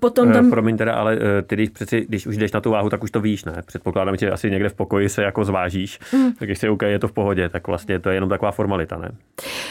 potom 0.00 0.32
tam... 0.32 0.50
Promiň 0.50 0.76
teda, 0.76 0.94
ale 0.94 1.18
eh, 1.38 1.42
ty 1.42 1.54
když, 1.54 1.68
přeci, 1.70 2.06
když 2.08 2.26
už 2.26 2.36
jdeš 2.36 2.52
na 2.52 2.60
tu 2.60 2.70
váhu, 2.70 2.90
tak 2.90 3.02
už 3.02 3.10
to 3.10 3.20
víš, 3.20 3.44
ne? 3.44 3.62
Předpokládám, 3.66 4.16
že 4.16 4.30
asi 4.30 4.50
někde 4.50 4.68
v 4.68 4.74
pokoji 4.74 5.08
se 5.08 5.22
jako 5.22 5.44
zvážíš, 5.44 5.98
mm. 6.12 6.32
tak 6.32 6.48
když 6.48 6.58
se 6.58 6.70
ukáže, 6.70 6.92
je 6.92 6.98
to 6.98 7.08
v 7.08 7.12
pohodě, 7.12 7.48
tak 7.48 7.66
vlastně 7.66 7.98
to 7.98 8.08
je 8.08 8.16
jenom 8.16 8.28
taková 8.28 8.50
formalita, 8.52 8.96
ne? 8.96 9.08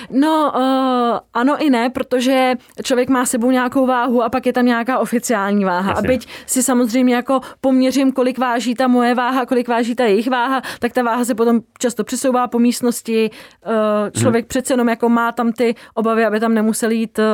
No, 0.10 0.53
uh, 0.55 1.19
ano 1.34 1.58
i 1.60 1.69
ne, 1.69 1.89
protože 1.89 2.53
člověk 2.84 3.10
má 3.10 3.25
sebou 3.25 3.51
nějakou 3.51 3.88
váhu 3.88 4.23
a 4.23 4.29
pak 4.29 4.45
je 4.45 4.53
tam 4.53 4.65
nějaká 4.65 4.99
oficiální 4.99 5.65
váha. 5.65 5.89
Jasně. 5.89 6.08
A 6.08 6.12
byť 6.12 6.27
si 6.45 6.63
samozřejmě 6.63 7.15
jako 7.15 7.39
poměřím, 7.62 8.12
kolik 8.12 8.38
váží 8.38 8.75
ta 8.75 8.88
moje 8.88 9.15
váha, 9.15 9.45
kolik 9.45 9.67
váží 9.67 9.95
ta 9.95 10.03
jejich 10.03 10.29
váha, 10.29 10.62
tak 10.79 10.93
ta 10.93 11.03
váha 11.03 11.25
se 11.25 11.36
potom 11.36 11.62
často 11.79 12.03
přesouvá 12.03 12.47
po 12.47 12.60
místnosti. 12.60 13.29
Uh, 13.65 14.21
člověk 14.21 14.45
hmm. 14.45 14.49
přece 14.49 14.73
jenom 14.73 14.89
jako 14.89 15.10
má 15.10 15.31
tam 15.31 15.51
ty 15.51 15.75
obavy, 15.93 16.25
aby 16.25 16.39
tam 16.39 16.53
nemusel 16.53 16.91
jít 16.91 17.19
uh, 17.19 17.25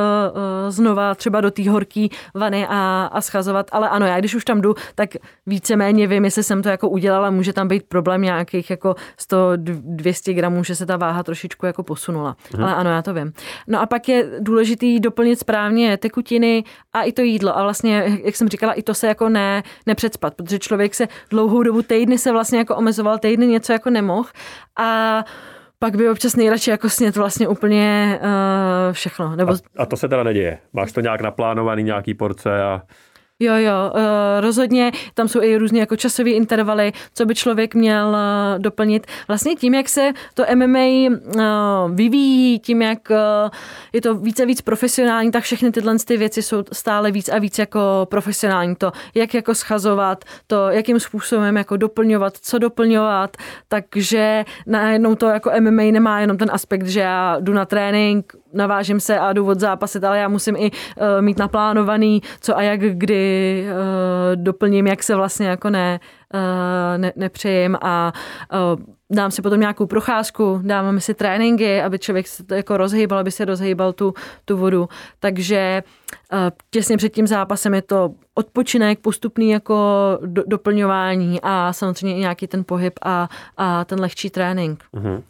znova 0.70 1.14
třeba 1.14 1.40
do 1.40 1.50
té 1.50 1.70
horké 1.70 2.06
vany 2.34 2.51
a, 2.54 3.10
a 3.12 3.20
schazovat. 3.20 3.66
Ale 3.72 3.88
ano, 3.88 4.06
já 4.06 4.18
když 4.18 4.34
už 4.34 4.44
tam 4.44 4.60
jdu, 4.60 4.74
tak 4.94 5.10
víceméně 5.46 6.06
vím, 6.06 6.24
jestli 6.24 6.42
jsem 6.42 6.62
to 6.62 6.68
jako 6.68 6.88
udělala, 6.88 7.30
může 7.30 7.52
tam 7.52 7.68
být 7.68 7.82
problém 7.88 8.22
nějakých 8.22 8.70
jako 8.70 8.94
100-200 9.30 10.34
gramů, 10.34 10.64
že 10.64 10.76
se 10.76 10.86
ta 10.86 10.96
váha 10.96 11.22
trošičku 11.22 11.66
jako 11.66 11.82
posunula. 11.82 12.36
Hmm. 12.52 12.64
Ale 12.64 12.74
ano, 12.74 12.90
já 12.90 13.02
to 13.02 13.14
vím. 13.14 13.32
No 13.66 13.80
a 13.80 13.86
pak 13.86 14.08
je 14.08 14.30
důležitý 14.40 15.00
doplnit 15.00 15.38
správně 15.38 15.96
tekutiny 15.96 16.64
a 16.92 17.02
i 17.02 17.12
to 17.12 17.22
jídlo. 17.22 17.58
A 17.58 17.62
vlastně, 17.62 18.18
jak 18.24 18.36
jsem 18.36 18.48
říkala, 18.48 18.72
i 18.72 18.82
to 18.82 18.94
se 18.94 19.06
jako 19.06 19.28
ne, 19.28 19.62
nepředspat, 19.86 20.34
protože 20.34 20.58
člověk 20.58 20.94
se 20.94 21.08
dlouhou 21.30 21.62
dobu, 21.62 21.82
týdny 21.82 22.18
se 22.18 22.32
vlastně 22.32 22.58
jako 22.58 22.76
omezoval, 22.76 23.18
týdny 23.18 23.46
něco 23.46 23.72
jako 23.72 23.90
nemohl. 23.90 24.28
A 24.78 25.24
pak 25.82 25.96
by 25.96 26.10
občas 26.10 26.36
nejradši 26.36 26.70
jako 26.70 26.88
snět 26.88 27.16
vlastně 27.16 27.48
úplně 27.48 28.18
uh, 28.22 28.92
všechno. 28.92 29.36
Nebo... 29.36 29.52
A, 29.52 29.56
a 29.76 29.86
to 29.86 29.96
se 29.96 30.08
teda 30.08 30.22
neděje? 30.22 30.58
Máš 30.72 30.92
to 30.92 31.00
nějak 31.00 31.20
naplánovaný, 31.20 31.82
nějaký 31.82 32.14
porce 32.14 32.62
a... 32.62 32.82
Jo, 33.40 33.54
jo, 33.56 33.92
eh, 33.94 34.40
rozhodně. 34.40 34.92
Tam 35.14 35.28
jsou 35.28 35.42
i 35.42 35.56
různě 35.56 35.80
jako 35.80 35.96
časové 35.96 36.30
intervaly, 36.30 36.92
co 37.14 37.26
by 37.26 37.34
člověk 37.34 37.74
měl 37.74 38.16
eh, 38.16 38.58
doplnit. 38.58 39.06
Vlastně 39.28 39.54
tím, 39.54 39.74
jak 39.74 39.88
se 39.88 40.12
to 40.34 40.44
MMA 40.54 40.78
eh, 40.78 41.10
vyvíjí, 41.92 42.58
tím, 42.58 42.82
jak 42.82 42.98
je 43.92 44.00
to 44.00 44.14
více 44.14 44.42
a 44.42 44.46
víc 44.46 44.60
profesionální, 44.60 45.30
tak 45.30 45.44
všechny 45.44 45.72
tyhle 45.72 45.98
ty 45.98 46.16
věci 46.16 46.42
jsou 46.42 46.64
stále 46.72 47.10
víc 47.10 47.28
a 47.28 47.38
víc 47.38 47.58
jako 47.58 47.80
profesionální. 48.10 48.76
To, 48.76 48.92
jak 49.14 49.34
jako 49.34 49.54
schazovat, 49.54 50.24
to, 50.46 50.68
jakým 50.68 51.00
způsobem 51.00 51.56
jako 51.56 51.76
doplňovat, 51.76 52.36
co 52.36 52.58
doplňovat. 52.58 53.36
Takže 53.68 54.44
najednou 54.66 55.14
to 55.14 55.26
jako 55.26 55.50
MMA 55.60 55.82
nemá 55.82 56.20
jenom 56.20 56.38
ten 56.38 56.50
aspekt, 56.52 56.86
že 56.86 57.00
já 57.00 57.36
jdu 57.40 57.52
na 57.52 57.64
trénink, 57.64 58.32
navážím 58.52 59.00
se 59.00 59.18
a 59.18 59.32
jdu 59.32 59.46
od 59.46 59.60
zápasit, 59.60 60.04
ale 60.04 60.18
já 60.18 60.28
musím 60.28 60.56
i 60.56 60.70
uh, 60.70 61.06
mít 61.20 61.38
naplánovaný, 61.38 62.22
co 62.40 62.56
a 62.56 62.62
jak 62.62 62.80
kdy 62.80 63.64
uh, 63.66 64.42
doplním, 64.42 64.86
jak 64.86 65.02
se 65.02 65.14
vlastně 65.14 65.46
jako 65.46 65.70
ne, 65.70 66.00
uh, 66.34 66.40
ne 66.96 67.12
nepřejím 67.16 67.76
a 67.82 68.12
uh, 68.74 68.82
dám 69.10 69.30
si 69.30 69.42
potom 69.42 69.60
nějakou 69.60 69.86
procházku, 69.86 70.60
dáváme 70.62 71.00
si 71.00 71.14
tréninky, 71.14 71.82
aby 71.82 71.98
člověk 71.98 72.26
se 72.26 72.44
to 72.44 72.54
jako 72.54 72.76
rozhýbal, 72.76 73.18
aby 73.18 73.30
se 73.30 73.44
rozhýbal 73.44 73.92
tu, 73.92 74.14
tu 74.44 74.56
vodu. 74.56 74.88
Takže 75.20 75.82
těsně 76.70 76.96
před 76.96 77.08
tím 77.08 77.26
zápasem 77.26 77.74
je 77.74 77.82
to 77.82 78.10
odpočinek, 78.34 78.98
postupný 78.98 79.50
jako 79.50 79.74
do, 80.26 80.42
doplňování 80.46 81.40
a 81.42 81.72
samozřejmě 81.72 82.16
i 82.16 82.20
nějaký 82.20 82.46
ten 82.46 82.64
pohyb 82.64 82.94
a, 83.02 83.28
a 83.56 83.84
ten 83.84 84.00
lehčí 84.00 84.30
trénink. 84.30 84.84
Mm-hmm. 84.94 85.22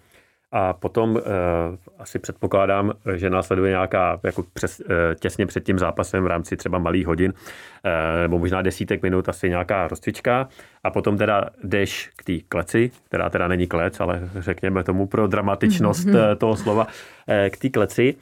A 0.52 0.72
potom 0.72 1.10
uh, 1.10 1.20
asi 1.98 2.18
předpokládám, 2.18 2.92
že 3.14 3.30
následuje 3.30 3.70
nějaká 3.70 4.20
jako 4.22 4.44
přes, 4.52 4.80
uh, 4.80 4.86
těsně 5.20 5.46
před 5.46 5.64
tím 5.64 5.78
zápasem 5.78 6.24
v 6.24 6.26
rámci 6.26 6.56
třeba 6.56 6.78
malých 6.78 7.06
hodin, 7.06 7.32
uh, 7.32 7.90
nebo 8.22 8.38
možná 8.38 8.62
desítek 8.62 9.02
minut 9.02 9.28
asi 9.28 9.48
nějaká 9.48 9.88
rozcvička 9.88 10.48
a 10.84 10.90
potom 10.90 11.18
teda 11.18 11.50
jdeš 11.64 12.10
k 12.16 12.24
té 12.24 12.32
kleci, 12.48 12.90
která 13.04 13.30
teda 13.30 13.48
není 13.48 13.66
klec, 13.66 14.00
ale 14.00 14.30
řekněme 14.38 14.84
tomu 14.84 15.06
pro 15.06 15.26
dramatičnost 15.26 16.06
mm-hmm. 16.06 16.36
toho 16.36 16.56
slova, 16.56 16.84
uh, 16.84 17.48
k 17.50 17.56
té 17.56 17.68
kleci. 17.68 18.14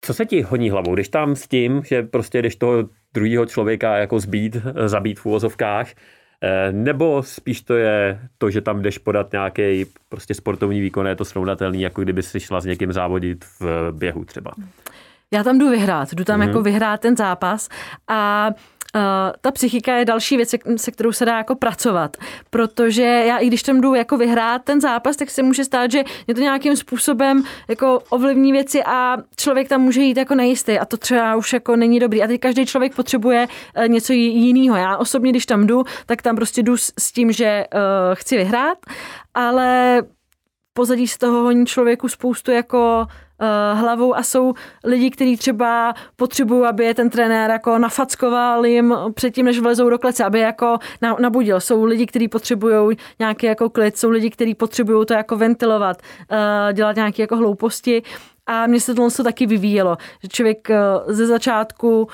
Co 0.00 0.14
se 0.14 0.26
ti 0.26 0.42
honí 0.42 0.70
hlavou, 0.70 0.94
když 0.94 1.08
tam 1.08 1.36
s 1.36 1.48
tím, 1.48 1.82
že 1.84 2.02
prostě 2.02 2.42
jdeš 2.42 2.56
toho 2.56 2.88
druhého 3.14 3.46
člověka 3.46 3.96
jako 3.96 4.20
zbít, 4.20 4.56
zabít 4.86 5.20
v 5.20 5.26
úvozovkách, 5.26 5.86
Eh, 5.88 6.21
nebo 6.70 7.22
spíš 7.22 7.62
to 7.62 7.74
je 7.74 8.20
to, 8.38 8.50
že 8.50 8.60
tam 8.60 8.82
jdeš 8.82 8.98
podat 8.98 9.32
nějaký 9.32 9.86
prostě 10.08 10.34
sportovní 10.34 10.80
výkon, 10.80 11.06
je 11.06 11.16
to 11.16 11.24
srovnatelný, 11.24 11.82
jako 11.82 12.02
kdyby 12.02 12.22
si 12.22 12.40
šla 12.40 12.60
s 12.60 12.64
někým 12.64 12.92
závodit 12.92 13.44
v 13.60 13.92
běhu 13.92 14.24
třeba. 14.24 14.52
Já 15.34 15.42
tam 15.42 15.58
jdu 15.58 15.70
vyhrát, 15.70 16.14
jdu 16.14 16.24
tam 16.24 16.40
mm-hmm. 16.40 16.46
jako 16.46 16.62
vyhrát 16.62 17.00
ten 17.00 17.16
zápas 17.16 17.68
a 18.08 18.50
ta 19.40 19.50
psychika 19.50 19.96
je 19.96 20.04
další 20.04 20.36
věc, 20.36 20.54
se 20.76 20.90
kterou 20.90 21.12
se 21.12 21.24
dá 21.24 21.36
jako 21.36 21.54
pracovat, 21.54 22.16
protože 22.50 23.02
já 23.02 23.38
i 23.38 23.46
když 23.46 23.62
tam 23.62 23.80
jdu 23.80 23.94
jako 23.94 24.16
vyhrát 24.16 24.62
ten 24.64 24.80
zápas, 24.80 25.16
tak 25.16 25.30
se 25.30 25.42
může 25.42 25.64
stát, 25.64 25.90
že 25.90 26.04
mě 26.26 26.34
to 26.34 26.40
nějakým 26.40 26.76
způsobem 26.76 27.42
jako 27.68 28.02
ovlivní 28.10 28.52
věci 28.52 28.84
a 28.84 29.16
člověk 29.36 29.68
tam 29.68 29.80
může 29.80 30.00
jít 30.00 30.16
jako 30.16 30.34
nejistý 30.34 30.78
a 30.78 30.84
to 30.84 30.96
třeba 30.96 31.36
už 31.36 31.52
jako 31.52 31.76
není 31.76 32.00
dobrý. 32.00 32.22
A 32.22 32.26
teď 32.26 32.40
každý 32.40 32.66
člověk 32.66 32.94
potřebuje 32.94 33.48
uh, 33.76 33.88
něco 33.88 34.12
jiného. 34.12 34.76
Já 34.76 34.96
osobně, 34.96 35.30
když 35.30 35.46
tam 35.46 35.66
jdu, 35.66 35.84
tak 36.06 36.22
tam 36.22 36.36
prostě 36.36 36.62
jdu 36.62 36.76
s, 36.76 37.12
tím, 37.12 37.32
že 37.32 37.64
uh, 37.74 37.80
chci 38.14 38.36
vyhrát, 38.36 38.78
ale 39.34 40.02
pozadí 40.72 41.08
z 41.08 41.18
toho 41.18 41.42
honí 41.42 41.66
člověku 41.66 42.08
spoustu 42.08 42.50
jako 42.50 43.06
hlavou 43.74 44.16
a 44.16 44.22
jsou 44.22 44.54
lidi, 44.84 45.10
kteří 45.10 45.36
třeba 45.36 45.94
potřebují, 46.16 46.66
aby 46.66 46.84
je 46.84 46.94
ten 46.94 47.10
trenér 47.10 47.50
jako 47.50 47.78
nafackoval 47.78 48.66
jim 48.66 48.94
předtím, 49.14 49.46
než 49.46 49.60
vlezou 49.60 49.90
do 49.90 49.98
klece, 49.98 50.24
aby 50.24 50.40
jako 50.40 50.78
nabudil. 51.20 51.60
Jsou 51.60 51.84
lidi, 51.84 52.06
kteří 52.06 52.28
potřebují 52.28 52.96
nějaký 53.18 53.46
jako 53.46 53.70
klid, 53.70 53.98
jsou 53.98 54.10
lidi, 54.10 54.30
kteří 54.30 54.54
potřebují 54.54 55.06
to 55.06 55.14
jako 55.14 55.36
ventilovat, 55.36 56.02
uh, 56.30 56.72
dělat 56.72 56.96
nějaké 56.96 57.22
jako 57.22 57.36
hlouposti 57.36 58.02
a 58.46 58.66
mně 58.66 58.80
se 58.80 58.94
to 58.94 59.24
taky 59.24 59.46
vyvíjelo, 59.46 59.96
že 60.22 60.28
člověk 60.28 60.68
uh, 60.70 61.12
ze 61.12 61.26
začátku 61.26 62.08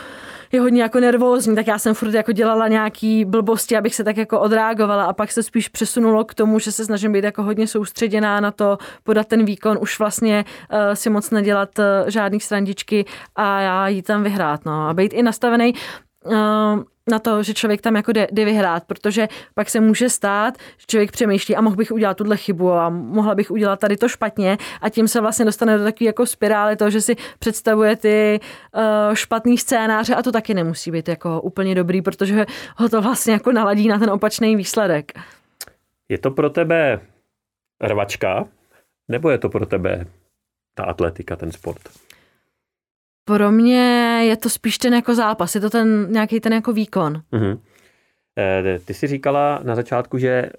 je 0.52 0.60
hodně 0.60 0.82
jako 0.82 1.00
nervózní, 1.00 1.54
tak 1.54 1.66
já 1.66 1.78
jsem 1.78 1.94
furt 1.94 2.14
jako 2.14 2.32
dělala 2.32 2.68
nějaký 2.68 3.24
blbosti, 3.24 3.76
abych 3.76 3.94
se 3.94 4.04
tak 4.04 4.16
jako 4.16 4.40
odreagovala 4.40 5.04
a 5.04 5.12
pak 5.12 5.32
se 5.32 5.42
spíš 5.42 5.68
přesunulo 5.68 6.24
k 6.24 6.34
tomu, 6.34 6.58
že 6.58 6.72
se 6.72 6.84
snažím 6.84 7.12
být 7.12 7.24
jako 7.24 7.42
hodně 7.42 7.66
soustředěná 7.66 8.40
na 8.40 8.50
to, 8.50 8.78
podat 9.02 9.26
ten 9.26 9.44
výkon, 9.44 9.78
už 9.80 9.98
vlastně 9.98 10.44
uh, 10.72 10.78
si 10.94 11.10
moc 11.10 11.30
nedělat 11.30 11.78
uh, 11.78 11.84
žádný 12.08 12.40
srandičky 12.40 13.04
a 13.36 13.60
já 13.60 13.88
jí 13.88 14.02
tam 14.02 14.22
vyhrát, 14.22 14.64
no. 14.64 14.88
A 14.88 14.94
být 14.94 15.12
i 15.12 15.22
nastavený 15.22 15.74
na 17.08 17.18
to, 17.18 17.42
že 17.42 17.54
člověk 17.54 17.80
tam 17.80 17.96
jako 17.96 18.12
jde, 18.12 18.26
jde 18.32 18.44
vyhrát, 18.44 18.84
protože 18.84 19.28
pak 19.54 19.70
se 19.70 19.80
může 19.80 20.08
stát, 20.08 20.58
že 20.78 20.86
člověk 20.86 21.12
přemýšlí 21.12 21.56
a 21.56 21.60
mohl 21.60 21.76
bych 21.76 21.92
udělat 21.92 22.16
tuhle 22.16 22.36
chybu 22.36 22.72
a 22.72 22.88
mohla 22.88 23.34
bych 23.34 23.50
udělat 23.50 23.80
tady 23.80 23.96
to 23.96 24.08
špatně 24.08 24.58
a 24.80 24.88
tím 24.88 25.08
se 25.08 25.20
vlastně 25.20 25.44
dostane 25.44 25.78
do 25.78 25.84
takové 25.84 26.06
jako 26.06 26.26
spirály 26.26 26.76
toho, 26.76 26.90
že 26.90 27.00
si 27.00 27.16
představuje 27.38 27.96
ty 27.96 28.40
uh, 28.74 29.14
špatný 29.14 29.58
scénáře 29.58 30.14
a 30.14 30.22
to 30.22 30.32
taky 30.32 30.54
nemusí 30.54 30.90
být 30.90 31.08
jako 31.08 31.40
úplně 31.40 31.74
dobrý, 31.74 32.02
protože 32.02 32.46
ho 32.76 32.88
to 32.88 33.02
vlastně 33.02 33.32
jako 33.32 33.52
naladí 33.52 33.88
na 33.88 33.98
ten 33.98 34.10
opačný 34.10 34.56
výsledek. 34.56 35.12
Je 36.08 36.18
to 36.18 36.30
pro 36.30 36.50
tebe 36.50 37.00
rvačka, 37.82 38.48
nebo 39.08 39.30
je 39.30 39.38
to 39.38 39.48
pro 39.48 39.66
tebe 39.66 40.06
ta 40.74 40.84
atletika, 40.84 41.36
ten 41.36 41.52
sport? 41.52 41.80
Pro 43.24 43.52
mě 43.52 44.07
je 44.24 44.36
to 44.36 44.48
spíš 44.48 44.78
ten 44.78 44.94
jako 44.94 45.14
zápas, 45.14 45.54
je 45.54 45.60
to 45.60 45.70
ten 45.70 46.12
nějaký 46.12 46.40
ten 46.40 46.52
jako 46.52 46.72
výkon. 46.72 47.22
Mm-hmm. 47.32 47.58
Ty 48.84 48.94
jsi 48.94 49.06
říkala 49.06 49.60
na 49.62 49.74
začátku, 49.74 50.18
že 50.18 50.28
eh, 50.28 50.50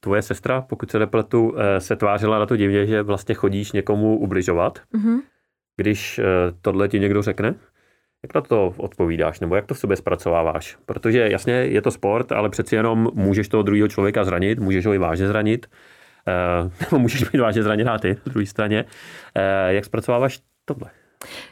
tvoje 0.00 0.22
sestra, 0.22 0.60
pokud 0.60 0.90
se 0.90 0.98
nepletu, 0.98 1.54
eh, 1.58 1.80
se 1.80 1.96
tvářila 1.96 2.38
na 2.38 2.46
to 2.46 2.56
divně, 2.56 2.86
že 2.86 3.02
vlastně 3.02 3.34
chodíš 3.34 3.72
někomu 3.72 4.18
ubližovat. 4.18 4.78
Mm-hmm. 4.94 5.20
Když 5.76 6.20
tohle 6.62 6.88
ti 6.88 7.00
někdo 7.00 7.22
řekne, 7.22 7.54
jak 8.22 8.34
na 8.34 8.40
to 8.40 8.74
odpovídáš, 8.76 9.40
nebo 9.40 9.56
jak 9.56 9.66
to 9.66 9.74
v 9.74 9.78
sobě 9.78 9.96
zpracováváš? 9.96 10.76
Protože 10.86 11.28
jasně 11.30 11.52
je 11.52 11.82
to 11.82 11.90
sport, 11.90 12.32
ale 12.32 12.48
přeci 12.50 12.74
jenom 12.74 13.10
můžeš 13.14 13.48
toho 13.48 13.62
druhého 13.62 13.88
člověka 13.88 14.24
zranit, 14.24 14.58
můžeš 14.58 14.86
ho 14.86 14.94
i 14.94 14.98
vážně 14.98 15.26
zranit, 15.26 15.66
nebo 16.80 16.98
můžeš 16.98 17.24
být 17.24 17.38
vážně 17.38 17.62
zraněná 17.62 17.98
ty, 17.98 18.08
na 18.08 18.32
druhé 18.32 18.46
straně. 18.46 18.84
Jak 19.68 19.84
zpracováváš 19.84 20.40
tohle? 20.64 20.90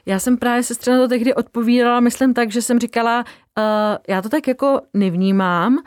Já 0.06 0.18
jsem 0.18 0.36
právě 0.36 0.62
sestra 0.62 0.94
na 0.94 1.00
to 1.00 1.08
tehdy 1.08 1.34
odpovídala, 1.34 2.00
myslím 2.00 2.34
tak, 2.34 2.50
že 2.50 2.62
jsem 2.62 2.78
říkala, 2.78 3.24
uh, 3.58 3.64
já 4.08 4.22
to 4.22 4.28
tak 4.28 4.48
jako 4.48 4.80
nevnímám, 4.94 5.74
uh, 5.74 5.80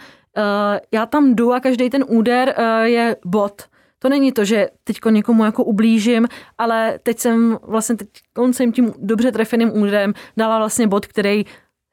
já 0.92 1.06
tam 1.06 1.36
jdu 1.36 1.54
a 1.54 1.60
každý 1.60 1.90
ten 1.90 2.06
úder 2.08 2.56
uh, 2.58 2.86
je 2.86 3.16
bod. 3.26 3.62
To 4.00 4.10
není 4.10 4.32
to, 4.32 4.46
že 4.46 4.68
teď 4.84 4.98
někomu 5.10 5.46
jako 5.46 5.64
ublížím, 5.64 6.28
ale 6.58 7.00
teď 7.04 7.20
jsem 7.20 7.58
vlastně 7.64 7.96
teď 7.96 8.10
on 8.38 8.54
jsem 8.54 8.72
tím 8.72 8.94
dobře 8.98 9.32
trefeným 9.32 9.78
úderem 9.78 10.14
dala 10.38 10.58
vlastně 10.58 10.88
bod, 10.88 11.06
který 11.06 11.46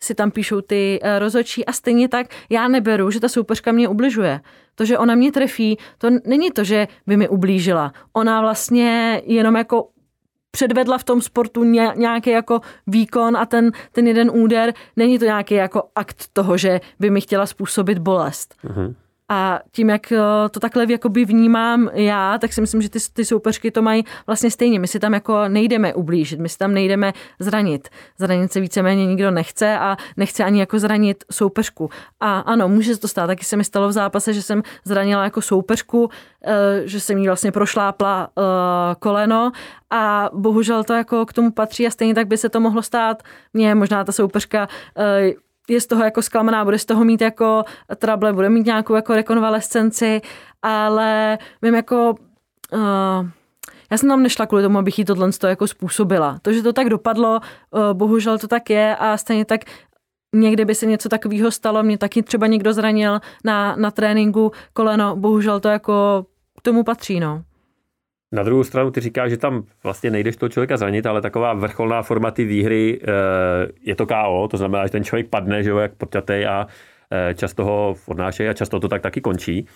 si 0.03 0.15
tam 0.15 0.31
píšou 0.31 0.61
ty 0.61 1.01
rozočí 1.19 1.67
a 1.67 1.73
stejně 1.73 2.09
tak 2.09 2.27
já 2.51 2.69
neberu, 2.69 3.11
že 3.11 3.21
ta 3.21 3.29
soupeřka 3.29 3.73
mě 3.73 3.89
ubližuje. 3.89 4.41
To, 4.75 4.85
že 4.85 4.99
ona 4.99 5.15
mě 5.15 5.33
trefí, 5.33 5.79
to 5.99 6.11
není 6.25 6.51
to, 6.51 6.65
že 6.65 6.89
by 7.07 7.17
mi 7.17 7.29
ublížila. 7.29 7.93
Ona 8.13 8.41
vlastně 8.41 9.23
jenom 9.25 9.57
jako 9.57 9.89
předvedla 10.59 10.99
v 10.99 11.05
tom 11.05 11.23
sportu 11.23 11.65
nějaký 11.95 12.31
jako 12.31 12.61
výkon 12.87 13.37
a 13.37 13.47
ten, 13.47 13.73
ten 13.93 14.07
jeden 14.07 14.31
úder, 14.35 14.75
není 14.97 15.19
to 15.19 15.25
nějaký 15.25 15.55
jako 15.55 15.83
akt 15.95 16.25
toho, 16.33 16.57
že 16.59 16.81
by 17.01 17.11
mi 17.11 17.21
chtěla 17.21 17.47
způsobit 17.47 17.99
bolest. 17.99 18.55
Uh-huh. 18.65 18.95
A 19.29 19.61
tím, 19.73 19.89
jak 19.89 20.13
eh, 20.13 20.19
to 20.51 20.61
takhle 20.61 20.87
jakoby 20.89 21.25
vnímám 21.25 21.91
já, 21.93 22.39
tak 22.39 22.53
si 22.53 22.61
myslím, 22.61 22.83
že 22.83 22.89
ty, 22.89 22.99
ty 23.13 23.25
soupeřky 23.25 23.71
to 23.71 23.83
mají 23.83 24.05
vlastně 24.27 24.51
stejně. 24.51 24.81
My 24.81 24.87
si 24.87 24.99
tam 24.99 25.15
jako 25.15 25.49
nejdeme 25.49 25.95
ublížit, 25.95 26.41
my 26.41 26.49
si 26.49 26.59
tam 26.59 26.75
nejdeme 26.75 27.13
zranit. 27.39 27.89
Zranit 28.19 28.53
se 28.53 28.61
víceméně 28.61 29.07
nikdo 29.07 29.31
nechce 29.31 29.79
a 29.79 29.97
nechce 30.17 30.45
ani 30.45 30.61
jako 30.61 30.79
zranit 30.79 31.25
soupeřku. 31.31 31.91
A 32.21 32.39
ano, 32.39 32.69
může 32.69 32.95
se 32.95 33.01
to 33.01 33.09
stát. 33.09 33.27
Taky 33.27 33.45
se 33.45 33.57
mi 33.57 33.65
stalo 33.65 33.89
v 33.89 33.93
zápase, 33.93 34.33
že 34.33 34.43
jsem 34.43 34.63
zranila 34.85 35.25
jako 35.25 35.43
soupeřku, 35.43 36.11
eh, 36.45 36.83
že 36.85 37.01
jsem 37.01 37.19
jí 37.19 37.27
vlastně 37.27 37.53
prošlápla 37.53 38.29
eh, 38.39 38.43
koleno 38.99 39.53
a 39.91 40.31
bohužel 40.35 40.85
to 40.85 40.93
jako 40.93 41.27
k 41.27 41.33
tomu 41.33 41.51
patří 41.51 41.87
a 41.87 41.91
stejně 41.91 42.15
tak 42.15 42.27
by 42.27 42.37
se 42.37 42.49
to 42.49 42.61
mohlo 42.61 42.83
stát. 42.83 43.23
Mně 43.53 43.75
možná 43.75 44.05
ta 44.05 44.13
soupeřka 44.13 44.69
je 45.69 45.81
z 45.81 45.87
toho 45.87 46.05
jako 46.05 46.23
zklamaná, 46.23 46.65
bude 46.65 46.79
z 46.79 46.85
toho 46.85 47.05
mít 47.05 47.21
jako 47.21 47.65
trable, 47.97 48.33
bude 48.33 48.49
mít 48.49 48.67
nějakou 48.67 48.95
jako 48.95 49.15
rekonvalescenci, 49.15 50.21
ale 50.63 51.39
vím 51.63 51.75
jako... 51.75 52.15
Uh, 52.73 53.29
já 53.91 53.99
jsem 53.99 54.09
tam 54.09 54.23
nešla 54.23 54.47
kvůli 54.47 54.63
tomu, 54.63 54.79
abych 54.79 54.99
jí 54.99 55.05
tohle 55.05 55.31
jako 55.47 55.67
způsobila. 55.67 56.39
To, 56.43 56.53
že 56.53 56.63
to 56.63 56.73
tak 56.73 56.89
dopadlo, 56.89 57.41
uh, 57.71 57.81
bohužel 57.93 58.39
to 58.39 58.49
tak 58.49 58.71
je 58.71 58.97
a 58.97 59.17
stejně 59.17 59.45
tak 59.45 59.61
někdy 60.35 60.65
by 60.65 60.75
se 60.75 60.87
něco 60.87 61.09
takového 61.09 61.51
stalo, 61.51 61.83
mě 61.83 61.99
taky 61.99 62.23
třeba 62.23 62.47
někdo 62.47 62.73
zranil 62.73 63.21
na, 63.45 63.77
na 63.77 63.91
tréninku 63.91 64.53
koleno, 64.73 65.17
bohužel 65.17 65.61
to 65.61 65.69
jako 65.69 66.27
k 66.59 66.63
tomu 66.63 66.85
patří, 66.85 67.21
no. 67.21 67.43
Na 68.33 68.43
druhou 68.43 68.65
stranu 68.65 68.91
ty 68.91 69.01
říkáš, 69.01 69.31
že 69.31 69.37
tam 69.37 69.65
vlastně 69.83 70.11
nejdeš 70.11 70.37
toho 70.37 70.49
člověka 70.51 70.77
zranit, 70.77 71.07
ale 71.07 71.21
taková 71.21 71.55
vrcholná 71.55 72.03
forma 72.03 72.31
ty 72.31 72.45
výhry 72.45 73.01
eh, 73.03 73.07
je 73.81 73.95
to 73.95 74.07
KO, 74.07 74.49
to 74.51 74.57
znamená, 74.57 74.87
že 74.87 74.93
ten 74.93 75.05
člověk 75.05 75.29
padne, 75.29 75.63
že 75.63 75.71
jo, 75.71 75.79
jak 75.79 75.95
podťatej 75.95 76.47
a 76.47 76.67
eh, 77.11 77.35
často 77.35 77.65
ho 77.65 77.97
odnášejí 78.07 78.49
a 78.49 78.55
často 78.55 78.81
to 78.81 78.89
tak 78.89 79.03
taky 79.03 79.21
končí. 79.21 79.67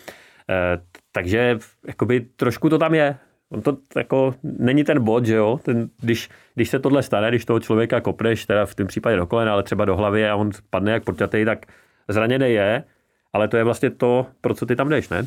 Eh, 0.51 0.81
takže 1.13 1.59
jakoby 1.87 2.21
trošku 2.21 2.69
to 2.69 2.79
tam 2.79 2.95
je. 2.95 3.17
On 3.51 3.63
to 3.63 3.77
jako 3.97 4.35
není 4.43 4.85
ten 4.85 5.05
bod, 5.05 5.27
že 5.27 5.35
jo, 5.35 5.61
ten, 5.63 5.89
když, 6.01 6.29
když 6.55 6.69
se 6.69 6.79
tohle 6.79 7.03
stane, 7.03 7.29
když 7.29 7.45
toho 7.45 7.61
člověka 7.61 8.01
kopneš, 8.01 8.47
teda 8.47 8.67
v 8.67 8.75
tom 8.75 8.87
případě 8.87 9.17
do 9.17 9.27
kolena, 9.27 9.53
ale 9.53 9.63
třeba 9.63 9.85
do 9.85 9.97
hlavy 9.97 10.29
a 10.29 10.37
on 10.37 10.51
padne 10.71 10.93
jak 10.93 11.05
podťatej, 11.05 11.45
tak 11.45 11.67
zraněný 12.09 12.53
je, 12.53 12.85
ale 13.33 13.49
to 13.49 13.57
je 13.57 13.65
vlastně 13.65 13.91
to, 13.91 14.27
pro 14.41 14.55
co 14.55 14.67
ty 14.67 14.77
tam 14.77 14.89
jdeš, 14.89 15.09
ne? 15.09 15.27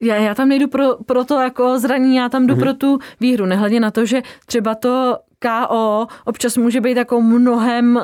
Já, 0.00 0.16
já 0.16 0.34
tam 0.34 0.48
nejdu 0.48 0.68
pro, 0.68 0.96
pro 1.06 1.24
to 1.24 1.40
jako 1.40 1.78
zranění, 1.78 2.16
já 2.16 2.28
tam 2.28 2.46
jdu 2.46 2.54
mm-hmm. 2.54 2.58
pro 2.58 2.74
tu 2.74 2.98
výhru, 3.20 3.46
nehledě 3.46 3.80
na 3.80 3.90
to, 3.90 4.06
že 4.06 4.22
třeba 4.46 4.74
to 4.74 5.18
KO 5.42 6.06
občas 6.24 6.56
může 6.56 6.80
být 6.80 6.96
jako 6.96 7.20
mnohem 7.20 7.96
uh, 7.96 8.02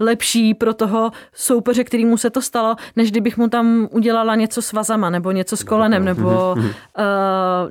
lepší 0.00 0.54
pro 0.54 0.74
toho 0.74 1.10
soupeře, 1.32 1.84
kterýmu 1.84 2.16
se 2.16 2.30
to 2.30 2.42
stalo, 2.42 2.76
než 2.96 3.10
kdybych 3.10 3.36
mu 3.36 3.48
tam 3.48 3.88
udělala 3.90 4.34
něco 4.34 4.62
s 4.62 4.72
vazama, 4.72 5.10
nebo 5.10 5.30
něco 5.30 5.56
s 5.56 5.64
kolenem, 5.64 6.04
nebo, 6.04 6.56
uh, 6.58 6.64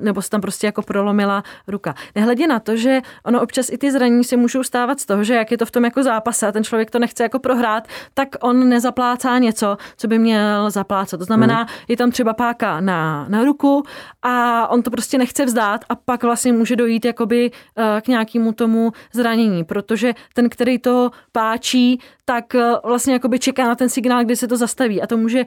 nebo 0.00 0.22
se 0.22 0.30
tam 0.30 0.40
prostě 0.40 0.66
jako 0.66 0.82
prolomila 0.82 1.42
ruka. 1.68 1.94
Nehledě 2.14 2.46
na 2.46 2.58
to, 2.58 2.76
že 2.76 3.00
ono 3.24 3.42
občas 3.42 3.68
i 3.70 3.78
ty 3.78 3.92
zranění 3.92 4.24
se 4.24 4.36
můžou 4.36 4.62
stávat 4.62 5.00
z 5.00 5.06
toho, 5.06 5.24
že 5.24 5.34
jak 5.34 5.50
je 5.50 5.58
to 5.58 5.66
v 5.66 5.70
tom 5.70 5.84
jako 5.84 6.02
zápase 6.02 6.46
a 6.46 6.52
ten 6.52 6.64
člověk 6.64 6.90
to 6.90 6.98
nechce 6.98 7.22
jako 7.22 7.38
prohrát, 7.38 7.88
tak 8.14 8.28
on 8.40 8.68
nezaplácá 8.68 9.38
něco, 9.38 9.76
co 9.96 10.08
by 10.08 10.18
měl 10.18 10.70
zaplácat. 10.70 11.18
To 11.20 11.24
znamená, 11.24 11.60
mm. 11.60 11.66
je 11.88 11.96
tam 11.96 12.10
třeba 12.10 12.34
páka 12.34 12.80
na, 12.80 13.26
na 13.28 13.44
ruku 13.44 13.82
a 14.22 14.66
on 14.68 14.82
to 14.82 14.90
prostě 14.90 15.18
nechce 15.18 15.44
vzdát 15.44 15.84
a 15.88 15.94
pak 15.94 16.22
vlastně 16.22 16.52
může 16.52 16.76
dojít 16.76 17.04
jakoby 17.04 17.50
uh, 17.50 17.84
k 18.00 18.08
nějakému 18.08 18.52
tomu 18.52 18.93
zranění, 19.12 19.64
protože 19.64 20.14
ten, 20.34 20.48
který 20.48 20.78
to 20.78 21.10
páčí, 21.32 22.00
tak 22.24 22.54
eh, 22.54 22.72
vlastně 22.84 23.12
jakoby 23.12 23.38
čeká 23.38 23.66
na 23.66 23.74
ten 23.74 23.88
signál, 23.88 24.24
kdy 24.24 24.36
se 24.36 24.48
to 24.48 24.56
zastaví 24.56 25.02
a 25.02 25.06
to 25.06 25.16
může 25.16 25.44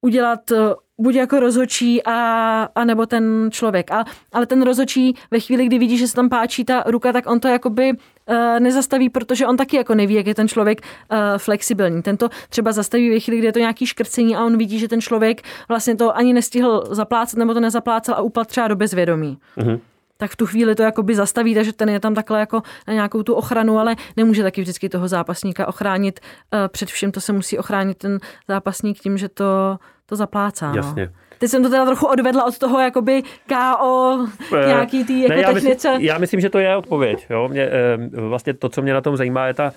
udělat 0.00 0.50
eh, 0.50 0.74
buď 0.98 1.14
jako 1.14 1.40
rozhočí 1.40 2.02
a, 2.04 2.68
a 2.74 2.84
nebo 2.84 3.06
ten 3.06 3.48
člověk. 3.52 3.90
A, 3.90 4.04
ale 4.32 4.46
ten 4.46 4.62
rozhočí 4.62 5.14
ve 5.30 5.40
chvíli, 5.40 5.66
kdy 5.66 5.78
vidí, 5.78 5.98
že 5.98 6.08
se 6.08 6.14
tam 6.14 6.28
páčí 6.28 6.64
ta 6.64 6.84
ruka, 6.86 7.12
tak 7.12 7.30
on 7.30 7.40
to 7.40 7.48
jakoby 7.48 7.92
uh, 7.92 8.36
nezastaví, 8.60 9.10
protože 9.10 9.46
on 9.46 9.56
taky 9.56 9.76
jako 9.76 9.94
neví, 9.94 10.14
jak 10.14 10.26
je 10.26 10.34
ten 10.34 10.48
člověk 10.48 10.80
uh, 10.80 11.18
flexibilní. 11.36 12.02
Tento 12.02 12.28
třeba 12.48 12.72
zastaví 12.72 13.10
ve 13.10 13.20
chvíli, 13.20 13.38
kdy 13.38 13.46
je 13.46 13.52
to 13.52 13.58
nějaký 13.58 13.86
škrcení 13.86 14.36
a 14.36 14.44
on 14.44 14.58
vidí, 14.58 14.78
že 14.78 14.88
ten 14.88 15.00
člověk 15.00 15.42
vlastně 15.68 15.96
to 15.96 16.16
ani 16.16 16.32
nestihl 16.32 16.84
zaplácat 16.90 17.38
nebo 17.38 17.54
to 17.54 17.60
nezaplácal 17.60 18.14
a 18.14 18.20
upadl 18.20 18.44
třeba 18.44 18.68
do 18.68 18.76
bezvědomí. 18.76 19.38
Uh-huh. 19.58 19.80
Tak 20.20 20.30
v 20.30 20.36
tu 20.36 20.46
chvíli 20.46 20.74
to 20.74 20.82
jakoby 20.82 21.14
zastaví, 21.14 21.54
takže 21.54 21.72
ten 21.72 21.88
je 21.88 22.00
tam 22.00 22.14
takhle 22.14 22.40
jako 22.40 22.62
na 22.88 22.94
nějakou 22.94 23.22
tu 23.22 23.34
ochranu, 23.34 23.78
ale 23.78 23.96
nemůže 24.16 24.42
taky 24.42 24.60
vždycky 24.60 24.88
toho 24.88 25.08
zápasníka 25.08 25.68
ochránit. 25.68 26.20
Eh, 26.54 26.68
před 26.68 26.88
vším 26.88 27.12
to 27.12 27.20
se 27.20 27.32
musí 27.32 27.58
ochránit 27.58 27.98
ten 27.98 28.18
zápasník 28.48 28.98
tím, 28.98 29.18
že 29.18 29.28
to, 29.28 29.78
to 30.06 30.16
zaplácá. 30.16 30.70
No. 30.70 30.76
Jasně. 30.76 31.12
Teď 31.38 31.50
jsem 31.50 31.62
to 31.62 31.70
teda 31.70 31.84
trochu 31.86 32.06
odvedla 32.06 32.44
od 32.44 32.58
toho 32.58 32.80
jakoby 32.80 33.22
KO, 33.48 34.26
Eh, 34.56 34.66
nějaký 34.66 35.04
tý 35.04 35.22
jako 35.22 35.34
ne, 35.34 35.40
já, 35.40 35.52
technice. 35.52 35.88
myslím, 35.90 36.08
já 36.08 36.18
myslím, 36.18 36.40
že 36.40 36.50
to 36.50 36.58
je 36.58 36.76
odpověď. 36.76 37.26
Jo? 37.30 37.48
Mě, 37.48 37.62
eh, 37.62 37.96
vlastně 38.20 38.54
to, 38.54 38.68
co 38.68 38.82
mě 38.82 38.92
na 38.94 39.00
tom 39.00 39.16
zajímá, 39.16 39.46
je 39.46 39.54
ta, 39.54 39.72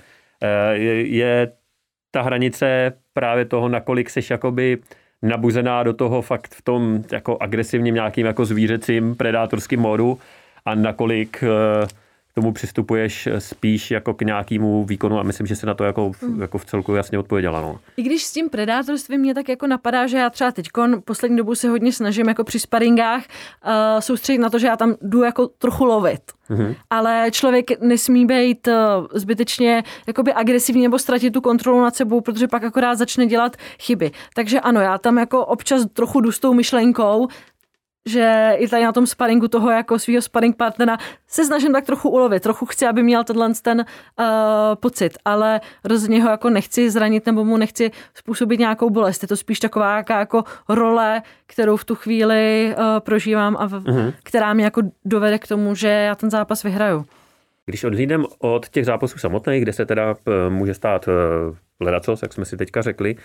je, 0.72 1.08
je 1.08 1.52
ta 2.12 2.22
hranice 2.22 2.94
právě 3.14 3.46
toho, 3.46 3.70
nakolik 3.70 4.10
jsi 4.10 4.20
jakoby 4.30 4.78
nabuzená 5.22 5.84
do 5.84 5.94
toho 5.94 6.22
fakt 6.22 6.56
v 6.56 6.62
tom 6.62 7.04
jako 7.12 7.38
agresivním 7.40 7.96
nějakým 7.96 8.26
jako 8.26 8.46
zvířecím 8.46 9.16
predátorským 9.16 9.80
módu 9.80 10.20
a 10.66 10.76
nakolik 10.76 11.44
eh, 11.44 11.88
k 12.32 12.36
tomu 12.36 12.52
přistupuješ 12.54 13.30
spíš 13.40 13.92
jako 13.92 14.14
k 14.14 14.22
nějakému 14.22 14.86
výkonu 14.86 15.20
a 15.20 15.24
myslím, 15.24 15.48
že 15.48 15.56
se 15.56 15.66
na 15.66 15.74
to 15.74 15.84
jako, 15.84 16.12
Mm. 16.22 16.42
jako 16.42 16.58
v 16.58 16.66
celku 16.66 16.96
jasně 16.96 17.20
odpověděla. 17.20 17.62
No. 17.62 17.80
I 17.98 18.04
když 18.04 18.24
s 18.24 18.34
tím 18.34 18.50
predátorstvím 18.50 19.20
mě 19.22 19.34
tak 19.34 19.50
jako 19.50 19.68
napadá, 19.68 20.08
že 20.08 20.18
já 20.18 20.30
třeba 20.30 20.52
teď 20.52 20.68
poslední 21.06 21.38
dobu 21.38 21.56
se 21.56 21.70
hodně 21.70 21.92
snažím 21.94 22.28
jako 22.28 22.44
při 22.44 22.60
sparingách 22.60 23.24
uh, 23.66 23.72
soustředit 24.00 24.38
na 24.40 24.50
to, 24.50 24.60
že 24.60 24.68
já 24.68 24.78
tam 24.78 24.96
jdu 25.02 25.24
jako 25.24 25.48
trochu 25.48 25.86
lovit. 25.86 26.22
Mhm. 26.50 26.76
Ale 26.90 27.28
člověk 27.32 27.82
nesmí 27.82 28.26
být 28.26 28.68
uh, 28.68 28.74
zbytečně 29.14 29.84
jakoby 30.08 30.34
agresivní 30.34 30.82
nebo 30.84 31.00
ztratit 31.00 31.34
tu 31.34 31.42
kontrolu 31.42 31.82
nad 31.82 31.96
sebou, 31.96 32.22
protože 32.22 32.48
pak 32.48 32.64
akorát 32.64 32.96
začne 32.96 33.26
dělat 33.26 33.56
chyby. 33.80 34.12
Takže 34.36 34.60
ano, 34.60 34.82
já 34.82 34.98
tam 34.98 35.18
jako 35.18 35.46
občas 35.46 35.86
trochu 35.94 36.22
jdu 36.22 36.32
s 36.32 36.40
tou 36.40 36.54
myšlenkou, 36.54 37.28
že 38.10 38.52
i 38.58 38.68
tady 38.68 38.84
na 38.84 38.92
tom 38.92 39.08
sparingu 39.08 39.48
toho 39.48 39.72
jako 39.72 40.00
svého 40.00 40.22
sparing 40.22 40.56
partnera 40.58 40.98
se 41.28 41.46
snažím 41.46 41.72
tak 41.74 41.86
trochu 41.86 42.10
ulovit. 42.10 42.44
Trochu 42.44 42.66
chci, 42.66 42.88
aby 42.88 43.04
měl 43.04 43.24
tenhle 43.24 43.54
ten 43.62 43.80
uh, 43.80 44.26
pocit, 44.76 45.18
ale 45.26 45.62
rozhodně 45.84 46.24
ho 46.24 46.30
jako 46.30 46.50
nechci 46.50 46.90
zranit 46.90 47.26
nebo 47.26 47.46
mu 47.46 47.58
nechci 47.58 47.92
způsobit 48.14 48.60
nějakou 48.60 48.90
bolest. 48.90 49.22
Je 49.22 49.28
to 49.28 49.38
spíš 49.38 49.60
taková 49.60 49.98
jaká 49.98 50.20
jako 50.20 50.44
role, 50.70 51.22
kterou 51.46 51.78
v 51.78 51.86
tu 51.86 51.96
chvíli 51.96 52.76
uh, 52.78 52.84
prožívám 53.00 53.58
a 53.60 53.66
v, 53.68 53.74
Mhm. 53.88 54.14
která 54.24 54.54
mě 54.54 54.64
jako 54.64 54.82
dovede 55.06 55.40
k 55.40 55.48
tomu, 55.48 55.76
že 55.76 55.88
já 55.88 56.16
ten 56.16 56.30
zápas 56.32 56.64
vyhraju. 56.64 57.06
Když 57.66 57.84
odhlídem 57.84 58.26
od 58.40 58.70
těch 58.70 58.86
zápasů 58.86 59.18
samotných, 59.18 59.62
kde 59.62 59.74
se 59.74 59.86
teda 59.86 60.16
eh, 60.28 60.50
může 60.50 60.74
stát 60.74 61.08
eh, 61.08 61.12
ledacos, 61.80 62.22
jak 62.22 62.34
jsme 62.34 62.46
si 62.46 62.58
teďka 62.58 62.82
řekli, 62.82 63.16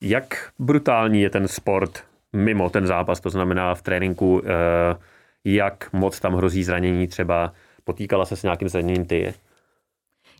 jak 0.00 0.48
brutální 0.58 1.22
je 1.22 1.30
ten 1.30 1.48
sport 1.48 2.02
mimo 2.34 2.70
ten 2.70 2.86
zápas, 2.86 3.20
to 3.20 3.30
znamená 3.30 3.74
v 3.74 3.82
tréninku, 3.82 4.42
eh, 4.44 4.96
jak 5.44 5.92
moc 5.92 6.20
tam 6.20 6.34
hrozí 6.34 6.64
zranění 6.64 7.06
třeba, 7.06 7.52
potýkala 7.84 8.24
se 8.24 8.36
s 8.36 8.42
nějakým 8.42 8.68
zraněním 8.68 9.06
ty? 9.06 9.34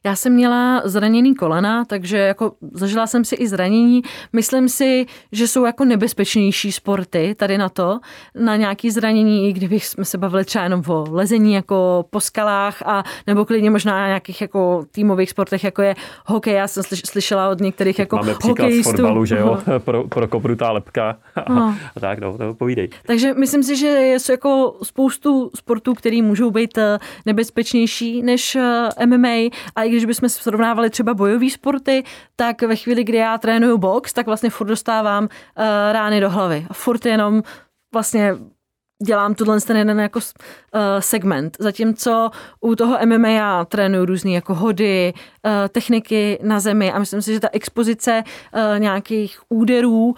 Já 0.06 0.16
jsem 0.16 0.32
měla 0.32 0.82
zraněný 0.84 1.34
kolena, 1.34 1.84
takže 1.84 2.16
jako 2.18 2.52
zažila 2.72 3.06
jsem 3.06 3.24
si 3.24 3.34
i 3.34 3.48
zranění. 3.48 4.02
Myslím 4.32 4.68
si, 4.68 5.06
že 5.32 5.48
jsou 5.48 5.64
jako 5.64 5.84
nebezpečnější 5.84 6.72
sporty 6.72 7.34
tady 7.38 7.58
na 7.58 7.68
to, 7.68 7.98
na 8.34 8.56
nějaký 8.56 8.90
zranění, 8.90 9.48
i 9.48 9.52
kdybych 9.52 9.86
jsme 9.86 10.04
se 10.04 10.18
bavili 10.18 10.44
třeba 10.44 10.64
jenom 10.64 10.82
o 10.88 11.06
lezení 11.10 11.54
jako 11.54 12.04
po 12.10 12.20
skalách 12.20 12.82
a 12.86 13.04
nebo 13.26 13.44
klidně 13.44 13.70
možná 13.70 13.92
na 14.00 14.06
nějakých 14.06 14.40
jako 14.40 14.84
týmových 14.92 15.30
sportech, 15.30 15.64
jako 15.64 15.82
je 15.82 15.94
hokej. 16.26 16.54
Já 16.54 16.68
jsem 16.68 16.82
slyš- 16.82 17.10
slyšela 17.10 17.48
od 17.48 17.60
některých 17.60 17.98
jako 17.98 18.16
Máme 18.16 18.34
příklad 18.34 18.56
z 18.56 18.60
hokejistů. 18.60 18.90
fotbalu, 18.90 19.24
že 19.24 19.36
jo, 19.38 19.58
pro, 19.78 20.08
pro 20.08 20.28
koprutá 20.28 20.70
lepka 20.70 21.16
a, 21.36 21.52
No. 21.54 21.74
a 21.96 22.00
tak, 22.00 22.18
no, 22.18 22.38
to 22.38 22.54
povídej. 22.54 22.88
Takže 23.06 23.34
myslím 23.34 23.62
si, 23.62 23.76
že 23.76 23.86
je 23.86 24.18
jako 24.30 24.76
spoustu 24.82 25.50
sportů, 25.56 25.94
které 25.94 26.22
můžou 26.22 26.50
být 26.50 26.78
eh, 26.78 26.98
nebezpečnější 27.26 28.22
než 28.22 28.56
eh, 28.56 29.06
MMA. 29.06 29.28
A 29.76 29.82
i 29.84 29.93
když 29.94 30.04
bychom 30.04 30.28
srovnávali 30.28 30.90
třeba 30.90 31.14
bojové 31.14 31.50
sporty, 31.50 32.04
tak 32.36 32.62
ve 32.62 32.76
chvíli, 32.76 33.04
kdy 33.04 33.18
já 33.18 33.38
trénuju 33.38 33.78
box, 33.78 34.12
tak 34.12 34.26
vlastně 34.26 34.50
furt 34.50 34.66
dostávám 34.66 35.28
eh, 35.56 35.92
rány 35.92 36.20
do 36.20 36.30
hlavy. 36.30 36.66
A 36.70 36.74
furt 36.74 37.06
jenom 37.06 37.42
vlastně 37.94 38.36
dělám 39.04 39.34
tuhle 39.34 39.60
ten 39.60 39.76
jeden 39.76 40.00
jako 40.00 40.18
uh, 40.18 40.80
segment. 41.00 41.56
Zatímco 41.60 42.30
u 42.60 42.74
toho 42.74 42.98
MMA 43.06 43.28
já 43.28 43.64
trénuju 43.64 44.04
různé 44.04 44.30
jako 44.30 44.54
hody, 44.54 45.12
uh, 45.14 45.52
techniky 45.68 46.38
na 46.42 46.60
zemi 46.60 46.92
a 46.92 46.98
myslím 46.98 47.22
si, 47.22 47.32
že 47.32 47.40
ta 47.40 47.48
expozice 47.52 48.22
uh, 48.24 48.78
nějakých 48.78 49.38
úderů 49.48 50.14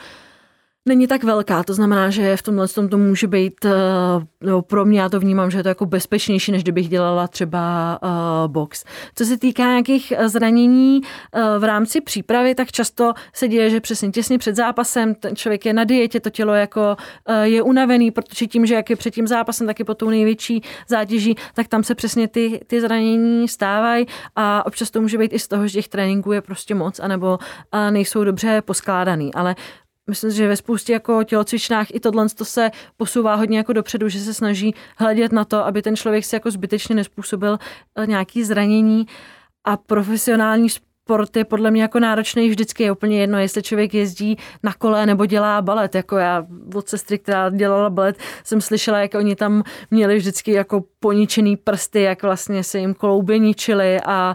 není 0.87 1.07
tak 1.07 1.25
velká. 1.25 1.63
To 1.63 1.75
znamená, 1.75 2.11
že 2.11 2.37
v 2.37 2.43
tomhle 2.43 2.69
tom 2.69 2.89
to 2.89 2.99
může 2.99 3.27
být, 3.27 3.65
uh, 3.65 3.71
nebo 4.41 4.63
pro 4.63 4.85
mě 4.85 5.01
já 5.01 5.09
to 5.09 5.21
vnímám, 5.21 5.51
že 5.51 5.59
je 5.59 5.63
to 5.63 5.69
jako 5.69 5.87
bezpečnější, 5.87 6.53
než 6.53 6.63
kdybych 6.63 6.89
dělala 6.89 7.29
třeba 7.29 7.99
uh, 8.03 8.53
box. 8.53 8.85
Co 9.15 9.25
se 9.25 9.39
týká 9.39 9.63
nějakých 9.63 10.13
eh, 10.17 10.29
zranění 10.29 11.01
v 11.59 11.65
rámci 11.65 12.01
přípravy, 12.01 12.55
tak 12.55 12.73
často 12.73 13.13
se 13.33 13.49
děje, 13.49 13.71
že 13.71 13.81
přesně 13.81 14.11
těsně 14.11 14.39
před 14.39 14.57
zápasem 14.57 15.15
ten 15.15 15.37
člověk 15.37 15.67
je 15.67 15.73
na 15.73 15.85
dietě, 15.85 16.21
to 16.21 16.31
tělo 16.31 16.55
jako 16.55 16.97
je 17.43 17.63
unavený, 17.63 18.11
protože 18.11 18.47
tím, 18.47 18.67
že 18.67 18.75
jak 18.75 18.91
je 18.91 18.97
před 18.97 19.15
tím 19.15 19.27
zápasem, 19.27 19.67
tak 19.67 19.79
je 19.79 19.85
pod 19.85 19.99
tou 19.99 20.11
největší 20.11 20.63
zátěží, 20.89 21.35
tak 21.55 21.69
tam 21.69 21.85
se 21.85 21.95
přesně 21.95 22.29
ty, 22.29 22.61
ty 22.67 22.81
zranění 22.81 23.49
stávají 23.49 24.07
a 24.37 24.67
občas 24.67 24.91
to 24.91 25.01
může 25.01 25.19
být 25.19 25.33
i 25.33 25.39
z 25.39 25.49
toho, 25.49 25.69
že 25.69 25.73
těch 25.73 25.89
tréninků 25.89 26.33
je 26.33 26.41
prostě 26.41 26.75
moc, 26.75 27.01
anebo 27.01 27.39
nejsou 27.91 28.25
dobře 28.25 28.63
poskládaný. 28.63 29.35
Ale 29.35 29.57
Myslím 30.07 30.31
že 30.31 30.49
ve 30.49 30.57
spoustě 30.57 30.93
jako 30.93 31.25
tělocvičnách 31.25 31.87
i 31.91 32.01
tohle 32.01 32.29
to 32.29 32.45
se 32.45 32.71
posouvá 32.97 33.35
hodně 33.35 33.59
jako 33.59 33.73
dopředu, 33.73 34.09
že 34.09 34.21
se 34.21 34.35
snaží 34.35 34.75
hledět 34.97 35.33
na 35.33 35.45
to, 35.45 35.67
aby 35.67 35.83
ten 35.83 35.97
člověk 35.97 36.25
si 36.25 36.37
jako 36.37 36.51
zbytečně 36.51 36.95
nespůsobil 36.95 37.59
eh, 37.97 38.07
nějaký 38.07 38.45
zranění 38.45 39.07
a 39.65 39.77
profesionální 39.77 40.69
sport 41.07 41.37
je 41.37 41.45
podle 41.45 41.71
mě 41.71 41.83
jako 41.83 42.01
náročný 42.01 42.49
vždycky. 42.49 42.83
Je 42.83 42.93
úplně 42.93 43.21
jedno, 43.21 43.39
jestli 43.39 43.63
člověk 43.63 43.95
jezdí 43.95 44.37
na 44.63 44.73
kole 44.73 45.07
nebo 45.07 45.27
dělá 45.27 45.63
balet. 45.63 45.95
Jako 45.95 46.17
já 46.17 46.47
od 46.75 46.89
sestry, 46.89 47.19
která 47.19 47.51
dělala 47.51 47.91
balet, 47.91 48.19
jsem 48.45 48.61
slyšela, 48.61 48.99
jak 48.99 49.15
oni 49.15 49.37
tam 49.37 49.63
měli 49.91 50.17
vždycky 50.17 50.53
jako 50.53 50.85
poničený 51.01 51.57
prsty, 51.57 52.01
jak 52.03 52.23
vlastně 52.23 52.65
se 52.65 52.79
jim 52.79 52.95
klouby 52.95 53.41
ničily 53.41 54.01
a 54.07 54.35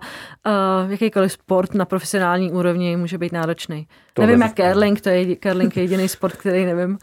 uh, 0.86 0.92
jakýkoliv 0.92 1.32
sport 1.32 1.74
na 1.74 1.86
profesionální 1.86 2.52
úrovni 2.52 2.98
může 2.98 3.18
být 3.18 3.32
náročný. 3.32 3.88
To 4.14 4.22
nevím, 4.22 4.42
jak 4.42 4.56
curling, 4.56 5.02
to 5.02 5.10
je, 5.10 5.36
curling 5.36 5.78
je 5.78 5.84
jediný 5.84 6.08
sport, 6.08 6.36
který 6.36 6.66
nevím. 6.66 6.98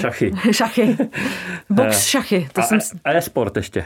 Šachy. 0.00 0.32
šachy. 0.50 0.96
Box 1.70 1.96
Eh, 1.96 2.00
šachy. 2.00 2.48
To 2.52 2.60
a, 2.60 2.64
jsem... 2.64 2.78
a 3.04 3.12
e-sport 3.12 3.56
ještě. 3.56 3.84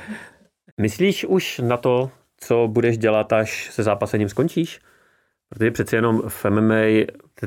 Myslíš 0.81 1.25
už 1.25 1.61
na 1.65 1.77
to, 1.77 2.11
co 2.41 2.69
budeš 2.69 2.99
dělat, 2.99 3.33
až 3.33 3.71
se 3.73 3.83
zápasením 3.83 4.29
skončíš? 4.29 4.81
Protože 5.49 5.71
přeci 5.71 5.97
jenom 5.97 6.23
v 6.29 6.45
MMA 6.45 7.05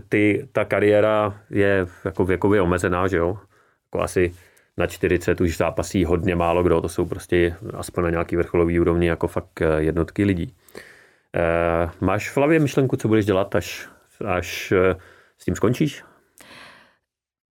ty, 0.10 0.48
ta 0.52 0.66
kariéra 0.66 1.42
je 1.50 1.88
jako 2.06 2.26
věkově 2.26 2.62
omezená, 2.62 3.08
že 3.08 3.18
jo? 3.18 3.38
Jako 3.86 4.04
asi 4.04 4.34
na 4.78 4.88
40 4.88 5.42
už 5.42 5.58
zápasí 5.58 6.06
hodně 6.06 6.36
málo 6.36 6.64
kdo, 6.64 6.82
to 6.82 6.90
jsou 6.90 7.06
prostě 7.06 7.56
aspoň 7.74 8.04
na 8.04 8.10
nějaký 8.10 8.36
vrcholový 8.36 8.80
úrovni 8.80 9.08
jako 9.08 9.28
fakt 9.28 9.62
eh, 9.62 9.66
jednotky 9.78 10.24
lidí. 10.26 10.56
E, 11.36 11.90
máš 12.02 12.30
v 12.30 12.38
hlavě 12.38 12.60
myšlenku, 12.60 12.98
co 12.98 13.08
budeš 13.08 13.26
dělat, 13.26 13.56
až, 13.56 13.90
až 14.26 14.72
eh, 14.72 14.96
s 15.38 15.46
tím 15.46 15.56
skončíš? 15.56 16.04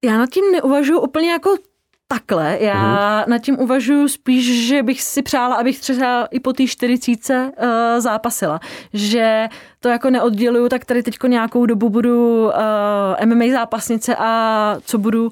Já 0.05 0.19
nad 0.19 0.31
tím 0.31 0.53
neuvažuji 0.53 1.01
úplně 1.01 1.31
jako 1.31 1.57
takhle. 2.09 2.59
Já 2.61 3.21
Mhm. 3.21 3.31
nad 3.31 3.39
tím 3.39 3.59
uvažuji 3.61 4.09
spíš, 4.09 4.69
že 4.69 4.83
bych 4.83 5.03
si 5.03 5.23
přála, 5.23 5.57
abych 5.57 5.81
třeba 5.81 6.27
i 6.31 6.41
po 6.41 6.53
té 6.53 6.67
40 6.67 7.23
uh, 7.23 7.41
zápasila. 7.99 8.61
Že 8.93 9.49
to 9.87 9.91
jako 9.91 10.11
neodděluju, 10.11 10.69
tak 10.69 10.85
tady 10.85 11.03
teď 11.03 11.15
nějakou 11.27 11.67
dobu 11.67 11.89
budu 11.89 12.45
uh, 12.45 13.27
MMA 13.27 13.45
zápasnice 13.53 14.17
a 14.19 14.77
co 14.85 14.99
budu 14.99 15.25
uh, 15.27 15.31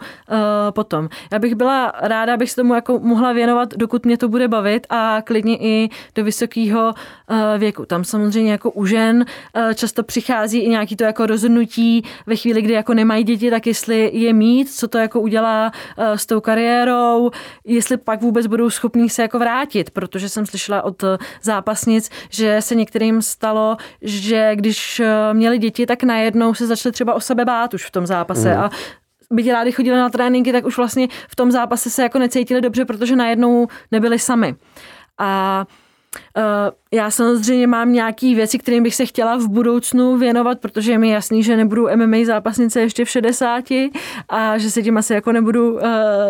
potom. 0.70 1.08
Já 1.32 1.38
bych 1.38 1.54
byla 1.54 1.92
ráda, 2.00 2.34
abych 2.34 2.50
se 2.50 2.56
tomu 2.56 2.74
jako 2.74 2.98
mohla 2.98 3.32
věnovat, 3.32 3.74
dokud 3.76 4.06
mě 4.06 4.18
to 4.18 4.28
bude 4.28 4.48
bavit 4.48 4.86
a 4.90 5.22
klidně 5.24 5.56
i 5.56 5.88
do 6.14 6.24
vysokého 6.24 6.94
uh, 7.30 7.36
věku. 7.58 7.86
Tam 7.86 8.04
samozřejmě 8.04 8.52
jako 8.52 8.70
u 8.70 8.86
žen 8.86 9.24
uh, 9.56 9.72
často 9.72 10.02
přichází 10.02 10.58
i 10.58 10.68
nějaký 10.68 10.96
to 10.96 11.04
jako 11.04 11.26
rozhodnutí 11.26 12.04
ve 12.26 12.36
chvíli, 12.36 12.62
kdy 12.62 12.72
jako 12.72 12.94
nemají 12.94 13.24
děti, 13.24 13.50
tak 13.50 13.66
jestli 13.66 14.10
je 14.14 14.32
mít, 14.32 14.70
co 14.70 14.88
to 14.88 14.98
jako 14.98 15.20
udělá 15.20 15.72
uh, 15.98 16.04
s 16.04 16.26
tou 16.26 16.40
kariérou, 16.40 17.30
jestli 17.64 17.96
pak 17.96 18.22
vůbec 18.22 18.46
budou 18.46 18.70
schopní 18.70 19.10
se 19.10 19.22
jako 19.22 19.38
vrátit, 19.38 19.90
protože 19.90 20.28
jsem 20.28 20.46
slyšela 20.46 20.82
od 20.82 21.04
zápasnic, 21.42 22.10
že 22.30 22.56
se 22.60 22.74
některým 22.74 23.22
stalo, 23.22 23.76
že 24.02 24.43
když 24.54 25.00
uh, 25.00 25.06
měli 25.36 25.58
děti, 25.58 25.86
tak 25.86 26.02
najednou 26.02 26.54
se 26.54 26.66
začali 26.66 26.92
třeba 26.92 27.14
o 27.14 27.20
sebe 27.20 27.44
bát 27.44 27.74
už 27.74 27.84
v 27.86 27.90
tom 27.90 28.06
zápase 28.06 28.50
Mhm. 28.50 28.60
a 28.60 28.70
byť 29.30 29.50
rádi 29.52 29.72
chodili 29.72 29.96
na 29.96 30.08
tréninky, 30.10 30.52
tak 30.52 30.64
už 30.66 30.76
vlastně 30.76 31.08
v 31.28 31.36
tom 31.36 31.52
zápase 31.52 31.90
se 31.90 32.02
jako 32.02 32.18
necítili 32.18 32.60
dobře, 32.60 32.84
protože 32.84 33.16
najednou 33.16 33.66
nebyli 33.90 34.18
sami. 34.18 34.54
A 35.18 35.64
Uh, 36.36 36.42
já 36.92 37.10
samozřejmě 37.10 37.66
mám 37.66 37.92
nějaké 37.92 38.34
věci, 38.34 38.58
kterým 38.58 38.82
bych 38.82 38.94
se 38.94 39.06
chtěla 39.06 39.36
v 39.36 39.48
budoucnu 39.48 40.16
věnovat, 40.16 40.60
protože 40.60 40.92
je 40.92 40.98
mi 40.98 41.10
jasný, 41.10 41.42
že 41.42 41.56
nebudu 41.56 41.88
MMA 41.96 42.16
zápasnice 42.24 42.80
ještě 42.80 43.04
v 43.04 43.08
60 43.10 43.64
a 44.28 44.58
že 44.58 44.70
se 44.70 44.82
tím 44.82 44.98
asi 44.98 45.14
jako 45.14 45.32
nebudu 45.32 45.72
uh, 45.74 45.80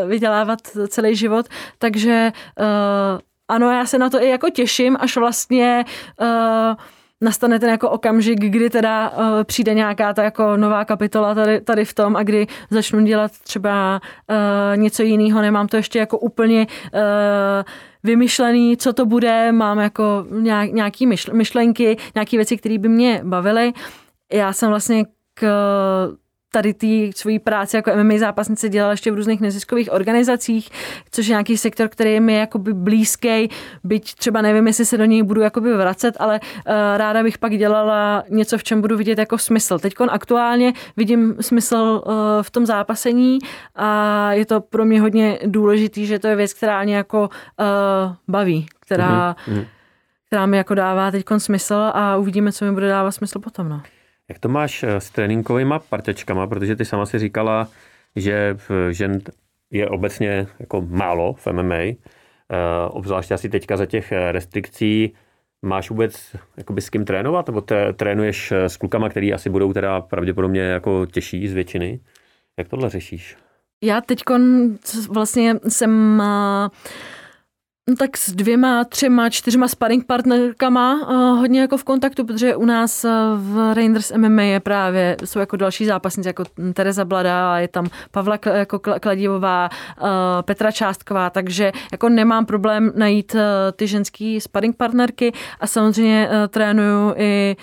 vydělávat 0.07 0.59
celý 0.89 1.17
život, 1.17 1.47
takže 1.79 2.33
ano, 3.49 3.71
já 3.71 3.87
se 3.87 3.99
na 3.99 4.11
to 4.11 4.23
i 4.23 4.29
jako 4.29 4.51
těším, 4.51 4.97
až 5.01 5.17
vlastně 5.17 5.85
uh, 6.21 6.75
nastane 7.25 7.59
ten 7.59 7.71
jako 7.71 7.91
okamžik, 7.91 8.41
kdy 8.41 8.71
teda 8.71 9.11
uh, 9.11 9.45
přijde 9.45 9.75
nějaká 9.75 10.15
ta 10.15 10.23
jako 10.23 10.57
nová 10.57 10.85
kapitola 10.85 11.35
tady, 11.35 11.61
tady 11.61 11.85
v 11.85 11.95
tom 11.95 12.17
a 12.17 12.23
kdy 12.23 12.47
začnu 12.71 13.05
dělat 13.05 13.33
třeba 13.33 14.01
uh, 14.31 14.77
něco 14.77 15.03
jiného, 15.03 15.43
nemám 15.43 15.69
to 15.69 15.77
ještě 15.77 15.99
jako 15.99 16.19
úplně 16.19 16.67
uh, 16.67 17.01
vymyšlený, 18.03 18.77
co 18.77 18.93
to 18.93 19.07
bude, 19.07 19.53
mám 19.53 19.79
jako 19.79 20.27
nějaký 20.73 21.07
myšlenky, 21.33 21.97
nějaké 22.15 22.37
věci, 22.37 22.57
které 22.57 22.79
by 22.79 22.89
mě 22.89 23.21
bavily. 23.25 23.73
Já 24.33 24.53
jsem 24.53 24.69
vlastně 24.69 25.05
k 25.35 25.45
tady 26.55 26.75
té 26.75 26.87
svojí 27.17 27.39
práci 27.39 27.77
jako 27.77 27.91
MMA 28.03 28.19
zápasnice 28.19 28.69
dělala 28.69 28.91
ještě 28.91 29.11
v 29.13 29.15
různých 29.15 29.41
neziskových 29.41 29.93
organizacích, 29.93 30.71
což 31.11 31.27
je 31.27 31.31
nějaký 31.33 31.57
sektor, 31.57 31.89
který 31.89 32.13
je 32.13 32.21
mi 32.21 32.35
jakoby 32.35 32.75
blízký, 32.75 33.49
byť 33.85 34.15
třeba 34.15 34.43
nevím, 34.43 34.67
jestli 34.67 34.85
se 34.85 34.99
do 34.99 35.05
něj 35.05 35.23
budu 35.23 35.41
jakoby 35.41 35.77
vracet, 35.77 36.17
ale 36.19 36.41
uh, 36.41 36.75
ráda 36.97 37.23
bych 37.23 37.39
pak 37.39 37.59
dělala 37.59 38.25
něco, 38.29 38.59
v 38.59 38.65
čem 38.65 38.81
budu 38.81 38.97
vidět 38.97 39.19
jako 39.19 39.39
smysl. 39.39 39.79
Teď 39.79 39.95
aktuálně 40.09 40.73
vidím 40.97 41.35
smysl 41.41 42.03
uh, 42.07 42.13
v 42.43 42.51
tom 42.51 42.67
zápasení 42.67 43.39
a 43.75 44.33
je 44.33 44.47
to 44.47 44.61
pro 44.61 44.85
mě 44.85 45.01
hodně 45.01 45.39
důležitý, 45.47 46.07
že 46.07 46.19
to 46.19 46.29
je 46.29 46.37
věc, 46.37 46.55
která 46.55 46.83
mě 46.85 46.97
jako 46.97 47.21
uh, 47.21 48.15
baví, 48.29 48.67
která, 48.81 49.37
mm-hmm. 49.49 49.67
která 50.27 50.47
mi 50.47 50.57
jako 50.57 50.75
dává 50.75 51.11
teď 51.11 51.25
smysl 51.39 51.91
a 51.95 52.17
uvidíme, 52.17 52.53
co 52.53 52.65
mi 52.65 52.73
bude 52.73 52.89
dávat 52.89 53.11
smysl 53.11 53.39
potom. 53.39 53.69
No. 53.69 53.83
Jak 54.29 54.39
to 54.39 54.49
máš 54.49 54.83
eh, 54.83 55.01
s 55.01 55.11
tréninkovými 55.11 55.75
parťačkama, 55.89 56.47
protože 56.47 56.77
ty 56.77 56.85
sama 56.85 57.07
si 57.07 57.19
říkala, 57.19 57.69
že 58.17 58.57
žen 58.91 59.21
je 59.71 59.89
obecně 59.89 60.47
jako 60.61 60.81
málo 60.81 61.33
v 61.33 61.47
MMA, 61.47 61.75
eh, 61.75 61.97
obzvláště 62.89 63.35
asi 63.35 63.49
teďka 63.49 63.77
za 63.77 63.87
těch 63.87 64.13
eh, 64.13 64.33
restrikcí, 64.33 65.15
máš 65.63 65.91
vůbec 65.91 66.37
jakoby 66.57 66.81
s 66.81 66.91
kým 66.91 67.05
trénovat, 67.05 67.47
nebo 67.47 67.61
te, 67.61 67.93
trénuješ 67.93 68.53
s 68.53 68.77
klukama, 68.77 69.09
který 69.09 69.33
asi 69.33 69.51
budou 69.51 69.73
teda 69.73 70.01
pravděpodobně 70.01 70.61
jako 70.61 71.07
těžší 71.07 71.49
z 71.49 71.53
většiny? 71.53 72.01
Jak 72.59 72.69
tohle 72.69 72.91
řešíš? 72.91 73.37
Já 73.83 74.01
teď 74.01 74.19
vlastně 75.09 75.55
jsem 75.69 76.23
No 76.23 76.71
tak 77.99 78.17
s 78.17 78.33
dvěma, 78.33 78.85
třema, 78.85 79.31
čtyřma 79.31 79.69
sparring 79.69 80.07
partnerkama 80.07 80.95
uh, 80.95 81.39
hodně 81.39 81.61
jako 81.61 81.77
v 81.77 81.85
kontaktu, 81.85 82.25
protože 82.25 82.57
u 82.57 82.65
nás 82.65 83.05
uh, 83.05 83.11
v 83.37 83.75
Rangers 83.75 84.13
MMA 84.17 84.43
je 84.43 84.61
právě, 84.61 85.17
jsou 85.25 85.39
jako 85.39 85.57
další 85.57 85.87
zápasníci, 85.87 86.29
jako 86.29 86.45
Tereza 86.75 87.05
Blada, 87.05 87.59
je 87.59 87.69
tam 87.69 87.87
Pavla 88.11 88.39
jako 88.55 88.79
Kladivová, 88.79 89.69
uh, 90.01 90.09
Petra 90.43 90.73
Částková, 90.73 91.31
takže 91.31 91.73
jako 91.93 92.09
nemám 92.09 92.47
problém 92.47 92.93
najít 92.97 93.37
ty 93.77 93.87
ženský 93.87 94.41
sparring 94.41 94.77
partnerky 94.77 95.33
a 95.61 95.67
samozřejmě 95.67 96.29
trénuju 96.49 97.15
i 97.17 97.57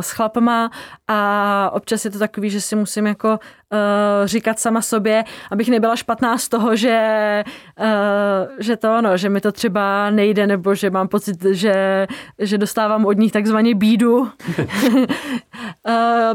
s 0.00 0.10
chlapama 0.10 0.70
a 1.08 1.70
občas 1.72 2.04
je 2.04 2.10
to 2.10 2.18
takový, 2.18 2.50
že 2.50 2.60
si 2.60 2.76
musím 2.76 3.06
jako 3.06 3.28
uh, 3.28 3.38
říkat 4.24 4.58
sama 4.58 4.82
sobě, 4.82 5.24
abych 5.50 5.68
nebyla 5.68 5.96
špatná 5.96 6.38
z 6.38 6.48
toho, 6.48 6.76
že, 6.76 7.44
uh, 7.80 7.84
že 8.58 8.76
to 8.76 8.98
ono, 8.98 9.16
že 9.16 9.28
mi 9.28 9.40
to 9.40 9.52
třeba 9.52 10.10
nejde, 10.10 10.46
nebo 10.46 10.74
že 10.74 10.90
mám 10.90 11.08
pocit, 11.08 11.44
že, 11.50 12.06
že 12.38 12.58
dostávám 12.58 13.06
od 13.06 13.18
nich 13.18 13.32
takzvaně 13.32 13.74
bídu, 13.74 14.18
uh, 14.18 14.28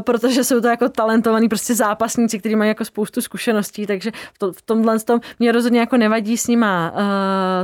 protože 0.00 0.44
jsou 0.44 0.60
to 0.60 0.68
jako 0.68 0.88
talentovaní 0.88 1.48
prostě 1.48 1.74
zápasníci, 1.74 2.38
kteří 2.38 2.56
mají 2.56 2.68
jako 2.68 2.84
spoustu 2.84 3.20
zkušeností, 3.20 3.86
takže 3.86 4.10
v, 4.32 4.38
to, 4.38 4.52
v 4.52 4.62
tomhle 4.62 4.98
tom 4.98 5.20
mě 5.38 5.52
rozhodně 5.52 5.80
jako 5.80 5.96
nevadí 5.96 6.36
s 6.36 6.46
nima 6.46 6.92
uh, 6.94 7.00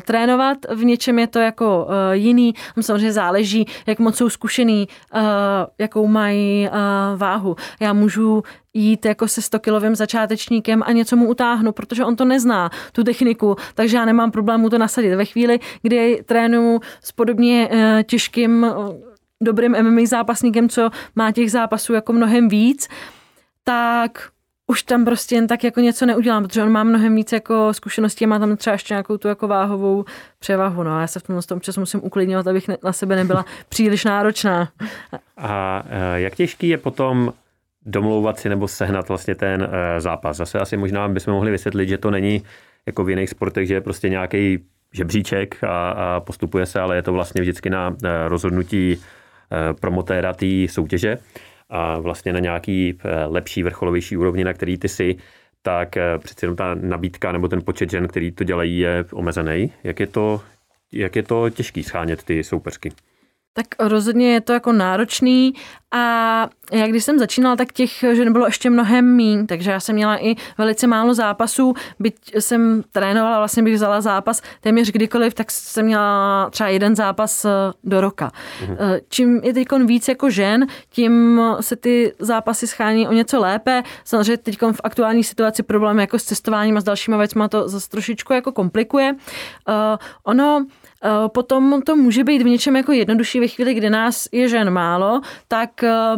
trénovat, 0.00 0.58
v 0.74 0.84
něčem 0.84 1.18
je 1.18 1.26
to 1.26 1.38
jako 1.38 1.84
uh, 1.84 1.92
jiný, 2.12 2.54
samozřejmě 2.80 3.12
záleží, 3.12 3.66
jak 3.86 3.98
moc 3.98 4.16
jsou 4.16 4.28
zkušený, 4.28 4.88
uh, 5.14 5.20
jakou 5.78 6.06
mají 6.06 6.68
uh, 6.68 7.18
váhu. 7.18 7.56
Já 7.80 7.92
můžu 7.92 8.42
jít 8.74 9.04
jako 9.04 9.28
se 9.28 9.40
100-kilovým 9.40 9.94
začátečníkem 9.94 10.82
a 10.86 10.92
něco 10.92 11.16
mu 11.16 11.28
utáhnu, 11.28 11.72
protože 11.72 12.04
on 12.04 12.16
to 12.16 12.24
nezná, 12.24 12.70
tu 12.92 13.04
techniku, 13.04 13.56
takže 13.74 13.96
já 13.96 14.04
nemám 14.04 14.30
problém 14.30 14.60
mu 14.60 14.70
to 14.70 14.78
nasadit. 14.78 15.14
Ve 15.14 15.24
chvíli, 15.24 15.60
kdy 15.82 16.22
trénuju 16.26 16.80
s 17.02 17.12
podobně 17.12 17.68
eh, 17.72 18.04
těžkým, 18.04 18.64
eh, 18.64 18.72
dobrým 19.42 19.76
MMA 19.82 20.06
zápasníkem, 20.06 20.68
co 20.68 20.90
má 21.16 21.32
těch 21.32 21.50
zápasů 21.50 21.92
jako 21.92 22.12
mnohem 22.12 22.48
víc, 22.48 22.88
tak 23.64 24.32
už 24.66 24.82
tam 24.82 25.04
prostě 25.04 25.34
jen 25.34 25.46
tak 25.46 25.64
jako 25.64 25.80
něco 25.80 26.06
neudělám, 26.06 26.42
protože 26.42 26.62
on 26.62 26.72
má 26.72 26.84
mnohem 26.84 27.14
víc 27.14 27.32
jako 27.32 27.74
zkušeností 27.74 28.24
a 28.24 28.28
má 28.28 28.38
tam 28.38 28.56
třeba 28.56 28.72
ještě 28.72 28.94
nějakou 28.94 29.16
tu 29.16 29.28
jako 29.28 29.48
váhovou 29.48 30.04
převahu. 30.38 30.82
No 30.82 30.96
a 30.96 31.00
já 31.00 31.06
se 31.06 31.20
v 31.20 31.22
tomhle 31.22 31.42
tom 31.42 31.60
času 31.60 31.80
musím 31.80 32.00
uklidňovat, 32.04 32.46
abych 32.46 32.70
na 32.84 32.92
sebe 32.92 33.16
nebyla 33.16 33.44
příliš 33.68 34.04
náročná. 34.04 34.68
A 35.36 35.82
eh, 35.86 36.20
jak 36.20 36.34
těžký 36.34 36.68
je 36.68 36.78
potom 36.78 37.32
domlouvat 37.86 38.38
si 38.38 38.48
nebo 38.48 38.68
sehnat 38.68 39.08
vlastně 39.08 39.34
ten 39.34 39.68
eh, 39.70 40.00
zápas. 40.00 40.36
Zase 40.36 40.58
asi 40.58 40.76
možná 40.76 41.08
bychom 41.08 41.34
mohli 41.34 41.50
vysvětlit, 41.50 41.88
že 41.88 41.98
to 41.98 42.10
není 42.10 42.42
jako 42.86 43.04
v 43.04 43.10
jiných 43.10 43.30
sportech, 43.30 43.68
že 43.68 43.74
je 43.74 43.80
prostě 43.80 44.08
nějaký 44.08 44.58
žebříček 44.92 45.64
a, 45.64 45.90
a 45.90 46.20
postupuje 46.20 46.66
se, 46.66 46.80
ale 46.80 46.96
je 46.96 47.02
to 47.02 47.12
vlastně 47.12 47.40
vždycky 47.40 47.70
na 47.70 47.96
eh, 48.04 48.28
rozhodnutí 48.28 48.96
eh, 48.96 49.74
promotéra 49.74 50.32
té 50.32 50.68
soutěže 50.68 51.18
a 51.70 51.98
vlastně 51.98 52.32
na 52.32 52.38
nějaký 52.38 52.98
lepší, 53.26 53.62
vrcholovější 53.62 54.16
úrovni, 54.16 54.44
na 54.44 54.52
který 54.52 54.78
ty 54.78 54.88
si, 54.88 55.16
tak 55.62 55.96
přeci 56.18 56.44
jenom 56.44 56.56
ta 56.56 56.74
nabídka 56.74 57.32
nebo 57.32 57.48
ten 57.48 57.62
počet 57.62 57.90
žen, 57.90 58.08
který 58.08 58.32
to 58.32 58.44
dělají, 58.44 58.78
je 58.78 59.04
omezený. 59.12 59.72
Jak 59.84 60.00
je 60.00 60.06
to, 60.06 60.40
jak 60.92 61.16
je 61.16 61.22
to 61.22 61.50
těžký 61.50 61.82
schánět 61.82 62.22
ty 62.22 62.44
soupeřky? 62.44 62.92
Tak 63.54 63.66
rozhodně 63.78 64.32
je 64.32 64.40
to 64.40 64.52
jako 64.52 64.72
náročný 64.72 65.54
a 65.90 66.48
já 66.72 66.86
když 66.86 67.04
jsem 67.04 67.18
začínala, 67.18 67.56
tak 67.56 67.72
těch 67.72 68.04
že 68.12 68.24
nebylo 68.24 68.46
ještě 68.46 68.70
mnohem 68.70 69.16
mín, 69.16 69.46
takže 69.46 69.70
já 69.70 69.80
jsem 69.80 69.94
měla 69.94 70.24
i 70.24 70.36
velice 70.58 70.86
málo 70.86 71.14
zápasů, 71.14 71.74
byť 71.98 72.34
jsem 72.38 72.82
trénovala, 72.92 73.38
vlastně 73.38 73.62
bych 73.62 73.74
vzala 73.74 74.00
zápas 74.00 74.42
téměř 74.60 74.90
kdykoliv, 74.90 75.34
tak 75.34 75.50
jsem 75.50 75.86
měla 75.86 76.50
třeba 76.50 76.68
jeden 76.68 76.96
zápas 76.96 77.44
eh, 77.44 77.48
do 77.84 78.00
roka. 78.00 78.32
Mhm. 78.60 78.76
Eh, 78.80 79.00
čím 79.08 79.40
je 79.44 79.54
teď 79.54 79.68
víc 79.86 80.08
jako 80.08 80.30
žen, 80.30 80.66
tím 80.90 81.42
se 81.60 81.76
ty 81.76 82.12
zápasy 82.18 82.66
schání 82.66 83.08
o 83.08 83.12
něco 83.12 83.40
lépe. 83.40 83.82
Samozřejmě 84.04 84.36
teď 84.36 84.58
v 84.72 84.80
aktuální 84.84 85.24
situaci 85.24 85.62
problém 85.62 85.98
jako 85.98 86.18
s 86.18 86.24
cestováním 86.24 86.76
a 86.76 86.80
s 86.80 86.84
dalšíma 86.84 87.16
věcma 87.16 87.48
to 87.48 87.68
zase 87.68 87.88
trošičku 87.88 88.32
jako 88.32 88.52
komplikuje. 88.52 89.12
Uh, 89.12 89.74
ono 90.24 90.52
Eh, 90.52 90.66
potom 91.28 91.82
to 91.82 91.96
může 91.96 92.24
být 92.24 92.42
v 92.42 92.46
něčem 92.46 92.76
jako 92.76 92.92
jednodušší 92.92 93.40
ve 93.40 93.48
chvíli, 93.48 93.74
kdy 93.74 93.90
nás 93.90 94.28
je 94.32 94.48
žen 94.48 94.70
málo, 94.70 95.20
tak 95.48 95.84
eh, 95.84 96.16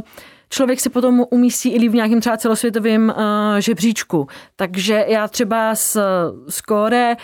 člověk 0.48 0.80
se 0.80 0.90
potom 0.90 1.24
umístí 1.30 1.68
i 1.68 1.88
v 1.88 1.94
nějakém 1.94 2.20
třeba 2.20 2.36
celosvětovém 2.36 3.14
uh, 3.16 3.56
žebříčku. 3.58 4.26
Takže 4.56 5.04
já 5.08 5.28
třeba 5.28 5.74
s 5.74 6.00
skóre, 6.48 7.16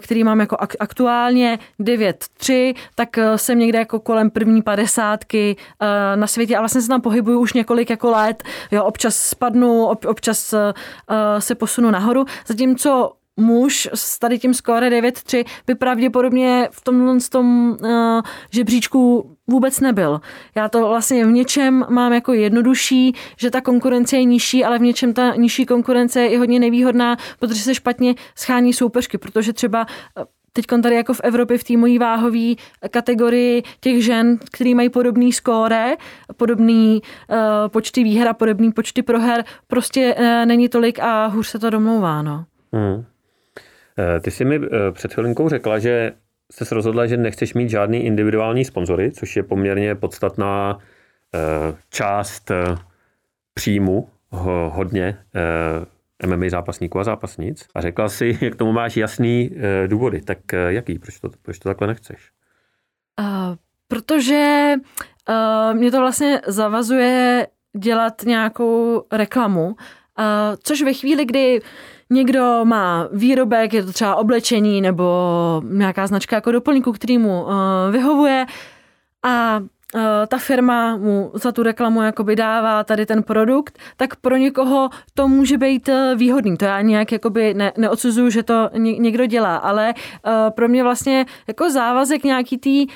který 0.00 0.24
mám 0.24 0.40
jako 0.40 0.56
ak- 0.56 0.76
aktuálně 0.80 1.58
9-3, 1.80 2.74
tak 2.94 3.08
jsem 3.36 3.58
někde 3.58 3.78
jako 3.78 4.00
kolem 4.00 4.30
první 4.30 4.62
padesátky 4.62 5.56
na 6.14 6.26
světě 6.26 6.56
a 6.56 6.60
vlastně 6.60 6.80
se 6.80 6.88
tam 6.88 7.00
pohybuju 7.00 7.40
už 7.40 7.52
několik 7.52 7.90
jako 7.90 8.10
let. 8.10 8.42
Jo, 8.70 8.84
občas 8.84 9.16
spadnu, 9.16 9.86
ob- 9.86 10.04
občas 10.04 10.54
se 11.38 11.54
posunu 11.54 11.90
nahoru. 11.90 12.24
Zatímco 12.46 13.12
muž 13.36 13.88
s 13.94 14.18
tady 14.18 14.38
tím 14.38 14.54
skóre 14.54 14.90
9-3 14.90 15.44
by 15.66 15.74
pravděpodobně 15.74 16.68
v 16.72 16.84
tomhle 16.84 17.18
tom 17.30 17.76
uh, 17.82 18.20
žebříčku 18.50 19.30
vůbec 19.46 19.80
nebyl. 19.80 20.20
Já 20.54 20.68
to 20.68 20.88
vlastně 20.88 21.26
v 21.26 21.30
něčem 21.30 21.86
mám 21.90 22.12
jako 22.12 22.32
jednodušší, 22.32 23.14
že 23.36 23.50
ta 23.50 23.60
konkurence 23.60 24.16
je 24.16 24.24
nižší, 24.24 24.64
ale 24.64 24.78
v 24.78 24.82
něčem 24.82 25.14
ta 25.14 25.34
nižší 25.34 25.66
konkurence 25.66 26.20
je 26.20 26.28
i 26.28 26.36
hodně 26.36 26.60
nevýhodná, 26.60 27.16
protože 27.38 27.62
se 27.62 27.74
špatně 27.74 28.14
schání 28.34 28.72
soupeřky, 28.72 29.18
protože 29.18 29.52
třeba 29.52 29.86
eh, 30.18 30.24
teď 30.52 30.66
tady 30.82 30.94
jako 30.94 31.14
v 31.14 31.20
Evropě 31.24 31.58
v 31.58 31.64
té 31.64 31.76
mojí 31.76 31.98
váhové 31.98 32.54
kategorii 32.90 33.62
těch 33.80 34.04
žen, 34.04 34.38
který 34.52 34.74
mají 34.74 34.88
podobný 34.88 35.32
skóre, 35.32 35.96
podobný 36.36 37.02
uh, 37.30 37.36
počty 37.68 38.04
výher 38.04 38.28
a 38.28 38.34
podobný 38.34 38.72
počty 38.72 39.02
proher, 39.02 39.44
prostě 39.66 40.14
uh, 40.14 40.46
není 40.46 40.68
tolik 40.68 40.98
a 40.98 41.26
hůř 41.26 41.46
se 41.46 41.58
to 41.58 41.70
domlouvá. 41.70 42.22
No. 42.22 42.44
Hmm. 42.72 43.04
Eh, 43.98 44.20
ty 44.20 44.30
jsi 44.30 44.44
mi 44.44 44.56
eh, 44.56 44.92
před 44.92 45.14
chvilinkou 45.14 45.48
řekla, 45.48 45.78
že 45.78 46.12
jsi 46.52 46.74
rozhodla, 46.74 47.06
že 47.06 47.16
nechceš 47.16 47.54
mít 47.54 47.70
žádný 47.70 48.04
individuální 48.04 48.64
sponzory, 48.64 49.12
což 49.12 49.36
je 49.36 49.42
poměrně 49.42 49.94
podstatná 49.94 50.78
eh, 51.34 51.76
část 51.90 52.50
příjmu 53.54 54.08
hodně 54.70 55.18
MMA 56.26 56.48
zápasníků 56.48 56.98
a 56.98 57.04
zápasnic. 57.04 57.66
A 57.74 57.80
řekla 57.80 58.08
si, 58.08 58.38
jak 58.44 58.56
tomu 58.56 58.72
máš 58.72 58.96
jasný 58.96 59.50
důvody. 59.86 60.20
Tak 60.22 60.38
jaký? 60.68 60.98
Proč 60.98 61.20
to, 61.20 61.30
proč 61.42 61.58
to 61.58 61.68
takhle 61.68 61.86
nechceš? 61.88 62.30
Uh, 63.20 63.56
protože 63.88 64.74
uh, 65.28 65.78
mě 65.78 65.90
to 65.90 66.00
vlastně 66.00 66.40
zavazuje 66.46 67.46
dělat 67.78 68.22
nějakou 68.22 69.04
reklamu, 69.12 69.66
uh, 69.66 69.74
což 70.62 70.82
ve 70.82 70.92
chvíli, 70.92 71.24
kdy 71.24 71.60
někdo 72.10 72.60
má 72.64 73.08
výrobek, 73.12 73.72
je 73.72 73.84
to 73.84 73.92
třeba 73.92 74.16
oblečení 74.16 74.80
nebo 74.80 75.62
nějaká 75.64 76.06
značka 76.06 76.36
jako 76.36 76.52
doplňku, 76.52 76.92
který 76.92 77.18
mu 77.18 77.42
uh, 77.42 77.52
vyhovuje. 77.90 78.46
A 79.22 79.60
ta 80.26 80.38
firma 80.38 80.96
mu 80.96 81.30
za 81.34 81.52
tu 81.52 81.62
reklamu 81.62 82.02
jakoby 82.02 82.36
dává 82.36 82.84
tady 82.84 83.06
ten 83.06 83.22
produkt, 83.22 83.78
tak 83.96 84.16
pro 84.16 84.36
někoho 84.36 84.90
to 85.14 85.28
může 85.28 85.58
být 85.58 85.88
eh, 85.88 86.14
výhodný. 86.16 86.56
To 86.56 86.64
já 86.64 86.80
nějak 86.80 87.12
jakoby 87.12 87.54
ne, 87.54 87.72
neodsuzuju, 87.76 88.30
že 88.30 88.42
to 88.42 88.70
někdo 88.74 89.26
dělá, 89.26 89.56
ale 89.56 89.94
eh, 89.96 90.50
pro 90.50 90.68
mě 90.68 90.82
vlastně 90.82 91.26
jako 91.46 91.70
závazek 91.70 92.24
nějaký 92.24 92.58
tý 92.58 92.86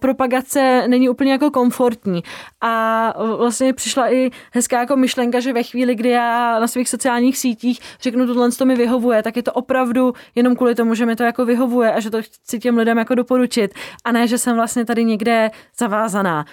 propagace 0.00 0.84
není 0.88 1.08
úplně 1.08 1.32
jako 1.32 1.50
komfortní. 1.50 2.22
A 2.60 3.12
vlastně 3.36 3.72
přišla 3.72 4.12
i 4.12 4.30
hezká 4.52 4.80
jako 4.80 4.96
myšlenka, 4.96 5.40
že 5.40 5.52
ve 5.52 5.62
chvíli, 5.62 5.94
kdy 5.94 6.08
já 6.08 6.58
na 6.58 6.66
svých 6.66 6.88
sociálních 6.88 7.38
sítích 7.38 7.80
řeknu, 8.00 8.26
tohle 8.26 8.50
to 8.50 8.64
mi 8.64 8.76
vyhovuje, 8.76 9.22
tak 9.22 9.36
je 9.36 9.42
to 9.42 9.52
opravdu 9.52 10.12
jenom 10.34 10.56
kvůli 10.56 10.74
tomu, 10.74 10.94
že 10.94 11.06
mi 11.06 11.16
to 11.16 11.22
jako 11.22 11.44
vyhovuje 11.44 11.92
a 11.92 12.00
že 12.00 12.10
to 12.10 12.22
chci 12.22 12.58
těm 12.58 12.76
lidem 12.76 12.98
jako 12.98 13.14
doporučit. 13.14 13.74
A 14.04 14.12
ne, 14.12 14.26
že 14.26 14.38
jsem 14.38 14.56
vlastně 14.56 14.84
tady 14.84 15.04
někde 15.04 15.50
zavázaná 15.78 16.45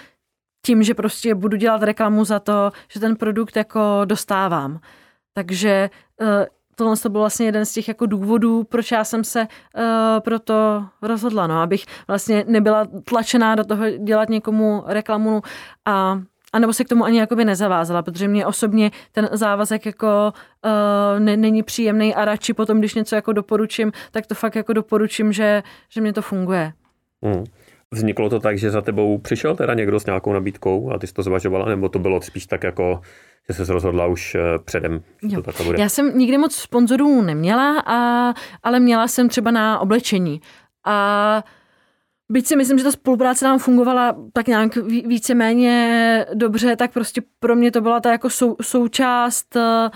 tím, 0.65 0.83
že 0.83 0.93
prostě 0.93 1.35
budu 1.35 1.57
dělat 1.57 1.83
reklamu 1.83 2.25
za 2.25 2.39
to, 2.39 2.71
že 2.91 2.99
ten 2.99 3.15
produkt 3.15 3.55
jako 3.55 4.01
dostávám. 4.05 4.79
Takže 5.33 5.89
eh, 6.21 6.47
tohle 6.75 6.97
to 6.97 7.09
byl 7.09 7.21
vlastně 7.21 7.45
jeden 7.45 7.65
z 7.65 7.73
těch 7.73 7.87
jako 7.87 8.05
důvodů, 8.05 8.63
proč 8.63 8.91
já 8.91 9.03
jsem 9.03 9.23
se 9.23 9.41
uh, 9.41 9.83
pro 10.19 10.39
to 10.39 10.85
rozhodla, 11.01 11.47
no, 11.47 11.61
abych 11.61 11.85
vlastně 12.07 12.43
nebyla 12.47 12.87
tlačená 13.03 13.55
do 13.55 13.63
toho 13.63 13.89
dělat 13.89 14.29
někomu 14.29 14.83
reklamu 14.85 15.41
a 15.85 16.21
a 16.55 16.59
nebo 16.59 16.73
se 16.73 16.83
k 16.83 16.89
tomu 16.89 17.03
ani 17.03 17.19
jakoby 17.19 17.45
nezavázala, 17.45 18.01
protože 18.01 18.27
mě 18.27 18.45
osobně 18.45 18.91
ten 19.11 19.29
závazek 19.31 19.85
jako 19.85 20.33
uh, 20.65 21.19
ne, 21.19 21.37
není 21.37 21.63
příjemný 21.63 22.15
a 22.15 22.25
radši 22.25 22.53
potom, 22.53 22.79
když 22.79 22.93
něco 22.93 23.15
jako 23.15 23.33
doporučím, 23.33 23.91
tak 24.11 24.25
to 24.25 24.35
fakt 24.35 24.55
jako 24.55 24.73
doporučím, 24.73 25.33
že, 25.33 25.63
že 25.89 26.01
mě 26.01 26.13
to 26.13 26.21
funguje. 26.21 26.73
Mm. 27.21 27.43
Vzniklo 27.93 28.29
to 28.29 28.39
tak, 28.39 28.57
že 28.57 28.71
za 28.71 28.81
tebou 28.81 29.17
přišel 29.17 29.55
teda 29.55 29.73
někdo 29.73 29.99
s 29.99 30.05
nějakou 30.05 30.33
nabídkou 30.33 30.91
a 30.91 30.99
ty 30.99 31.07
jsi 31.07 31.13
to 31.13 31.23
zvažovala, 31.23 31.65
nebo 31.65 31.89
to 31.89 31.99
bylo 31.99 32.21
spíš 32.21 32.45
tak 32.45 32.63
jako, 32.63 33.01
že 33.49 33.65
jsi 33.65 33.73
rozhodla 33.73 34.05
už 34.05 34.35
eh, 34.35 34.39
předem, 34.65 35.01
že 35.29 35.35
to 35.35 35.41
tak 35.41 35.61
bude? 35.61 35.81
Já 35.81 35.89
jsem 35.89 36.17
nikdy 36.17 36.37
moc 36.37 36.55
sponzorů 36.55 37.21
neměla, 37.21 37.79
a, 37.85 38.33
ale 38.63 38.79
měla 38.79 39.07
jsem 39.07 39.29
třeba 39.29 39.51
na 39.51 39.79
oblečení. 39.79 40.41
A 40.85 41.43
byť 42.31 42.47
si 42.47 42.55
myslím, 42.55 42.77
že 42.77 42.83
ta 42.83 42.91
spolupráce 42.91 43.45
nám 43.45 43.59
fungovala 43.59 44.15
tak 44.33 44.47
nějak 44.47 44.75
víceméně 44.85 46.25
dobře, 46.33 46.75
tak 46.75 46.93
prostě 46.93 47.21
pro 47.39 47.55
mě 47.55 47.71
to 47.71 47.81
byla 47.81 47.99
ta 47.99 48.11
jako 48.11 48.29
sou, 48.29 48.55
součást, 48.61 49.55
uh, 49.55 49.89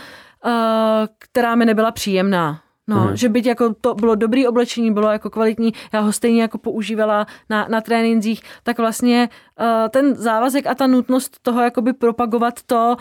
která 1.20 1.56
mi 1.56 1.66
nebyla 1.66 1.92
příjemná. 1.92 2.62
No, 2.90 3.08
mm. 3.08 3.16
že 3.16 3.30
byť 3.30 3.46
jako 3.46 3.74
to 3.82 3.96
bylo 3.96 4.16
dobrý 4.16 4.48
oblečení, 4.48 4.94
bylo 4.94 5.12
jako 5.12 5.30
kvalitní, 5.30 5.74
já 5.94 6.00
ho 6.00 6.12
stejně 6.12 6.42
jako 6.42 6.58
používala 6.58 7.28
na, 7.50 7.68
na 7.70 7.82
trénincích, 7.82 8.42
tak 8.64 8.78
vlastně 8.78 9.30
uh, 9.60 9.90
ten 9.90 10.16
závazek 10.16 10.68
a 10.68 10.76
ta 10.76 10.88
nutnost 10.88 11.40
toho 11.42 11.62
jakoby 11.62 11.94
propagovat 11.94 12.54
to 12.66 12.98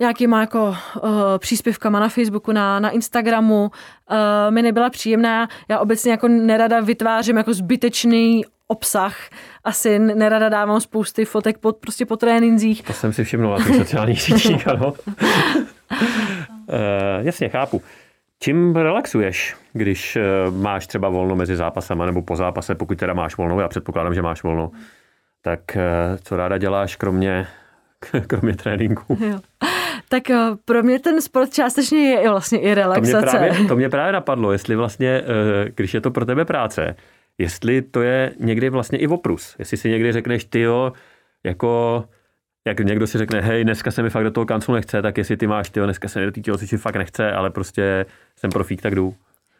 nějakýma 0.00 0.40
jako 0.40 0.68
uh, 0.68 1.10
příspěvkama 1.38 2.00
na 2.00 2.08
Facebooku, 2.08 2.52
na, 2.52 2.80
na 2.80 2.90
Instagramu 2.90 3.70
uh, 4.10 4.16
mi 4.50 4.62
nebyla 4.62 4.90
příjemná. 4.90 5.48
Já 5.68 5.78
obecně 5.78 6.10
jako 6.10 6.28
nerada 6.28 6.80
vytvářím 6.80 7.36
jako 7.36 7.54
zbytečný 7.54 8.42
obsah. 8.66 9.16
Asi 9.64 9.98
nerada 9.98 10.48
dávám 10.48 10.80
spousty 10.80 11.24
fotek 11.24 11.58
pod, 11.58 11.76
prostě 11.76 12.06
po 12.06 12.16
trénincích. 12.16 12.82
To 12.82 12.92
jsem 12.92 13.12
si 13.12 13.24
všimnul 13.24 13.52
na 13.58 13.64
těch 13.64 13.76
sociálních 13.76 14.22
sítích, 14.22 14.68
ano. 14.68 14.92
uh, 14.92 15.96
jasně, 17.22 17.48
chápu. 17.48 17.82
Čím 18.42 18.76
relaxuješ, 18.76 19.56
když 19.72 20.16
eh, 20.16 20.22
máš 20.50 20.86
třeba 20.86 21.08
volno 21.08 21.36
mezi 21.36 21.56
zápasama 21.56 22.06
nebo 22.06 22.22
po 22.22 22.36
zápase, 22.36 22.74
pokud 22.74 22.98
teda 22.98 23.14
máš 23.14 23.36
volno, 23.36 23.60
já 23.60 23.68
předpokládám, 23.68 24.14
že 24.14 24.22
máš 24.22 24.42
volno, 24.42 24.70
tak 25.42 25.76
eh, 25.76 26.18
co 26.22 26.36
ráda 26.36 26.58
děláš 26.58 26.96
kromě, 26.96 27.46
kromě 28.26 28.56
tréninku? 28.56 29.18
Jo. 29.20 29.40
Tak 30.08 30.30
eh, 30.30 30.36
pro 30.64 30.82
mě 30.82 30.98
ten 30.98 31.22
sport 31.22 31.52
částečně 31.52 31.98
je 31.98 32.30
vlastně 32.30 32.58
i 32.58 32.74
relaxace. 32.74 33.12
To 33.12 33.18
mě 33.18 33.30
právě, 33.30 33.68
to 33.68 33.76
mě 33.76 33.88
právě 33.88 34.12
napadlo, 34.12 34.52
jestli 34.52 34.76
vlastně, 34.76 35.22
když 35.74 35.94
je 35.94 36.00
to 36.00 36.10
pro 36.10 36.24
tebe 36.24 36.44
práce, 36.44 36.96
jestli 37.38 37.82
to 37.82 38.02
je 38.02 38.32
někdy 38.40 38.70
vlastně 38.70 38.98
i 38.98 39.06
oprus. 39.06 39.56
Jestli 39.58 39.76
si 39.76 39.90
někdy 39.90 40.12
řekneš, 40.12 40.44
ty 40.44 40.60
jo, 40.60 40.92
jako 41.44 42.04
jak 42.64 42.80
někdo 42.80 43.06
si 43.06 43.18
řekne, 43.18 43.40
hej, 43.40 43.64
dneska 43.64 43.90
se 43.90 44.02
mi 44.02 44.10
fakt 44.10 44.24
do 44.24 44.30
toho 44.30 44.46
kanclu 44.46 44.74
nechce, 44.74 45.02
tak 45.02 45.18
jestli 45.18 45.36
ty 45.36 45.46
máš, 45.46 45.70
ty 45.70 45.80
dneska 45.80 46.08
se 46.08 46.20
mi 46.20 46.26
do 46.26 46.32
té 46.32 46.40
tělocvičny 46.40 46.78
fakt 46.78 46.96
nechce, 46.96 47.32
ale 47.32 47.50
prostě 47.50 48.06
jsem 48.36 48.50
profík, 48.50 48.82
tak 48.82 48.94
jdu. 48.94 49.14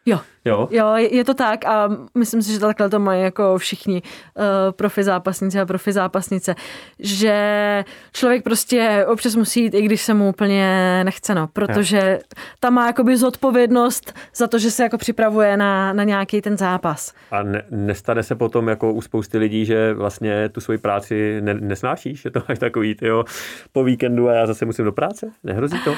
Jo. 0.05 0.19
Jo. 0.45 0.67
Jo, 0.71 0.93
je 0.95 1.23
to 1.23 1.33
tak 1.33 1.65
a 1.65 1.89
myslím 2.17 2.41
si, 2.41 2.51
že 2.51 2.59
takhle 2.59 2.89
to 2.89 2.99
mají 2.99 3.23
jako 3.23 3.57
všichni 3.57 4.01
uh, 4.01 4.43
profi 4.71 5.03
zápasníci 5.03 5.59
a 5.59 5.65
profi 5.65 5.91
zápasnice, 5.91 6.55
že 6.99 7.85
člověk 8.13 8.43
prostě 8.43 9.05
občas 9.07 9.35
musí 9.35 9.63
jít, 9.63 9.73
i 9.73 9.81
když 9.81 10.01
se 10.01 10.13
mu 10.13 10.29
úplně 10.29 11.01
nechce, 11.03 11.35
no, 11.35 11.47
protože 11.53 12.19
tam 12.59 12.73
má 12.73 12.87
jakoby 12.87 13.17
zodpovědnost 13.17 14.13
za 14.35 14.47
to, 14.47 14.59
že 14.59 14.71
se 14.71 14.83
jako 14.83 14.97
připravuje 14.97 15.57
na, 15.57 15.93
na 15.93 16.03
nějaký 16.03 16.41
ten 16.41 16.57
zápas. 16.57 17.13
A 17.31 17.43
ne, 17.43 17.63
nestane 17.69 18.23
se 18.23 18.35
potom 18.35 18.67
jako 18.67 18.93
u 18.93 19.01
spousty 19.01 19.37
lidí, 19.37 19.65
že 19.65 19.93
vlastně 19.93 20.49
tu 20.49 20.61
svoji 20.61 20.77
práci 20.77 21.41
ne, 21.41 21.53
nesnášíš, 21.53 22.21
že 22.21 22.31
to 22.31 22.41
máš 22.49 22.59
takový, 22.59 22.95
jo, 23.01 23.23
po 23.71 23.83
víkendu 23.83 24.29
a 24.29 24.33
já 24.33 24.47
zase 24.47 24.65
musím 24.65 24.85
do 24.85 24.91
práce? 24.91 25.31
Nehrozí 25.43 25.79
to? 25.83 25.95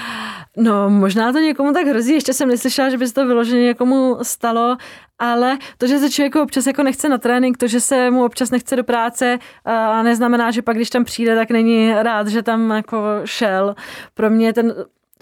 No, 0.57 0.89
možná 0.89 1.33
to 1.33 1.39
někomu 1.39 1.73
tak 1.73 1.87
hrozí, 1.87 2.13
ještě 2.13 2.33
jsem 2.33 2.49
neslyšela, 2.49 2.89
že 2.89 2.97
by 2.97 3.07
se 3.07 3.13
to 3.13 3.27
vyloženě 3.27 3.63
někomu 3.63 3.95
mu 3.95 4.23
stalo, 4.35 4.77
ale 5.19 5.57
to, 5.77 5.87
že 5.87 5.99
se 5.99 6.09
člověk 6.09 6.35
občas 6.35 6.67
jako 6.67 6.83
nechce 6.83 7.09
na 7.09 7.17
trénink, 7.17 7.57
to, 7.57 7.67
že 7.67 7.79
se 7.79 8.11
mu 8.11 8.25
občas 8.25 8.51
nechce 8.51 8.75
do 8.75 8.83
práce, 8.83 9.39
a 9.65 10.03
neznamená, 10.03 10.51
že 10.51 10.61
pak, 10.61 10.75
když 10.75 10.89
tam 10.89 11.03
přijde, 11.03 11.35
tak 11.35 11.51
není 11.51 11.93
rád, 11.93 12.27
že 12.27 12.43
tam 12.43 12.71
jako 12.71 12.97
šel. 13.25 13.75
Pro 14.13 14.29
mě 14.29 14.53
ten 14.53 14.73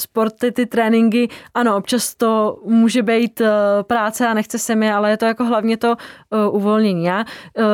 sport, 0.02 0.34
ty, 0.40 0.52
ty 0.52 0.66
tréninky, 0.66 1.30
ano, 1.54 1.78
občas 1.78 2.16
to 2.16 2.60
může 2.66 3.04
být 3.04 3.42
uh, 3.42 3.48
práce 3.82 4.28
a 4.28 4.34
nechce 4.34 4.60
se 4.60 4.76
mi, 4.76 4.92
ale 4.92 5.10
je 5.10 5.18
to 5.18 5.26
jako 5.26 5.46
hlavně 5.46 5.78
to 5.78 5.96
uh, 5.96 6.56
uvolnění. 6.56 7.06
Já 7.06 7.26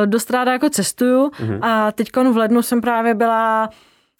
dost 0.04 0.30
ráda 0.30 0.52
jako 0.52 0.70
cestuju 0.70 1.28
mm-hmm. 1.28 1.58
a 1.62 1.92
teď 1.92 2.08
v 2.32 2.36
lednu 2.36 2.62
jsem 2.62 2.80
právě 2.80 3.14
byla 3.14 3.68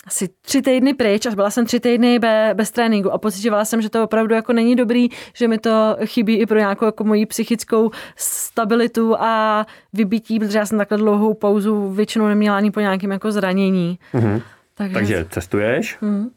asi 0.06 0.28
tři 0.42 0.62
týdny 0.62 0.94
pryč 0.94 1.26
a 1.26 1.30
byla 1.30 1.50
jsem 1.50 1.66
tři 1.66 1.80
týdny 1.80 2.18
be, 2.18 2.50
bez 2.54 2.70
tréninku 2.70 3.12
a 3.12 3.18
pocitovala 3.18 3.64
jsem, 3.64 3.82
že 3.82 3.90
to 3.90 4.04
opravdu 4.04 4.34
jako 4.34 4.52
není 4.52 4.76
dobrý, 4.76 5.08
že 5.34 5.48
mi 5.48 5.58
to 5.58 5.96
chybí 6.04 6.36
i 6.36 6.46
pro 6.46 6.58
nějakou 6.58 6.84
jako 6.84 7.04
moji 7.04 7.26
psychickou 7.26 7.90
stabilitu 8.16 9.16
a 9.18 9.66
vybití, 9.92 10.38
protože 10.38 10.58
já 10.58 10.66
jsem 10.66 10.78
takhle 10.78 10.98
dlouhou 10.98 11.34
pauzu 11.34 11.90
většinou 11.90 12.26
neměla 12.26 12.56
ani 12.56 12.70
po 12.70 12.80
nějakém 12.80 13.10
jako 13.10 13.32
zranění. 13.32 13.98
Mm-hmm. 14.14 14.42
Takže... 14.74 14.94
Takže 14.94 15.26
cestuješ 15.30 15.98
mm. 16.00 16.30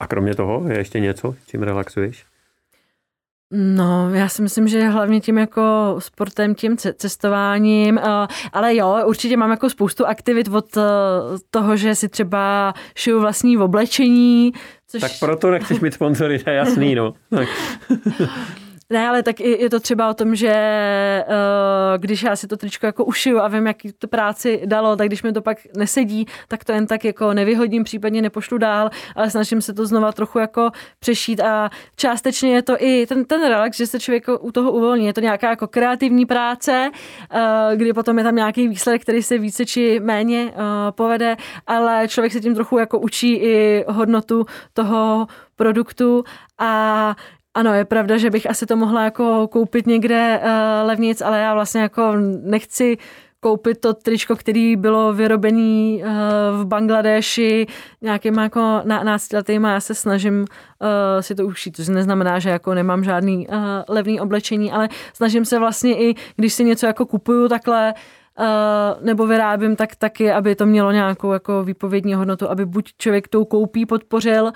a 0.00 0.06
kromě 0.06 0.34
toho 0.34 0.68
je 0.68 0.78
ještě 0.78 1.00
něco, 1.00 1.34
čím 1.46 1.62
relaxuješ? 1.62 2.24
No, 3.54 4.14
já 4.14 4.28
si 4.28 4.42
myslím, 4.42 4.68
že 4.68 4.88
hlavně 4.88 5.20
tím 5.20 5.38
jako 5.38 5.96
sportem, 5.98 6.54
tím 6.54 6.76
cestováním, 6.76 7.98
eh, 7.98 8.26
ale 8.52 8.76
jo, 8.76 8.96
určitě 9.04 9.36
mám 9.36 9.50
jako 9.50 9.70
spoustu 9.70 10.06
aktivit 10.06 10.48
od 10.48 10.76
eh, 10.76 10.80
toho, 11.50 11.76
že 11.76 11.94
si 11.94 12.08
třeba 12.08 12.74
šiju 12.96 13.20
vlastní 13.20 13.58
oblečení. 13.58 14.52
Což... 14.88 15.00
Tak 15.00 15.12
proto 15.20 15.50
nechceš 15.50 15.80
mít 15.80 15.94
sponzory, 15.94 16.38
to 16.38 16.50
je 16.50 16.56
jasný, 16.56 16.94
no. 16.94 17.14
Ne, 18.92 19.08
ale 19.08 19.22
tak 19.22 19.40
je 19.40 19.70
to 19.70 19.80
třeba 19.80 20.10
o 20.10 20.14
tom, 20.14 20.34
že 20.34 20.54
uh, 21.28 22.00
když 22.00 22.22
já 22.22 22.36
si 22.36 22.46
to 22.46 22.56
tričko 22.56 22.86
jako 22.86 23.04
ušiju 23.04 23.40
a 23.40 23.48
vím, 23.48 23.66
jaký 23.66 23.92
to 23.92 24.08
práci 24.08 24.62
dalo, 24.64 24.96
tak 24.96 25.06
když 25.06 25.22
mi 25.22 25.32
to 25.32 25.42
pak 25.42 25.58
nesedí, 25.76 26.26
tak 26.48 26.64
to 26.64 26.72
jen 26.72 26.86
tak 26.86 27.04
jako 27.04 27.34
nevyhodím, 27.34 27.84
případně 27.84 28.22
nepošlu 28.22 28.58
dál, 28.58 28.90
ale 29.16 29.30
snažím 29.30 29.62
se 29.62 29.74
to 29.74 29.86
znova 29.86 30.12
trochu 30.12 30.38
jako 30.38 30.70
přešít 30.98 31.40
a 31.40 31.70
částečně 31.96 32.54
je 32.54 32.62
to 32.62 32.76
i 32.78 33.06
ten, 33.06 33.24
ten 33.24 33.48
relax, 33.48 33.76
že 33.76 33.86
se 33.86 34.00
člověk 34.00 34.24
u 34.40 34.52
toho 34.52 34.72
uvolní. 34.72 35.06
Je 35.06 35.12
to 35.12 35.20
nějaká 35.20 35.50
jako 35.50 35.66
kreativní 35.66 36.26
práce, 36.26 36.90
uh, 37.34 37.40
kdy 37.76 37.92
potom 37.92 38.18
je 38.18 38.24
tam 38.24 38.36
nějaký 38.36 38.68
výsledek, 38.68 39.02
který 39.02 39.22
se 39.22 39.38
více 39.38 39.66
či 39.66 40.00
méně 40.00 40.44
uh, 40.44 40.50
povede, 40.90 41.36
ale 41.66 42.08
člověk 42.08 42.32
se 42.32 42.40
tím 42.40 42.54
trochu 42.54 42.78
jako 42.78 42.98
učí 42.98 43.34
i 43.34 43.84
hodnotu 43.88 44.44
toho 44.72 45.26
produktu 45.56 46.24
a 46.58 47.14
ano, 47.54 47.74
je 47.74 47.84
pravda, 47.84 48.18
že 48.18 48.30
bych 48.30 48.50
asi 48.50 48.66
to 48.66 48.76
mohla 48.76 49.04
jako 49.04 49.48
koupit 49.48 49.86
někde 49.86 50.40
uh, 50.42 50.86
levnic, 50.86 51.20
ale 51.20 51.40
já 51.40 51.54
vlastně 51.54 51.80
jako 51.80 52.12
nechci 52.42 52.98
koupit 53.40 53.80
to 53.80 53.94
tričko, 53.94 54.36
který 54.36 54.76
bylo 54.76 55.12
vyrobené 55.12 55.96
uh, 55.96 56.08
v 56.60 56.64
Bangladeši 56.64 57.66
nějakýma 58.02 58.42
jako 58.42 58.80
náctiletýma. 58.84 59.72
Já 59.72 59.80
se 59.80 59.94
snažím 59.94 60.40
uh, 60.40 60.46
si 61.20 61.34
to 61.34 61.46
ušít, 61.46 61.76
což 61.76 61.88
neznamená, 61.88 62.38
že 62.38 62.50
jako 62.50 62.74
nemám 62.74 63.04
žádný 63.04 63.48
uh, 63.48 63.54
levný 63.88 64.20
oblečení, 64.20 64.72
ale 64.72 64.88
snažím 65.14 65.44
se 65.44 65.58
vlastně 65.58 65.98
i, 65.98 66.14
když 66.36 66.52
si 66.52 66.64
něco 66.64 66.86
jako 66.86 67.06
kupuju 67.06 67.48
takhle, 67.48 67.94
nebo 69.00 69.26
vyrábím, 69.26 69.76
tak 69.76 69.96
taky, 69.96 70.32
aby 70.32 70.54
to 70.54 70.66
mělo 70.66 70.92
nějakou 70.92 71.32
jako 71.32 71.64
výpovědní 71.64 72.14
hodnotu, 72.14 72.50
aby 72.50 72.66
buď 72.66 72.92
člověk 72.98 73.28
tou 73.28 73.44
koupí 73.44 73.86
podpořil 73.86 74.52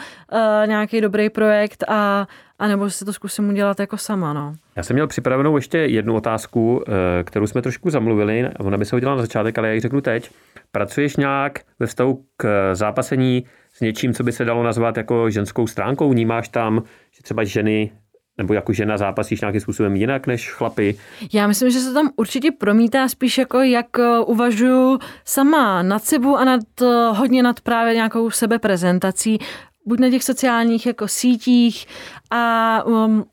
nějaký 0.66 1.00
dobrý 1.00 1.30
projekt 1.30 1.84
a, 1.88 2.26
a 2.58 2.68
nebo 2.68 2.90
si 2.90 3.04
to 3.04 3.12
zkusím 3.12 3.48
udělat 3.48 3.80
jako 3.80 3.96
sama. 3.96 4.32
No. 4.32 4.54
Já 4.76 4.82
jsem 4.82 4.94
měl 4.94 5.06
připravenou 5.06 5.56
ještě 5.56 5.78
jednu 5.78 6.14
otázku, 6.16 6.84
kterou 7.24 7.46
jsme 7.46 7.62
trošku 7.62 7.90
zamluvili. 7.90 8.48
Ona 8.58 8.78
by 8.78 8.84
se 8.84 8.96
udělala 8.96 9.16
na 9.16 9.22
začátek, 9.22 9.58
ale 9.58 9.68
já 9.68 9.74
ji 9.74 9.80
řeknu 9.80 10.00
teď. 10.00 10.30
Pracuješ 10.72 11.16
nějak 11.16 11.58
ve 11.78 11.86
vztahu 11.86 12.24
k 12.36 12.74
zápasení 12.74 13.44
s 13.72 13.80
něčím, 13.80 14.14
co 14.14 14.22
by 14.24 14.32
se 14.32 14.44
dalo 14.44 14.62
nazvat 14.62 14.96
jako 14.96 15.30
ženskou 15.30 15.66
stránkou? 15.66 16.10
Vnímáš 16.10 16.48
tam, 16.48 16.82
že 17.12 17.22
třeba 17.22 17.44
ženy 17.44 17.90
nebo 18.38 18.54
jako 18.54 18.72
žena 18.72 18.98
zápasíš 18.98 19.40
nějakým 19.40 19.60
způsobem 19.60 19.96
jinak 19.96 20.26
než 20.26 20.50
chlapy? 20.52 20.98
Já 21.32 21.46
myslím, 21.46 21.70
že 21.70 21.80
se 21.80 21.92
tam 21.92 22.10
určitě 22.16 22.50
promítá 22.50 23.08
spíš 23.08 23.38
jako 23.38 23.60
jak 23.60 23.98
eh, 23.98 24.18
uvažuji 24.18 24.98
sama 25.24 25.82
nad 25.82 26.04
sebou 26.04 26.36
a 26.36 26.44
nad, 26.44 26.60
eh, 26.82 26.86
hodně 27.12 27.42
nad 27.42 27.60
právě 27.60 27.94
nějakou 27.94 28.30
sebeprezentací 28.30 29.38
buď 29.86 30.00
na 30.00 30.10
těch 30.10 30.24
sociálních 30.24 30.86
jako 30.86 31.08
sítích 31.08 31.86
a 32.30 32.82
um, 32.86 33.24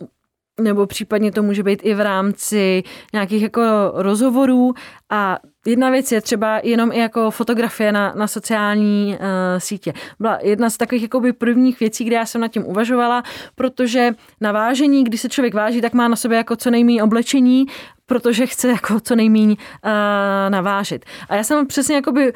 nebo 0.62 0.88
případně 0.88 1.32
to 1.32 1.44
může 1.44 1.64
být 1.64 1.80
i 1.84 1.94
v 1.94 2.02
rámci 2.02 2.84
nějakých 3.14 3.42
jako 3.42 3.62
rozhovorů 3.94 4.74
a 5.10 5.38
Jedna 5.66 5.90
věc 5.90 6.12
je 6.12 6.22
třeba 6.22 6.60
jenom 6.64 6.92
i 6.92 7.00
jako 7.00 7.32
fotografie 7.32 7.92
na, 7.92 8.14
na 8.16 8.28
sociální 8.28 9.18
uh, 9.20 9.26
sítě. 9.58 9.94
Byla 10.20 10.40
jedna 10.42 10.70
z 10.70 10.78
takových 10.78 11.02
jakoby 11.02 11.34
prvních 11.34 11.80
věcí, 11.80 12.04
kde 12.04 12.16
já 12.16 12.26
jsem 12.26 12.42
nad 12.42 12.48
tím 12.48 12.66
uvažovala, 12.66 13.24
protože 13.56 14.12
na 14.42 14.52
vážení, 14.52 15.04
když 15.04 15.22
se 15.22 15.30
člověk 15.30 15.54
váží, 15.54 15.82
tak 15.82 15.94
má 15.94 16.08
na 16.08 16.16
sobě 16.16 16.38
jako 16.38 16.56
co 16.56 16.72
nejméně 16.72 17.04
oblečení, 17.04 17.66
protože 18.06 18.46
chce 18.46 18.68
jako 18.68 19.00
co 19.00 19.16
nejméně 19.16 19.56
uh, 19.56 19.92
navážit. 20.50 21.06
A 21.30 21.36
já 21.36 21.44
jsem 21.44 21.68
přesně 21.68 21.96
jakoby 21.96 22.34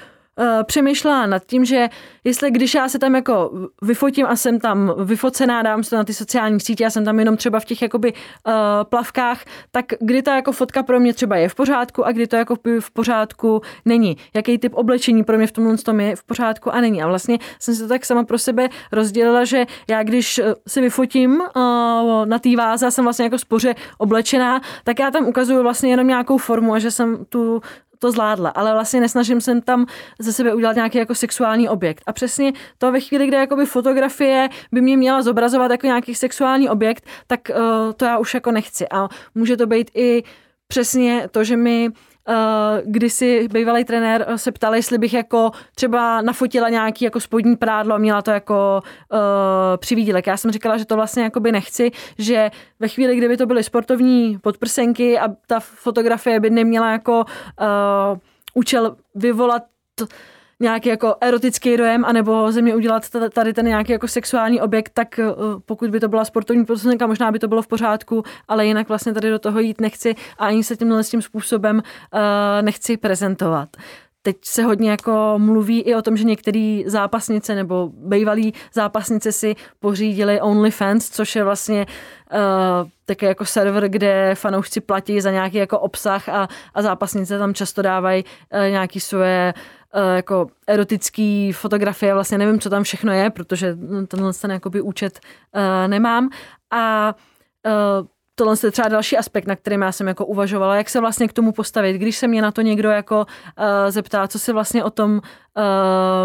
přemýšlela 0.64 1.26
nad 1.26 1.46
tím, 1.46 1.66
že 1.66 1.90
jestli 2.24 2.52
když 2.52 2.74
já 2.74 2.90
se 2.90 3.00
tam 3.00 3.16
jako 3.16 3.52
vyfotím 3.82 4.26
a 4.26 4.36
jsem 4.36 4.60
tam 4.60 4.94
vyfocená, 5.04 5.62
dám 5.62 5.84
se 5.84 5.90
to 5.90 5.96
na 5.96 6.04
ty 6.04 6.14
sociální 6.14 6.60
sítě 6.60 6.86
a 6.86 6.90
jsem 6.90 7.06
tam 7.06 7.20
jenom 7.20 7.38
třeba 7.38 7.60
v 7.60 7.66
těch 7.66 7.82
jakoby 7.82 8.14
uh, 8.14 8.54
plavkách, 8.84 9.46
tak 9.72 9.86
kdy 10.00 10.22
ta 10.22 10.36
jako 10.36 10.52
fotka 10.52 10.84
pro 10.84 11.00
mě 11.00 11.14
třeba 11.14 11.36
je 11.38 11.50
v 11.50 11.56
pořádku 11.56 12.06
a 12.06 12.12
kdy 12.12 12.28
to 12.28 12.36
jako 12.36 12.56
v 12.80 12.92
pořádku 12.92 13.62
není. 13.86 14.18
Jaký 14.34 14.58
typ 14.58 14.74
oblečení 14.76 15.24
pro 15.24 15.38
mě 15.38 15.48
v 15.48 15.52
tomhle 15.52 15.78
tom 15.78 16.00
je 16.00 16.16
v 16.16 16.24
pořádku 16.24 16.74
a 16.76 16.82
není. 16.82 17.04
A 17.04 17.08
vlastně 17.08 17.40
jsem 17.60 17.76
se 17.76 17.84
to 17.84 17.90
tak 17.90 18.06
sama 18.06 18.24
pro 18.24 18.38
sebe 18.38 18.70
rozdělila, 18.92 19.46
že 19.46 19.66
já 19.90 20.04
když 20.04 20.38
eh, 20.38 20.56
si 20.68 20.82
vyfotím 20.82 21.32
uh, 21.32 22.26
na 22.26 22.40
té 22.40 22.56
váze 22.56 22.88
a 22.88 22.92
jsem 22.92 23.04
vlastně 23.04 23.24
jako 23.24 23.38
spoře 23.38 23.76
oblečená, 23.98 24.62
tak 24.84 25.00
já 25.00 25.12
tam 25.12 25.28
ukazuju 25.28 25.64
vlastně 25.64 25.90
jenom 25.90 26.08
nějakou 26.08 26.38
formu 26.38 26.74
a 26.74 26.80
že 26.80 26.92
jsem 26.92 27.26
tu 27.30 27.62
to 28.00 28.12
zvládla, 28.12 28.50
ale 28.50 28.74
vlastně 28.74 29.00
nesnažím 29.00 29.42
se 29.42 29.62
tam 29.62 29.86
ze 30.20 30.34
sebe 30.34 30.54
udělat 30.54 30.76
nějaký 30.76 30.98
jako 30.98 31.16
sexuální 31.16 31.70
objekt. 31.70 32.04
A 32.08 32.14
přesně 32.14 32.54
to 32.78 32.92
ve 32.92 33.00
chvíli, 33.00 33.28
kde 33.28 33.38
jakoby 33.38 33.66
fotografie 33.66 34.50
by 34.72 34.82
mě 34.82 34.98
měla 34.98 35.22
zobrazovat 35.22 35.72
jako 35.72 35.88
nějaký 35.88 36.16
sexuální 36.16 36.70
objekt, 36.70 37.06
tak 37.28 37.40
uh, 37.50 37.94
to 37.94 38.06
já 38.06 38.18
už 38.18 38.34
jako 38.34 38.52
nechci. 38.52 38.86
A 38.92 39.10
může 39.36 39.58
to 39.58 39.68
být 39.68 39.92
i 39.94 40.24
přesně 40.68 41.28
to, 41.32 41.44
že 41.44 41.58
mi 41.58 41.90
kdysi 42.86 43.48
bývalý 43.52 43.84
trenér 43.84 44.26
eh, 44.28 44.38
se 44.38 44.52
ptal, 44.52 44.76
jestli 44.76 44.98
bych 44.98 45.14
jako 45.14 45.52
třeba 45.76 46.22
nafotila 46.22 46.70
nějaký 46.70 47.06
jako 47.06 47.20
spodní 47.20 47.56
prádlo 47.56 47.96
a 47.96 47.98
měla 47.98 48.22
to 48.22 48.32
jako 48.32 48.82
uh, 49.12 49.20
přivídílek. 49.78 50.28
Já 50.28 50.38
jsem 50.38 50.52
říkala, 50.52 50.78
že 50.78 50.86
to 50.86 50.96
vlastně 50.96 51.24
jako 51.24 51.40
by 51.40 51.52
nechci, 51.52 51.92
že 52.18 52.52
ve 52.80 52.88
chvíli, 52.88 53.16
kdyby 53.16 53.38
to 53.38 53.46
byly 53.46 53.64
sportovní 53.64 54.38
podprsenky 54.38 55.20
a 55.20 55.28
ta 55.48 55.60
fotografie 55.60 56.40
by 56.40 56.50
neměla 56.50 56.92
jako 56.92 57.26
uh, 57.62 58.18
účel 58.54 58.96
vyvolat 59.16 59.64
nějaký 60.60 60.90
jako 60.90 61.16
erotický 61.22 61.78
dojem, 61.78 62.06
anebo 62.06 62.52
ze 62.52 62.62
mě 62.62 62.76
udělat 62.76 63.04
tady 63.34 63.54
ten 63.54 63.66
nějaký 63.66 63.92
jako 63.92 64.08
sexuální 64.08 64.62
objekt, 64.62 64.92
tak 64.94 65.20
eh, 65.20 65.24
pokud 65.66 65.90
by 65.90 66.00
to 66.00 66.08
byla 66.08 66.26
sportovní 66.26 66.66
podsenka, 66.66 67.08
možná 67.08 67.32
by 67.32 67.40
to 67.40 67.48
bylo 67.48 67.62
v 67.62 67.68
pořádku, 67.68 68.24
ale 68.48 68.66
jinak 68.66 68.88
vlastně 68.88 69.14
tady 69.14 69.30
do 69.30 69.40
toho 69.40 69.60
jít 69.60 69.82
nechci 69.82 70.16
a 70.38 70.46
ani 70.46 70.64
se 70.64 70.76
tímhle 70.76 71.04
s 71.04 71.10
tím 71.10 71.22
způsobem 71.22 71.76
uh, 71.78 72.20
nechci 72.62 72.98
prezentovat. 72.98 73.70
Teď 74.22 74.38
se 74.44 74.64
hodně 74.64 74.92
jako 74.92 75.34
mluví 75.38 75.82
i 75.82 75.96
o 75.96 76.02
tom, 76.02 76.18
že 76.18 76.24
některé 76.24 76.82
zápasnice 76.86 77.56
nebo 77.56 77.90
bývalí 77.94 78.54
zápasnice 78.74 79.32
si 79.32 79.56
pořídili 79.80 80.42
OnlyFans, 80.42 81.10
což 81.10 81.36
je 81.36 81.44
vlastně 81.44 81.86
uh, 82.34 82.90
také 83.06 83.26
jako 83.26 83.46
server, 83.46 83.90
kde 83.90 84.36
fanoušci 84.36 84.82
platí 84.82 85.22
za 85.22 85.32
nějaký 85.32 85.58
jako 85.58 85.80
obsah 85.80 86.30
a, 86.30 86.48
a 86.74 86.82
zápasnice 86.82 87.38
tam 87.38 87.54
často 87.54 87.82
dávají 87.82 88.24
uh, 88.24 88.60
nějaký 88.72 89.00
svoje 89.00 89.54
uh, 89.96 90.16
jako 90.16 90.48
erotický 90.68 91.52
fotografie, 91.52 92.14
vlastně 92.14 92.38
nevím, 92.38 92.60
co 92.60 92.70
tam 92.70 92.84
všechno 92.84 93.14
je, 93.14 93.30
protože 93.30 93.78
tenhle 94.08 94.34
ten 94.34 94.52
jakoby 94.52 94.82
účet 94.82 95.20
uh, 95.56 95.88
nemám. 95.88 96.30
A 96.72 97.16
uh, 97.66 98.08
tohle 98.38 98.56
je 98.64 98.72
třeba 98.72 98.88
další 98.88 99.18
aspekt, 99.18 99.48
na 99.48 99.56
kterým 99.56 99.82
já 99.82 99.92
jsem 99.92 100.08
jako 100.08 100.26
uvažovala, 100.26 100.76
jak 100.76 100.90
se 100.90 101.00
vlastně 101.00 101.28
k 101.28 101.34
tomu 101.34 101.52
postavit. 101.52 101.94
Když 101.94 102.18
se 102.18 102.28
mě 102.28 102.42
na 102.42 102.52
to 102.52 102.62
někdo 102.62 102.90
jako 102.90 103.18
uh, 103.20 103.66
zeptá, 103.90 104.28
co 104.28 104.40
si 104.40 104.54
vlastně 104.54 104.84
o 104.84 104.90
tom 104.90 105.12
uh, 105.12 105.22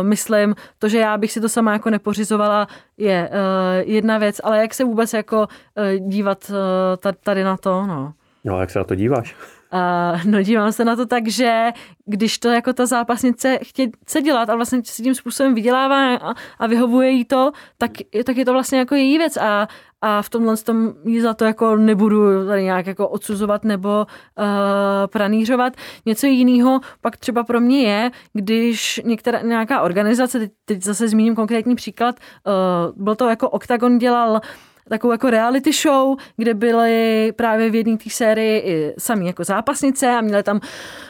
myslím, 0.02 0.54
to, 0.78 0.88
že 0.88 0.98
já 0.98 1.18
bych 1.18 1.32
si 1.32 1.40
to 1.40 1.48
sama 1.48 1.72
jako 1.72 1.90
nepořizovala, 1.90 2.68
je 2.98 3.30
uh, 3.30 3.90
jedna 3.90 4.18
věc, 4.18 4.40
ale 4.44 4.58
jak 4.58 4.74
se 4.74 4.84
vůbec 4.84 5.12
jako 5.12 5.38
uh, 5.38 6.08
dívat 6.08 6.50
uh, 6.50 7.12
tady 7.22 7.44
na 7.44 7.56
to, 7.56 7.86
no. 7.86 8.12
No, 8.44 8.60
jak 8.60 8.70
se 8.70 8.78
na 8.78 8.84
to 8.84 8.94
díváš? 8.94 9.36
Uh, 9.72 10.20
no 10.24 10.42
dívám 10.42 10.72
se 10.72 10.84
na 10.84 10.96
to 10.96 11.06
tak, 11.06 11.28
že 11.28 11.70
když 12.04 12.38
to 12.38 12.48
jako 12.48 12.72
ta 12.72 12.86
zápasnice 12.86 13.58
chce 14.04 14.22
dělat 14.22 14.50
a 14.50 14.56
vlastně 14.56 14.80
si 14.84 15.02
tím 15.02 15.14
způsobem 15.14 15.54
vydělává 15.54 16.16
a, 16.16 16.34
a 16.58 16.66
vyhovuje 16.66 17.10
jí 17.10 17.24
to, 17.24 17.52
tak, 17.78 17.90
tak 18.24 18.36
je 18.36 18.44
to 18.44 18.52
vlastně 18.52 18.78
jako 18.78 18.94
její 18.94 19.18
věc 19.18 19.36
a, 19.36 19.68
a 20.02 20.22
v 20.22 20.28
tomhle 20.28 20.56
tom 20.56 20.92
jí 21.04 21.20
za 21.20 21.34
to 21.34 21.44
jako 21.44 21.76
nebudu 21.76 22.46
tady 22.46 22.62
nějak 22.62 22.86
jako 22.86 23.08
odsuzovat 23.08 23.64
nebo 23.64 24.06
uh, 24.38 24.44
pranířovat. 25.06 25.72
Něco 26.06 26.26
jiného 26.26 26.80
pak 27.00 27.16
třeba 27.16 27.44
pro 27.44 27.60
mě 27.60 27.82
je, 27.82 28.10
když 28.32 29.00
některá 29.04 29.40
nějaká 29.40 29.80
organizace, 29.80 30.38
teď, 30.38 30.50
teď 30.64 30.82
zase 30.82 31.08
zmíním 31.08 31.34
konkrétní 31.34 31.74
příklad, 31.74 32.16
uh, 32.46 33.04
byl 33.04 33.14
to 33.14 33.28
jako 33.28 33.50
Octagon 33.50 33.98
dělal 33.98 34.40
takovou 34.88 35.12
jako 35.12 35.30
reality 35.30 35.72
show, 35.72 36.16
kde 36.36 36.54
byly 36.54 37.32
právě 37.36 37.70
v 37.70 37.74
jedné 37.74 37.96
té 37.96 38.10
sérii 38.10 38.58
i 38.58 38.94
sami 38.98 39.26
jako 39.26 39.44
zápasnice 39.44 40.10
a 40.10 40.20
měli 40.20 40.42
tam 40.42 40.60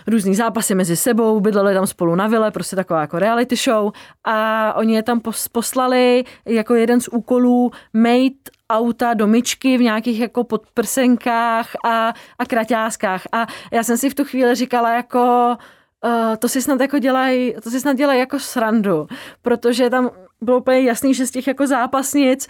různý 0.06 0.34
zápasy 0.34 0.74
mezi 0.74 0.96
sebou, 0.96 1.40
bydleli 1.40 1.74
tam 1.74 1.86
spolu 1.86 2.14
na 2.14 2.26
vile, 2.26 2.50
prostě 2.50 2.76
taková 2.76 3.00
jako 3.00 3.18
reality 3.18 3.56
show 3.56 3.92
a 4.24 4.72
oni 4.76 4.94
je 4.94 5.02
tam 5.02 5.20
poslali 5.52 6.24
jako 6.46 6.74
jeden 6.74 7.00
z 7.00 7.08
úkolů 7.08 7.70
made 7.92 8.61
auta 8.72 9.14
do 9.14 9.26
myčky 9.26 9.78
v 9.78 9.82
nějakých 9.82 10.20
jako 10.20 10.44
podprsenkách 10.44 11.70
a, 11.84 12.14
a 12.38 12.44
kraťáskách. 12.46 13.22
A 13.32 13.46
já 13.72 13.82
jsem 13.82 13.96
si 13.96 14.10
v 14.10 14.14
tu 14.14 14.24
chvíli 14.24 14.54
říkala 14.54 14.94
jako 14.94 15.56
Uh, 16.04 16.36
to 16.36 16.48
si 16.48 16.62
snad 16.62 16.80
jako 16.80 16.98
dělají, 16.98 17.54
to 17.62 17.70
si 17.70 17.80
snad 17.80 17.96
dělají 17.96 18.20
jako 18.20 18.38
srandu, 18.38 19.06
protože 19.42 19.90
tam 19.90 20.10
bylo 20.40 20.58
úplně 20.58 20.80
jasný, 20.80 21.14
že 21.14 21.26
z 21.26 21.30
těch 21.30 21.46
jako 21.46 21.66
zápasnic 21.66 22.48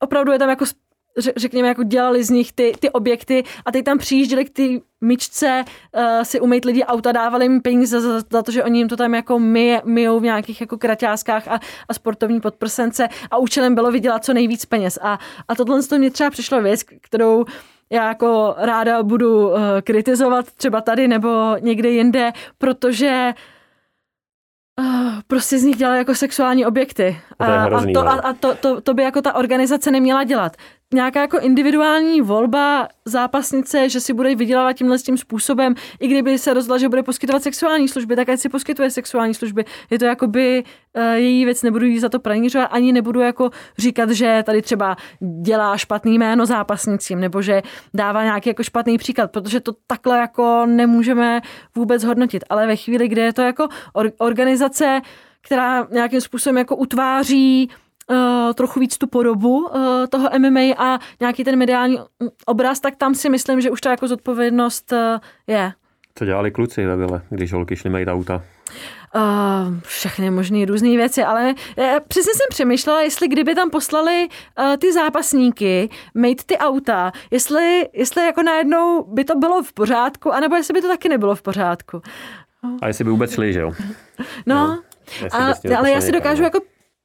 opravdu 0.00 0.32
je 0.32 0.38
tam 0.38 0.48
jako 0.48 0.64
řekněme, 1.36 1.68
jako 1.68 1.82
dělali 1.82 2.24
z 2.24 2.30
nich 2.30 2.52
ty, 2.52 2.72
ty 2.78 2.90
objekty 2.90 3.44
a 3.64 3.72
teď 3.72 3.84
tam 3.84 3.98
přijížděli 3.98 4.44
k 4.44 4.50
ty 4.50 4.82
myčce 5.00 5.64
uh, 5.96 6.22
si 6.22 6.40
umýt 6.40 6.64
lidi 6.64 6.84
auta, 6.84 7.12
dávali 7.12 7.44
jim 7.44 7.62
peníze 7.62 8.00
za, 8.00 8.20
za 8.30 8.42
to, 8.42 8.52
že 8.52 8.64
oni 8.64 8.78
jim 8.78 8.88
to 8.88 8.96
tam 8.96 9.14
jako 9.14 9.38
myj, 9.38 9.80
myjou 9.84 10.20
v 10.20 10.22
nějakých 10.22 10.60
jako 10.60 10.78
kraťáskách 10.78 11.48
a, 11.48 11.60
a 11.88 11.94
sportovní 11.94 12.40
podprsence 12.40 13.08
a 13.30 13.36
účelem 13.36 13.74
bylo 13.74 13.90
vydělat 13.90 14.24
co 14.24 14.32
nejvíc 14.32 14.64
peněz. 14.64 14.98
A, 15.02 15.18
a 15.48 15.54
tohle 15.54 15.82
z 15.82 15.88
toho 15.88 15.98
mě 15.98 16.10
třeba 16.10 16.30
přišlo 16.30 16.62
věc, 16.62 16.82
kterou 17.00 17.44
já 17.90 18.08
jako 18.08 18.54
ráda 18.58 19.02
budu 19.02 19.48
uh, 19.48 19.56
kritizovat 19.82 20.52
třeba 20.52 20.80
tady 20.80 21.08
nebo 21.08 21.56
někde 21.60 21.88
jinde, 21.88 22.32
protože 22.58 23.34
uh, 24.78 24.86
prostě 25.26 25.58
z 25.58 25.62
nich 25.62 25.76
dělali 25.76 25.98
jako 25.98 26.14
sexuální 26.14 26.66
objekty. 26.66 27.20
A, 27.38 27.46
a, 27.46 27.64
a, 27.64 27.84
to, 27.94 28.00
a, 28.00 28.12
a 28.12 28.32
to, 28.32 28.54
to, 28.54 28.80
to 28.80 28.94
by 28.94 29.02
jako 29.02 29.22
ta 29.22 29.34
organizace 29.34 29.90
neměla 29.90 30.24
dělat 30.24 30.56
nějaká 30.94 31.20
jako 31.20 31.38
individuální 31.38 32.20
volba 32.20 32.88
zápasnice, 33.04 33.88
že 33.88 34.00
si 34.00 34.12
bude 34.12 34.34
vydělávat 34.34 34.72
tímhle 34.72 34.98
tím 34.98 35.18
způsobem, 35.18 35.74
i 36.00 36.08
kdyby 36.08 36.38
se 36.38 36.54
rozhodla, 36.54 36.78
že 36.78 36.88
bude 36.88 37.02
poskytovat 37.02 37.42
sexuální 37.42 37.88
služby, 37.88 38.16
tak 38.16 38.28
ať 38.28 38.40
si 38.40 38.48
poskytuje 38.48 38.90
sexuální 38.90 39.34
služby. 39.34 39.64
Je 39.90 39.98
to 39.98 40.04
jakoby 40.04 40.64
uh, 40.96 41.02
její 41.02 41.44
věc, 41.44 41.62
nebudu 41.62 41.86
jí 41.86 41.98
za 41.98 42.08
to 42.08 42.18
pranířovat, 42.18 42.64
ani 42.64 42.92
nebudu 42.92 43.20
jako 43.20 43.50
říkat, 43.78 44.10
že 44.10 44.42
tady 44.46 44.62
třeba 44.62 44.96
dělá 45.42 45.76
špatný 45.76 46.18
jméno 46.18 46.46
zápasnicím, 46.46 47.20
nebo 47.20 47.42
že 47.42 47.62
dává 47.94 48.24
nějaký 48.24 48.48
jako 48.48 48.62
špatný 48.62 48.98
příklad, 48.98 49.30
protože 49.30 49.60
to 49.60 49.72
takhle 49.86 50.18
jako 50.18 50.66
nemůžeme 50.66 51.40
vůbec 51.74 52.04
hodnotit. 52.04 52.44
Ale 52.50 52.66
ve 52.66 52.76
chvíli, 52.76 53.08
kde 53.08 53.22
je 53.22 53.32
to 53.32 53.42
jako 53.42 53.68
organizace, 54.18 55.00
která 55.40 55.86
nějakým 55.90 56.20
způsobem 56.20 56.58
jako 56.58 56.76
utváří 56.76 57.68
uh, 57.70 57.87
trochu 58.54 58.80
víc 58.80 58.98
tu 58.98 59.06
podobu 59.06 59.58
uh, 59.58 59.70
toho 60.10 60.28
MMA 60.38 60.74
a 60.78 60.98
nějaký 61.20 61.44
ten 61.44 61.56
mediální 61.56 61.98
obraz, 62.46 62.80
tak 62.80 62.96
tam 62.96 63.14
si 63.14 63.28
myslím, 63.28 63.60
že 63.60 63.70
už 63.70 63.80
ta 63.80 63.90
jako 63.90 64.08
zodpovědnost 64.08 64.92
uh, 64.92 64.98
je. 65.46 65.72
Co 66.14 66.24
dělali 66.24 66.50
kluci 66.50 66.86
ve 66.86 66.96
vile, 66.96 67.22
když 67.30 67.52
holky 67.52 67.76
šly 67.76 67.90
mít 67.90 68.08
auta? 68.08 68.42
Uh, 69.14 69.22
všechny 69.82 70.30
možné 70.30 70.64
různé 70.64 70.88
věci, 70.88 71.24
ale 71.24 71.54
uh, 71.76 71.84
přesně 72.08 72.32
jsem 72.32 72.46
přemýšlela, 72.50 73.00
jestli 73.00 73.28
kdyby 73.28 73.54
tam 73.54 73.70
poslali 73.70 74.28
uh, 74.58 74.76
ty 74.76 74.92
zápasníky 74.92 75.88
mít 76.14 76.44
ty 76.44 76.58
auta, 76.58 77.12
jestli, 77.30 77.88
jestli 77.92 78.26
jako 78.26 78.42
najednou 78.42 79.04
by 79.04 79.24
to 79.24 79.34
bylo 79.34 79.62
v 79.62 79.72
pořádku, 79.72 80.32
anebo 80.32 80.56
jestli 80.56 80.74
by 80.74 80.82
to 80.82 80.88
taky 80.88 81.08
nebylo 81.08 81.34
v 81.34 81.42
pořádku. 81.42 82.02
A 82.82 82.86
jestli 82.86 83.04
by 83.04 83.10
vůbec 83.10 83.34
šli, 83.34 83.52
že 83.52 83.60
jo? 83.60 83.72
No, 84.46 84.54
no 84.56 84.78
a, 85.32 85.54
ale 85.78 85.90
já 85.90 86.00
si 86.00 86.12
dokážu 86.12 86.42
jako 86.42 86.60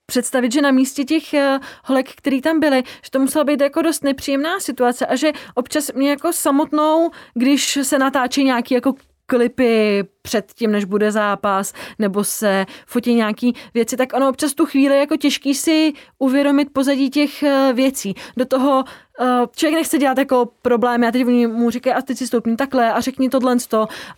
představit, 0.06 0.52
že 0.52 0.62
na 0.62 0.72
místě 0.72 1.04
těch 1.04 1.24
uh, 1.34 1.40
holek, 1.86 2.10
který 2.16 2.42
tam 2.42 2.60
byly, 2.60 2.84
že 3.04 3.12
to 3.12 3.20
musela 3.20 3.44
být 3.44 3.62
jako 3.62 3.82
dost 3.82 4.04
nepříjemná 4.04 4.60
situace 4.60 5.06
a 5.06 5.16
že 5.16 5.32
občas 5.56 5.92
mě 5.94 6.10
jako 6.10 6.34
samotnou, 6.34 7.12
když 7.34 7.80
se 7.84 8.00
natáčí 8.00 8.44
nějaký 8.44 8.74
jako 8.74 8.94
klipy 9.26 10.04
před 10.22 10.54
tím, 10.54 10.72
než 10.72 10.86
bude 10.86 11.12
zápas, 11.12 11.74
nebo 12.00 12.24
se 12.24 12.66
fotí 12.86 13.14
nějaký 13.14 13.56
věci, 13.74 13.98
tak 13.98 14.14
ono 14.14 14.30
občas 14.30 14.54
tu 14.54 14.66
chvíli 14.66 15.00
jako 15.00 15.18
těžký 15.18 15.54
si 15.54 15.94
uvědomit 16.20 16.74
pozadí 16.74 17.10
těch 17.10 17.44
eh, 17.44 17.74
věcí. 17.74 18.14
Do 18.38 18.46
toho 18.46 18.84
eh, 19.20 19.26
člověk 19.56 19.76
nechce 19.76 19.98
dělat 19.98 20.18
jako 20.18 20.50
problémy 20.62 21.08
a 21.08 21.12
teď 21.12 21.26
mu 21.48 21.70
říkají, 21.70 21.94
a 21.94 22.02
teď 22.02 22.18
si 22.18 22.28
stoupni 22.28 22.56
takhle 22.56 22.94
a 22.94 23.02
řekni 23.02 23.30
tohle 23.30 23.58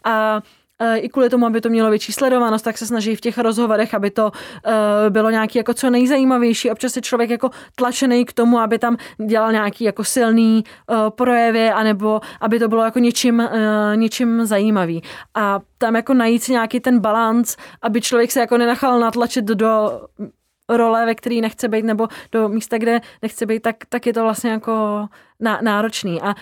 a 0.04 0.38
Eh, 0.38 0.65
i 0.96 1.10
kvůli 1.10 1.30
tomu, 1.30 1.46
aby 1.46 1.62
to 1.62 1.70
mělo 1.70 1.90
větší 1.90 2.12
sledovanost, 2.12 2.66
tak 2.66 2.78
se 2.78 2.86
snaží 2.86 3.16
v 3.16 3.22
těch 3.22 3.38
rozhovorech, 3.38 3.94
aby 3.94 4.12
to 4.12 4.26
uh, 4.26 4.72
bylo 5.10 5.30
nějaký 5.30 5.58
jako 5.58 5.74
co 5.74 5.90
nejzajímavější. 5.90 6.72
Občas 6.72 6.96
je 6.96 7.02
člověk 7.02 7.30
jako 7.30 7.50
tlačený 7.76 8.26
k 8.26 8.34
tomu, 8.34 8.60
aby 8.60 8.80
tam 8.80 8.98
dělal 9.26 9.52
nějaký 9.52 9.84
jako 9.84 10.04
silný 10.04 10.64
uh, 10.90 11.10
projevy, 11.10 11.70
anebo 11.70 12.22
aby 12.42 12.60
to 12.60 12.68
bylo 12.68 12.84
jako 12.84 13.00
něčím, 13.00 13.50
něčím 13.96 14.46
zajímavý. 14.46 15.04
A 15.36 15.60
tam 15.78 15.96
jako 15.96 16.14
najít 16.14 16.44
si 16.44 16.52
nějaký 16.52 16.80
ten 16.80 17.00
balans, 17.00 17.56
aby 17.82 18.02
člověk 18.02 18.32
se 18.32 18.40
jako 18.40 18.58
nenachal 18.58 19.00
natlačit 19.00 19.46
do 19.46 20.02
role, 20.70 21.06
ve 21.06 21.16
který 21.16 21.42
nechce 21.42 21.68
být, 21.68 21.86
nebo 21.86 22.08
do 22.32 22.50
místa, 22.50 22.78
kde 22.78 23.02
nechce 23.22 23.46
být, 23.46 23.60
tak, 23.60 23.76
tak 23.90 24.06
je 24.06 24.14
to 24.14 24.24
vlastně 24.24 24.52
jako 24.52 25.08
náročný. 25.62 26.22
A 26.22 26.36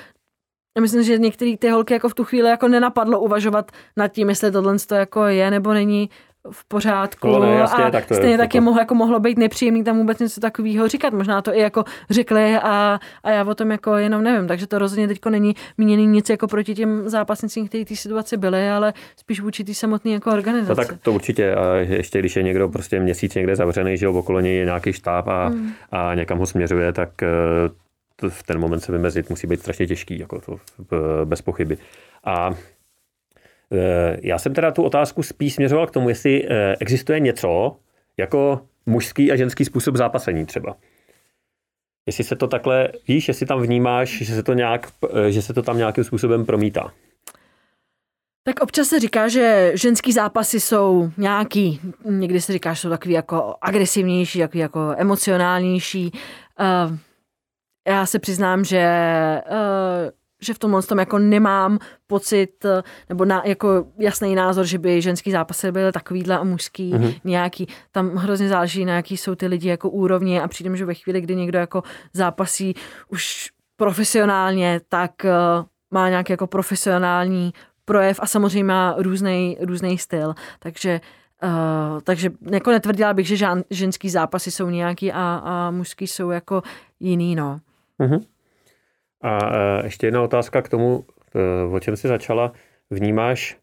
já 0.77 0.81
myslím, 0.81 1.03
že 1.03 1.17
některé 1.17 1.57
ty 1.57 1.69
holky 1.69 1.93
jako 1.93 2.09
v 2.09 2.13
tu 2.13 2.23
chvíli 2.23 2.49
jako 2.49 2.67
nenapadlo 2.67 3.19
uvažovat 3.19 3.71
nad 3.97 4.07
tím, 4.07 4.29
jestli 4.29 4.51
tohle 4.51 4.77
to 4.87 4.95
jako 4.95 5.25
je 5.25 5.51
nebo 5.51 5.73
není 5.73 6.09
v 6.51 6.65
pořádku 6.65 7.27
no, 7.27 7.39
ne, 7.39 7.53
jasně, 7.53 7.83
a 7.83 7.91
tak 7.91 8.05
to 8.05 8.13
stejně 8.13 8.33
je, 8.33 8.37
taky 8.37 8.59
mohlo, 8.59 8.81
jako 8.81 8.95
mohlo 8.95 9.19
být 9.19 9.37
nepříjemný 9.37 9.83
tam 9.83 9.97
vůbec 9.97 10.19
něco 10.19 10.41
takového 10.41 10.87
říkat. 10.87 11.13
Možná 11.13 11.41
to 11.41 11.55
i 11.55 11.59
jako 11.59 11.83
řekli 12.09 12.55
a, 12.55 12.99
a 13.23 13.31
já 13.31 13.43
o 13.43 13.55
tom 13.55 13.71
jako 13.71 13.95
jenom 13.95 14.23
nevím. 14.23 14.47
Takže 14.47 14.67
to 14.67 14.79
rozhodně 14.79 15.07
teď 15.07 15.19
není 15.29 15.55
míněný 15.77 16.07
nic 16.07 16.29
jako 16.29 16.47
proti 16.47 16.75
těm 16.75 17.09
zápasnicím, 17.09 17.67
kteří 17.67 17.85
té 17.85 17.95
situaci 17.95 18.37
byly, 18.37 18.69
ale 18.69 18.93
spíš 19.17 19.41
vůči 19.41 19.63
té 19.63 19.73
samotné 19.73 20.11
jako 20.11 20.31
organizaci. 20.31 20.81
No 20.81 20.87
tak 20.87 21.01
to 21.01 21.11
určitě. 21.11 21.55
A 21.55 21.75
ještě 21.75 22.19
když 22.19 22.35
je 22.35 22.43
někdo 22.43 22.69
prostě 22.69 22.99
měsíc 22.99 23.35
někde 23.35 23.55
zavřený, 23.55 23.97
že 23.97 24.07
okolo 24.07 24.39
něj 24.39 24.55
je 24.55 24.65
nějaký 24.65 24.93
štáb 24.93 25.27
a, 25.27 25.47
hmm. 25.47 25.71
a 25.91 26.15
někam 26.15 26.37
ho 26.37 26.45
směřuje, 26.45 26.93
tak 26.93 27.23
eh, 27.23 27.29
v 28.29 28.43
ten 28.43 28.59
moment 28.59 28.79
se 28.79 28.91
vymezit 28.91 29.29
musí 29.29 29.47
být 29.47 29.59
strašně 29.59 29.87
těžký, 29.87 30.19
jako 30.19 30.41
to 30.41 30.59
bez 31.25 31.41
pochyby. 31.41 31.77
A 32.23 32.49
e, 33.71 34.17
já 34.21 34.39
jsem 34.39 34.53
teda 34.53 34.71
tu 34.71 34.83
otázku 34.83 35.23
spíš 35.23 35.53
směřoval 35.53 35.87
k 35.87 35.91
tomu, 35.91 36.09
jestli 36.09 36.47
e, 36.47 36.75
existuje 36.79 37.19
něco 37.19 37.77
jako 38.17 38.61
mužský 38.85 39.31
a 39.31 39.35
ženský 39.35 39.65
způsob 39.65 39.95
zápasení 39.95 40.45
třeba. 40.45 40.75
Jestli 42.05 42.23
se 42.23 42.35
to 42.35 42.47
takhle, 42.47 42.89
víš, 43.07 43.27
jestli 43.27 43.45
tam 43.45 43.61
vnímáš, 43.61 44.09
že 44.09 44.35
se 44.35 44.43
to, 44.43 44.53
nějak, 44.53 44.91
e, 45.13 45.31
že 45.31 45.41
se 45.41 45.53
to 45.53 45.61
tam 45.61 45.77
nějakým 45.77 46.03
způsobem 46.03 46.45
promítá. 46.45 46.93
Tak 48.45 48.59
občas 48.59 48.87
se 48.87 48.99
říká, 48.99 49.27
že 49.27 49.71
ženský 49.75 50.11
zápasy 50.11 50.59
jsou 50.59 51.11
nějaký, 51.17 51.79
někdy 52.05 52.41
se 52.41 52.53
říká, 52.53 52.73
že 52.73 52.81
jsou 52.81 52.89
takový 52.89 53.13
jako 53.13 53.55
agresivnější, 53.61 54.39
takový 54.39 54.59
jako 54.59 54.93
emocionálnější. 54.97 56.11
Uh, 56.59 56.97
já 57.87 58.05
se 58.05 58.19
přiznám, 58.19 58.63
že, 58.63 58.85
uh, 59.51 60.11
že 60.41 60.53
v 60.53 60.59
tomhle 60.59 60.83
tom 60.83 60.99
jako 60.99 61.19
nemám 61.19 61.79
pocit, 62.07 62.65
nebo 63.09 63.25
na, 63.25 63.41
jako 63.45 63.85
jasný 63.97 64.35
názor, 64.35 64.65
že 64.65 64.79
by 64.79 65.01
ženský 65.01 65.31
zápasy 65.31 65.71
byly 65.71 65.91
takovýhle 65.91 66.37
a 66.37 66.43
mužský 66.43 66.93
mm-hmm. 66.93 67.19
nějaký. 67.23 67.67
Tam 67.91 68.15
hrozně 68.15 68.49
záleží, 68.49 68.85
na 68.85 68.95
jaký 68.95 69.17
jsou 69.17 69.35
ty 69.35 69.47
lidi 69.47 69.69
jako 69.69 69.89
úrovně 69.89 70.41
a 70.41 70.47
přijde 70.47 70.77
že 70.77 70.85
ve 70.85 70.93
chvíli, 70.93 71.21
kdy 71.21 71.35
někdo 71.35 71.59
jako 71.59 71.83
zápasí 72.13 72.75
už 73.07 73.49
profesionálně, 73.75 74.81
tak 74.89 75.11
uh, 75.23 75.65
má 75.91 76.09
nějaký 76.09 76.33
jako 76.33 76.47
profesionální 76.47 77.53
projev 77.85 78.19
a 78.19 78.27
samozřejmě 78.27 78.63
má 78.63 78.95
různý 78.97 79.57
různý 79.61 79.97
styl. 79.97 80.33
Takže 80.59 81.01
Uh, 81.43 81.99
takže 82.03 82.31
jako 82.51 82.71
netvrdila 82.71 83.13
bych, 83.13 83.27
že 83.27 83.37
žán, 83.37 83.63
ženský 83.69 84.09
zápasy 84.09 84.51
jsou 84.51 84.69
nějaký 84.69 85.11
a, 85.11 85.41
a 85.43 85.71
mužský 85.71 86.07
jsou 86.07 86.29
jako 86.29 86.61
jiný, 86.99 87.35
no. 87.35 87.59
Uh-huh. 87.99 88.21
A 89.21 89.49
uh, 89.49 89.85
ještě 89.85 90.07
jedna 90.07 90.21
otázka 90.21 90.61
k 90.61 90.69
tomu, 90.69 91.05
uh, 91.67 91.73
o 91.75 91.79
čem 91.79 91.95
jsi 91.95 92.07
začala. 92.07 92.51
Vnímáš 92.89 93.57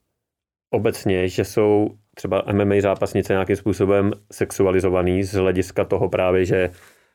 obecně, 0.70 1.28
že 1.28 1.44
jsou 1.44 1.90
třeba 2.14 2.44
MMA 2.52 2.74
zápasnice 2.80 3.32
nějakým 3.32 3.56
způsobem 3.56 4.12
sexualizovaný 4.32 5.22
z 5.22 5.34
hlediska 5.34 5.84
toho 5.84 6.08
právě, 6.08 6.44
že 6.44 6.70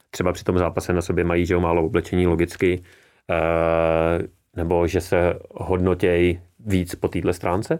třeba 0.09 0.33
při 0.33 0.43
tom 0.43 0.57
zápase 0.57 0.93
na 0.93 1.01
sobě 1.01 1.23
mají 1.23 1.45
že 1.45 1.57
málo 1.57 1.85
oblečení 1.85 2.27
logicky, 2.27 2.79
uh, 2.79 4.25
nebo 4.55 4.87
že 4.87 5.01
se 5.01 5.39
hodnotějí 5.51 6.39
víc 6.59 6.95
po 6.95 7.07
této 7.07 7.33
stránce? 7.33 7.79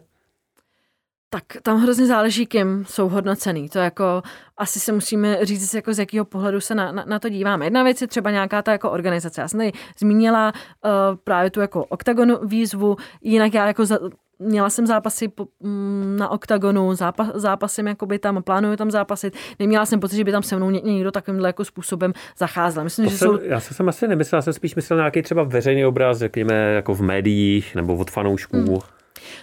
Tak 1.36 1.44
tam 1.62 1.82
hrozně 1.82 2.06
záleží, 2.06 2.46
kým 2.46 2.86
jsou 2.88 3.10
hodnocený. 3.10 3.70
To 3.70 3.80
jako 3.80 4.24
asi 4.58 4.80
se 4.80 4.92
musíme 4.92 5.46
říct, 5.46 5.74
jako 5.74 5.94
z 5.94 6.00
jakého 6.00 6.26
pohledu 6.26 6.62
se 6.62 6.76
na, 6.76 6.92
na, 6.92 7.06
na 7.08 7.20
to 7.20 7.30
díváme. 7.30 7.66
Jedna 7.66 7.84
věc 7.84 8.02
je 8.02 8.08
třeba 8.08 8.32
nějaká 8.32 8.62
ta 8.62 8.72
jako 8.72 8.92
organizace. 8.92 9.42
Já 9.42 9.48
jsem 9.48 9.60
tady 9.60 9.72
zmínila 10.00 10.54
uh, 10.54 10.92
právě 11.24 11.52
tu 11.52 11.62
jako 11.62 11.86
oktagonu 11.86 12.40
výzvu, 12.44 12.96
jinak 13.22 13.54
já 13.54 13.68
jako 13.68 13.86
za, 13.86 14.00
Měla 14.40 14.70
jsem 14.70 14.88
zápasy 14.88 15.32
mm, 15.60 16.16
na 16.20 16.30
oktagonu, 16.30 16.96
zápas, 16.96 17.28
zápasem 17.34 17.88
jakoby 17.88 18.20
tam, 18.20 18.44
plánuju 18.44 18.76
tam 18.76 18.92
zápasit. 18.92 19.36
Neměla 19.60 19.86
jsem 19.86 20.00
pocit, 20.00 20.16
že 20.16 20.24
by 20.24 20.32
tam 20.32 20.44
se 20.44 20.56
mnou 20.56 20.70
někdo 20.70 21.12
takovýmhle 21.12 21.50
jako 21.50 21.66
způsobem 21.66 22.14
zacházel. 22.38 22.84
Myslím, 22.84 23.06
to 23.06 23.12
že 23.12 23.18
jsem, 23.18 23.28
jsou... 23.28 23.40
Já 23.44 23.60
jsem 23.60 23.90
asi 23.90 24.08
nemyslel, 24.08 24.38
já 24.38 24.42
jsem 24.42 24.54
spíš 24.54 24.76
myslel 24.76 25.00
nějaký 25.00 25.22
třeba 25.22 25.44
veřejný 25.44 25.86
obraz, 25.86 26.18
řekněme, 26.18 26.54
jako 26.54 26.94
v 26.94 27.02
médiích 27.02 27.76
nebo 27.76 27.96
od 27.96 28.12
fanoušků. 28.12 28.58
Hmm. 28.58 28.80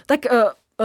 Tak 0.05 0.19
uh, 0.31 0.37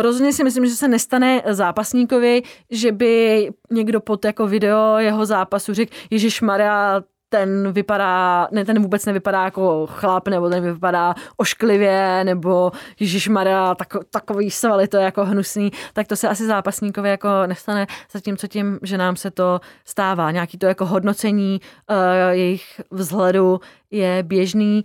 Rozhodně 0.03 0.33
si 0.33 0.45
myslím, 0.45 0.67
že 0.67 0.75
se 0.75 0.89
nestane 0.89 1.43
zápasníkovi, 1.47 2.43
že 2.71 2.93
by 2.93 3.49
někdo 3.71 4.01
pod 4.01 4.25
jako 4.25 4.47
video 4.47 4.99
jeho 4.99 5.27
zápasu 5.27 5.75
řekl, 5.75 5.97
Ježíš 6.11 6.41
Maria, 6.41 7.03
ten 7.29 7.73
vypadá, 7.73 8.49
ne, 8.51 8.65
ten 8.65 8.83
vůbec 8.83 9.07
nevypadá 9.07 9.45
jako 9.45 9.87
chlap, 9.87 10.29
nebo 10.29 10.49
ten 10.49 10.73
vypadá 10.73 11.15
ošklivě, 11.37 12.25
nebo 12.25 12.73
Ježíš 13.01 13.29
Maria, 13.29 13.75
tak, 13.75 13.89
takový 14.11 14.51
svaly, 14.51 14.89
to 14.89 14.97
je 14.97 15.03
jako 15.03 15.25
hnusný, 15.25 15.71
tak 15.93 16.07
to 16.07 16.17
se 16.17 16.29
asi 16.29 16.47
zápasníkovi 16.47 17.09
jako 17.09 17.29
nestane, 17.47 17.87
zatímco 18.13 18.47
tím, 18.47 18.79
že 18.83 18.99
nám 18.99 19.17
se 19.17 19.31
to 19.31 19.61
stává. 19.85 20.31
Nějaký 20.31 20.59
to 20.59 20.67
jako 20.67 20.87
hodnocení 20.87 21.61
uh, 21.91 21.97
jejich 22.31 22.81
vzhledu 22.91 23.61
je 23.91 24.23
běžný, 24.23 24.85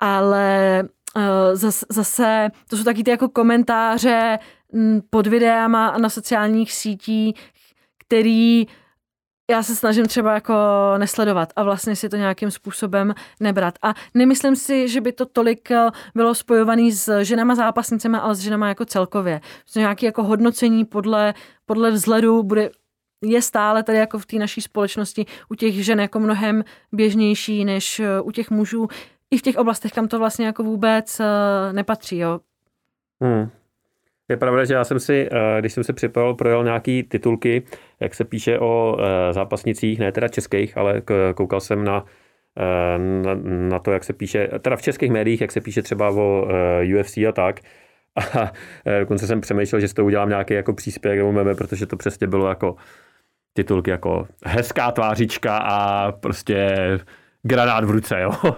ale 0.00 0.82
Eh, 1.16 1.56
zase, 1.90 2.50
to 2.68 2.76
jsou 2.76 2.84
taky 2.84 3.04
ty 3.04 3.10
jako 3.10 3.28
komentáře 3.28 4.38
mm, 4.72 5.00
pod 5.10 5.26
videama 5.26 5.88
a 5.88 5.98
na 5.98 6.08
sociálních 6.08 6.72
sítích, 6.72 7.34
který 8.06 8.66
já 9.50 9.62
se 9.62 9.76
snažím 9.76 10.06
třeba 10.06 10.34
jako 10.34 10.54
nesledovat 10.98 11.52
a 11.56 11.62
vlastně 11.62 11.96
si 11.96 12.08
to 12.08 12.16
nějakým 12.16 12.50
způsobem 12.50 13.14
nebrat. 13.40 13.74
A 13.82 13.94
nemyslím 14.14 14.56
si, 14.56 14.88
že 14.88 15.00
by 15.00 15.12
to 15.12 15.26
tolik 15.26 15.70
eh, 15.70 15.90
bylo 16.14 16.34
spojované 16.34 16.92
s 16.92 17.22
ženama 17.22 17.54
zápasnicemi, 17.54 18.18
ale 18.18 18.34
s 18.34 18.38
ženama 18.38 18.68
jako 18.68 18.84
celkově. 18.84 19.40
Nějaké 19.76 20.06
jako 20.06 20.22
hodnocení 20.22 20.84
podle, 20.84 21.34
podle 21.66 21.90
vzhledu 21.90 22.42
bude 22.42 22.70
je 23.24 23.42
stále 23.42 23.82
tady 23.82 23.98
jako 23.98 24.18
v 24.18 24.26
té 24.26 24.36
naší 24.36 24.60
společnosti 24.60 25.26
u 25.48 25.54
těch 25.54 25.84
žen 25.84 26.00
jako 26.00 26.20
mnohem 26.20 26.64
běžnější 26.92 27.64
než 27.64 28.00
eh, 28.00 28.20
u 28.20 28.30
těch 28.30 28.50
mužů 28.50 28.88
i 29.32 29.38
v 29.38 29.42
těch 29.42 29.56
oblastech, 29.56 29.92
kam 29.92 30.08
to 30.08 30.18
vlastně 30.18 30.46
jako 30.46 30.62
vůbec 30.62 31.20
uh, 31.20 31.26
nepatří, 31.72 32.18
jo. 32.18 32.40
Hmm. 33.22 33.48
Je 34.28 34.36
pravda, 34.36 34.64
že 34.64 34.74
já 34.74 34.84
jsem 34.84 35.00
si, 35.00 35.28
eh, 35.32 35.60
když 35.60 35.72
jsem 35.72 35.84
se 35.84 35.92
připravil, 35.92 36.34
projel 36.34 36.64
nějaký 36.64 37.02
titulky, 37.02 37.62
jak 38.00 38.14
se 38.14 38.24
píše 38.24 38.58
o 38.58 38.96
eh, 39.00 39.32
zápasnicích, 39.32 39.98
ne 39.98 40.12
teda 40.12 40.28
českých, 40.28 40.76
ale 40.76 41.02
koukal 41.34 41.60
jsem 41.60 41.84
na, 41.84 42.04
na, 43.24 43.34
na 43.44 43.78
to, 43.78 43.92
jak 43.92 44.04
se 44.04 44.12
píše, 44.12 44.48
teda 44.60 44.76
v 44.76 44.82
českých 44.82 45.10
médiích, 45.10 45.40
jak 45.40 45.52
se 45.52 45.60
píše 45.60 45.82
třeba 45.82 46.10
o 46.10 46.46
UFC 46.98 47.16
a 47.16 47.32
tak. 47.32 47.60
A 48.34 48.52
dokonce 49.00 49.26
jsem 49.26 49.40
přemýšlel, 49.40 49.80
že 49.80 49.88
z 49.88 49.94
toho 49.94 50.06
udělám 50.06 50.28
nějaký 50.28 50.54
jako 50.54 50.72
příspěvek 50.72 51.18
nebo 51.18 51.32
meme, 51.32 51.54
protože 51.54 51.86
to 51.86 51.96
přesně 51.96 52.26
bylo 52.26 52.48
jako 52.48 52.76
titulky 53.52 53.90
jako 53.90 54.28
hezká 54.44 54.90
tvářička 54.90 55.58
a 55.58 56.12
prostě 56.12 56.76
granát 57.42 57.84
v 57.84 57.90
ruce, 57.90 58.20
jo. 58.20 58.30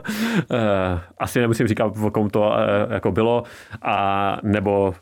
Asi 1.19 1.41
nemusím 1.41 1.67
říkat, 1.67 1.93
o 2.03 2.11
kom 2.11 2.31
to 2.31 2.53
jako 2.91 3.13
bylo, 3.13 3.43
a 3.83 4.39
nebo 4.43 4.95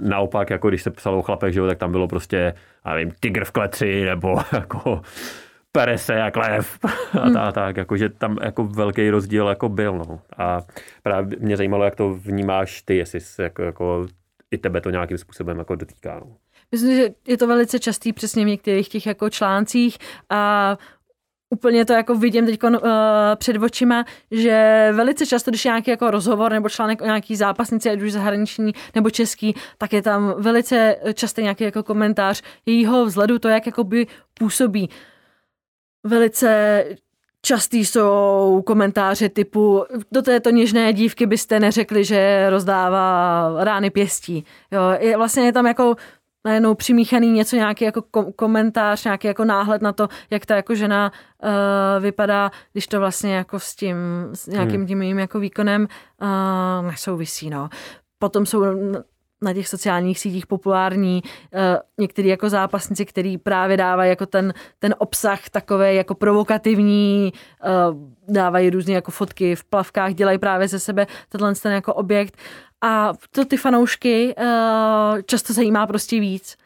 naopak, 0.00 0.50
jako 0.50 0.68
když 0.68 0.82
se 0.82 0.90
psalo 0.90 1.18
o 1.18 1.22
chlapech, 1.22 1.54
že 1.54 1.60
jo, 1.60 1.66
tak 1.66 1.78
tam 1.78 1.92
bylo 1.92 2.08
prostě, 2.08 2.54
já 2.86 2.94
nevím, 2.94 3.12
tygr 3.20 3.44
v 3.44 3.50
kleci, 3.50 4.04
nebo 4.04 4.40
jako 4.52 5.02
perese 5.72 6.14
jak 6.14 6.36
lev 6.36 6.78
a 7.20 7.24
hmm. 7.24 7.34
tak, 7.34 7.54
tak 7.54 7.76
jako, 7.76 7.96
že 7.96 8.08
tam 8.08 8.38
jako 8.42 8.64
velký 8.64 9.10
rozdíl 9.10 9.48
jako 9.48 9.68
byl, 9.68 9.98
no. 9.98 10.20
A 10.38 10.60
právě 11.02 11.36
mě 11.40 11.56
zajímalo, 11.56 11.84
jak 11.84 11.96
to 11.96 12.14
vnímáš 12.14 12.82
ty, 12.82 12.96
jestli 12.96 13.20
jako, 13.38 13.62
jako 13.62 14.06
i 14.50 14.58
tebe 14.58 14.80
to 14.80 14.90
nějakým 14.90 15.18
způsobem 15.18 15.58
jako 15.58 15.74
dotýká. 15.74 16.20
No. 16.20 16.36
Myslím, 16.72 16.96
že 16.96 17.08
je 17.28 17.36
to 17.36 17.46
velice 17.46 17.78
častý 17.78 18.12
přesně 18.12 18.44
v 18.44 18.48
některých 18.48 18.88
těch 18.88 19.06
jako 19.06 19.30
článcích 19.30 19.98
a 20.30 20.76
úplně 21.52 21.84
to 21.84 21.92
jako 21.92 22.14
vidím 22.14 22.46
teď 22.46 22.62
uh, 22.62 22.70
před 23.36 23.56
očima, 23.56 24.04
že 24.30 24.88
velice 24.92 25.26
často, 25.26 25.50
když 25.50 25.64
je 25.64 25.68
nějaký 25.68 25.90
jako 25.90 26.10
rozhovor 26.10 26.52
nebo 26.52 26.68
článek 26.68 27.02
o 27.02 27.04
nějaký 27.04 27.36
zápasnici, 27.36 27.90
ať 27.90 28.02
už 28.02 28.12
zahraniční 28.12 28.72
nebo 28.94 29.10
český, 29.10 29.54
tak 29.78 29.92
je 29.92 30.02
tam 30.02 30.34
velice 30.38 30.96
častý 31.14 31.42
nějaký 31.42 31.64
jako 31.64 31.82
komentář 31.82 32.42
jejího 32.66 33.04
vzhledu, 33.04 33.38
to, 33.38 33.48
jak 33.48 33.66
jakoby 33.66 34.06
působí. 34.34 34.90
Velice 36.04 36.84
častý 37.42 37.84
jsou 37.84 38.62
komentáře 38.66 39.28
typu 39.28 39.84
do 40.12 40.22
této 40.22 40.50
něžné 40.50 40.92
dívky 40.92 41.26
byste 41.26 41.60
neřekli, 41.60 42.04
že 42.04 42.50
rozdává 42.50 43.48
rány 43.64 43.90
pěstí. 43.90 44.44
Jo, 44.70 44.82
je, 44.98 45.16
vlastně 45.16 45.44
je 45.44 45.52
tam 45.52 45.66
jako 45.66 45.96
najednou 46.44 46.74
přimíchaný 46.74 47.32
něco, 47.32 47.56
nějaký 47.56 47.84
jako 47.84 48.02
komentář, 48.36 49.04
nějaký 49.04 49.26
jako 49.26 49.44
náhled 49.44 49.82
na 49.82 49.92
to, 49.92 50.08
jak 50.30 50.46
ta 50.46 50.56
jako 50.56 50.74
žena 50.74 51.12
uh, 51.42 52.02
vypadá, 52.02 52.50
když 52.72 52.86
to 52.86 52.98
vlastně 52.98 53.34
jako 53.34 53.58
s 53.58 53.74
tím, 53.74 53.96
s 54.32 54.46
nějakým 54.46 54.76
hmm. 54.76 54.86
tím 54.86 55.18
jako 55.18 55.40
výkonem 55.40 55.88
uh, 56.22 56.90
nesouvisí, 56.90 57.50
no. 57.50 57.68
Potom 58.18 58.46
jsou 58.46 58.64
na 59.42 59.52
těch 59.54 59.68
sociálních 59.68 60.18
sítích 60.18 60.46
populární 60.46 61.22
uh, 61.22 61.60
některý 61.98 62.28
jako 62.28 62.50
zápasníci, 62.50 63.04
který 63.06 63.38
právě 63.38 63.76
dávají 63.76 64.10
jako 64.10 64.26
ten, 64.26 64.54
ten 64.78 64.94
obsah 64.98 65.48
takový 65.50 65.96
jako 65.96 66.14
provokativní, 66.14 67.32
uh, 67.90 68.34
dávají 68.34 68.70
různé 68.70 68.94
jako 68.94 69.10
fotky 69.10 69.56
v 69.56 69.64
plavkách, 69.64 70.14
dělají 70.14 70.38
právě 70.38 70.68
ze 70.68 70.78
sebe 70.78 71.06
tenhle 71.28 71.54
ten 71.54 71.72
jako 71.72 71.94
objekt 71.94 72.36
a 72.80 73.12
to 73.30 73.44
ty 73.44 73.56
fanoušky 73.56 74.34
uh, 74.38 75.20
často 75.22 75.52
zajímá 75.52 75.86
prostě 75.86 76.20
víc. 76.20 76.56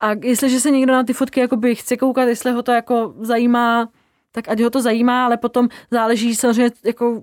A 0.00 0.10
jestliže 0.22 0.60
se 0.60 0.70
někdo 0.70 0.92
na 0.92 1.04
ty 1.04 1.12
fotky 1.12 1.40
jakoby 1.40 1.74
chce 1.74 1.96
koukat, 1.96 2.28
jestli 2.28 2.52
ho 2.52 2.62
to 2.62 2.72
jako 2.72 3.14
zajímá, 3.20 3.88
tak 4.32 4.48
ať 4.48 4.60
ho 4.60 4.70
to 4.70 4.82
zajímá, 4.82 5.24
ale 5.24 5.36
potom 5.36 5.68
záleží 5.90 6.36
samozřejmě 6.36 6.70
jako 6.84 7.22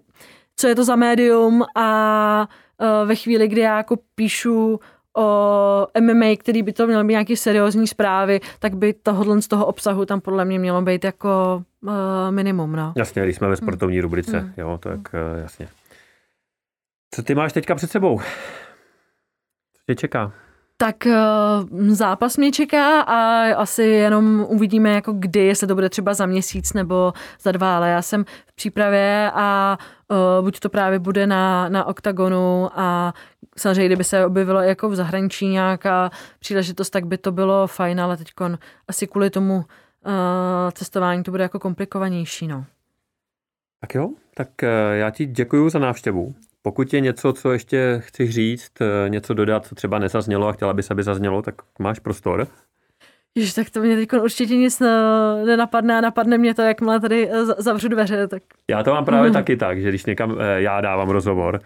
co 0.55 0.67
je 0.67 0.75
to 0.75 0.83
za 0.83 0.95
médium 0.95 1.63
a 1.75 2.47
uh, 2.49 2.64
ve 3.05 3.15
chvíli, 3.15 3.47
kdy 3.47 3.61
já 3.61 3.77
jako 3.77 3.97
píšu 4.15 4.79
o 5.17 5.87
MMA, 5.99 6.35
který 6.39 6.63
by 6.63 6.73
to 6.73 6.87
mělo 6.87 7.03
být 7.03 7.11
nějaký 7.11 7.35
seriózní 7.35 7.87
zprávy, 7.87 8.39
tak 8.59 8.75
by 8.75 8.93
tohohle 8.93 9.41
z 9.41 9.47
toho 9.47 9.65
obsahu 9.65 10.05
tam 10.05 10.21
podle 10.21 10.45
mě 10.45 10.59
mělo 10.59 10.81
být 10.81 11.03
jako 11.03 11.63
uh, 11.81 11.93
minimum. 12.29 12.75
No. 12.75 12.93
Jasně, 12.97 13.23
když 13.23 13.35
jsme 13.35 13.47
ve 13.47 13.55
sportovní 13.55 14.01
rubrice, 14.01 14.39
hmm. 14.39 14.53
jo, 14.57 14.79
tak 14.81 14.99
uh, 14.99 15.39
jasně. 15.41 15.67
Co 17.11 17.23
ty 17.23 17.35
máš 17.35 17.53
teďka 17.53 17.75
před 17.75 17.91
sebou? 17.91 18.19
Co 18.19 19.81
tě 19.87 19.95
čeká? 19.95 20.33
Tak 20.77 20.95
uh, 21.05 21.89
zápas 21.89 22.37
mě 22.37 22.51
čeká 22.51 23.01
a 23.01 23.45
asi 23.55 23.83
jenom 23.83 24.45
uvidíme, 24.49 24.91
jako 24.91 25.13
kdy, 25.13 25.39
jestli 25.39 25.67
to 25.67 25.75
bude 25.75 25.89
třeba 25.89 26.13
za 26.13 26.25
měsíc 26.25 26.73
nebo 26.73 27.13
za 27.41 27.51
dva, 27.51 27.75
ale 27.75 27.89
já 27.89 28.01
jsem 28.01 28.23
v 28.23 28.55
přípravě 28.55 29.31
a 29.33 29.77
uh, 30.07 30.45
buď 30.45 30.59
to 30.59 30.69
právě 30.69 30.99
bude 30.99 31.27
na, 31.27 31.69
na 31.69 31.85
OKTAGONu 31.85 32.69
a 32.73 33.13
samozřejmě, 33.57 33.85
kdyby 33.85 34.03
se 34.03 34.25
objevilo 34.25 34.61
jako 34.61 34.89
v 34.89 34.95
zahraničí 34.95 35.47
nějaká 35.47 36.09
příležitost, 36.39 36.89
tak 36.89 37.05
by 37.05 37.17
to 37.17 37.31
bylo 37.31 37.67
fajn, 37.67 38.01
ale 38.01 38.17
teď 38.17 38.27
asi 38.87 39.07
kvůli 39.07 39.29
tomu 39.29 39.55
uh, 39.55 39.63
cestování 40.73 41.23
to 41.23 41.31
bude 41.31 41.43
jako 41.43 41.59
komplikovanější, 41.59 42.47
no. 42.47 42.65
Tak 43.81 43.95
jo, 43.95 44.09
tak 44.33 44.47
já 44.91 45.09
ti 45.09 45.25
děkuji 45.25 45.69
za 45.69 45.79
návštěvu. 45.79 46.35
Pokud 46.65 46.93
je 46.93 46.99
něco, 46.99 47.33
co 47.33 47.51
ještě 47.51 48.01
chceš 48.05 48.29
říct, 48.29 48.71
eh, 48.81 49.09
něco 49.09 49.33
dodat, 49.33 49.65
co 49.65 49.75
třeba 49.75 49.99
nezaznělo 49.99 50.47
a 50.47 50.51
chtěla 50.51 50.73
bys, 50.73 50.91
aby 50.91 51.03
zaznělo, 51.03 51.41
tak 51.41 51.55
máš 51.79 51.99
prostor. 51.99 52.47
Jež, 53.35 53.53
tak 53.53 53.69
to 53.69 53.81
mě 53.81 53.95
teď 53.95 54.13
určitě 54.13 54.55
nic 54.57 54.79
nenapadne 55.45 55.97
a 55.97 56.01
napadne 56.01 56.37
mě 56.37 56.53
to, 56.53 56.61
jakmile 56.61 56.99
tady 56.99 57.29
eh, 57.31 57.45
zavřu 57.45 57.87
dveře. 57.87 58.27
Tak... 58.27 58.43
Já 58.69 58.83
to 58.83 58.91
mám 58.93 59.05
právě 59.05 59.29
mm. 59.29 59.33
taky 59.33 59.57
tak, 59.57 59.81
že 59.81 59.89
když 59.89 60.05
někam 60.05 60.35
eh, 60.39 60.61
já 60.61 60.81
dávám 60.81 61.09
rozhovor, 61.09 61.61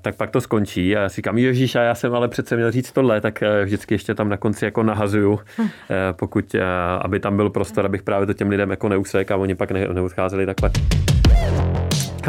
tak 0.00 0.16
pak 0.16 0.30
to 0.30 0.40
skončí 0.40 0.96
a 0.96 1.00
já 1.00 1.08
si 1.08 1.16
říkám, 1.16 1.38
Ježíš, 1.38 1.74
a 1.74 1.82
já 1.82 1.94
jsem 1.94 2.14
ale 2.14 2.28
přece 2.28 2.56
měl 2.56 2.70
říct 2.70 2.92
tohle, 2.92 3.20
tak 3.20 3.42
vždycky 3.64 3.94
ještě 3.94 4.14
tam 4.14 4.28
na 4.28 4.36
konci 4.36 4.64
jako 4.64 4.82
nahazuju, 4.82 5.40
mm. 5.58 5.68
pokud, 6.12 6.56
aby 7.00 7.20
tam 7.20 7.36
byl 7.36 7.50
prostor, 7.50 7.86
abych 7.86 8.02
právě 8.02 8.26
to 8.26 8.34
těm 8.34 8.48
lidem 8.48 8.70
jako 8.70 8.88
neusek 8.88 9.30
a 9.30 9.36
oni 9.36 9.54
pak 9.54 9.70
neodcházeli 9.70 10.46
takhle. 10.46 10.70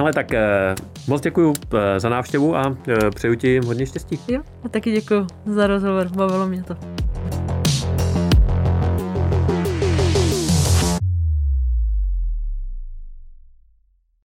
Ale 0.01 0.13
tak 0.13 0.33
eh, 0.33 0.75
moc 1.07 1.21
děkuji 1.21 1.53
eh, 1.73 1.99
za 1.99 2.09
návštěvu 2.09 2.55
a 2.55 2.77
eh, 2.87 3.11
přeju 3.11 3.35
ti 3.35 3.59
hodně 3.65 3.85
štěstí. 3.85 4.19
Jo, 4.27 4.41
a 4.63 4.69
taky 4.69 4.91
děkuji 4.91 5.27
za 5.45 5.67
rozhovor, 5.67 6.07
bavilo 6.07 6.47
mě 6.47 6.63
to. 6.63 6.75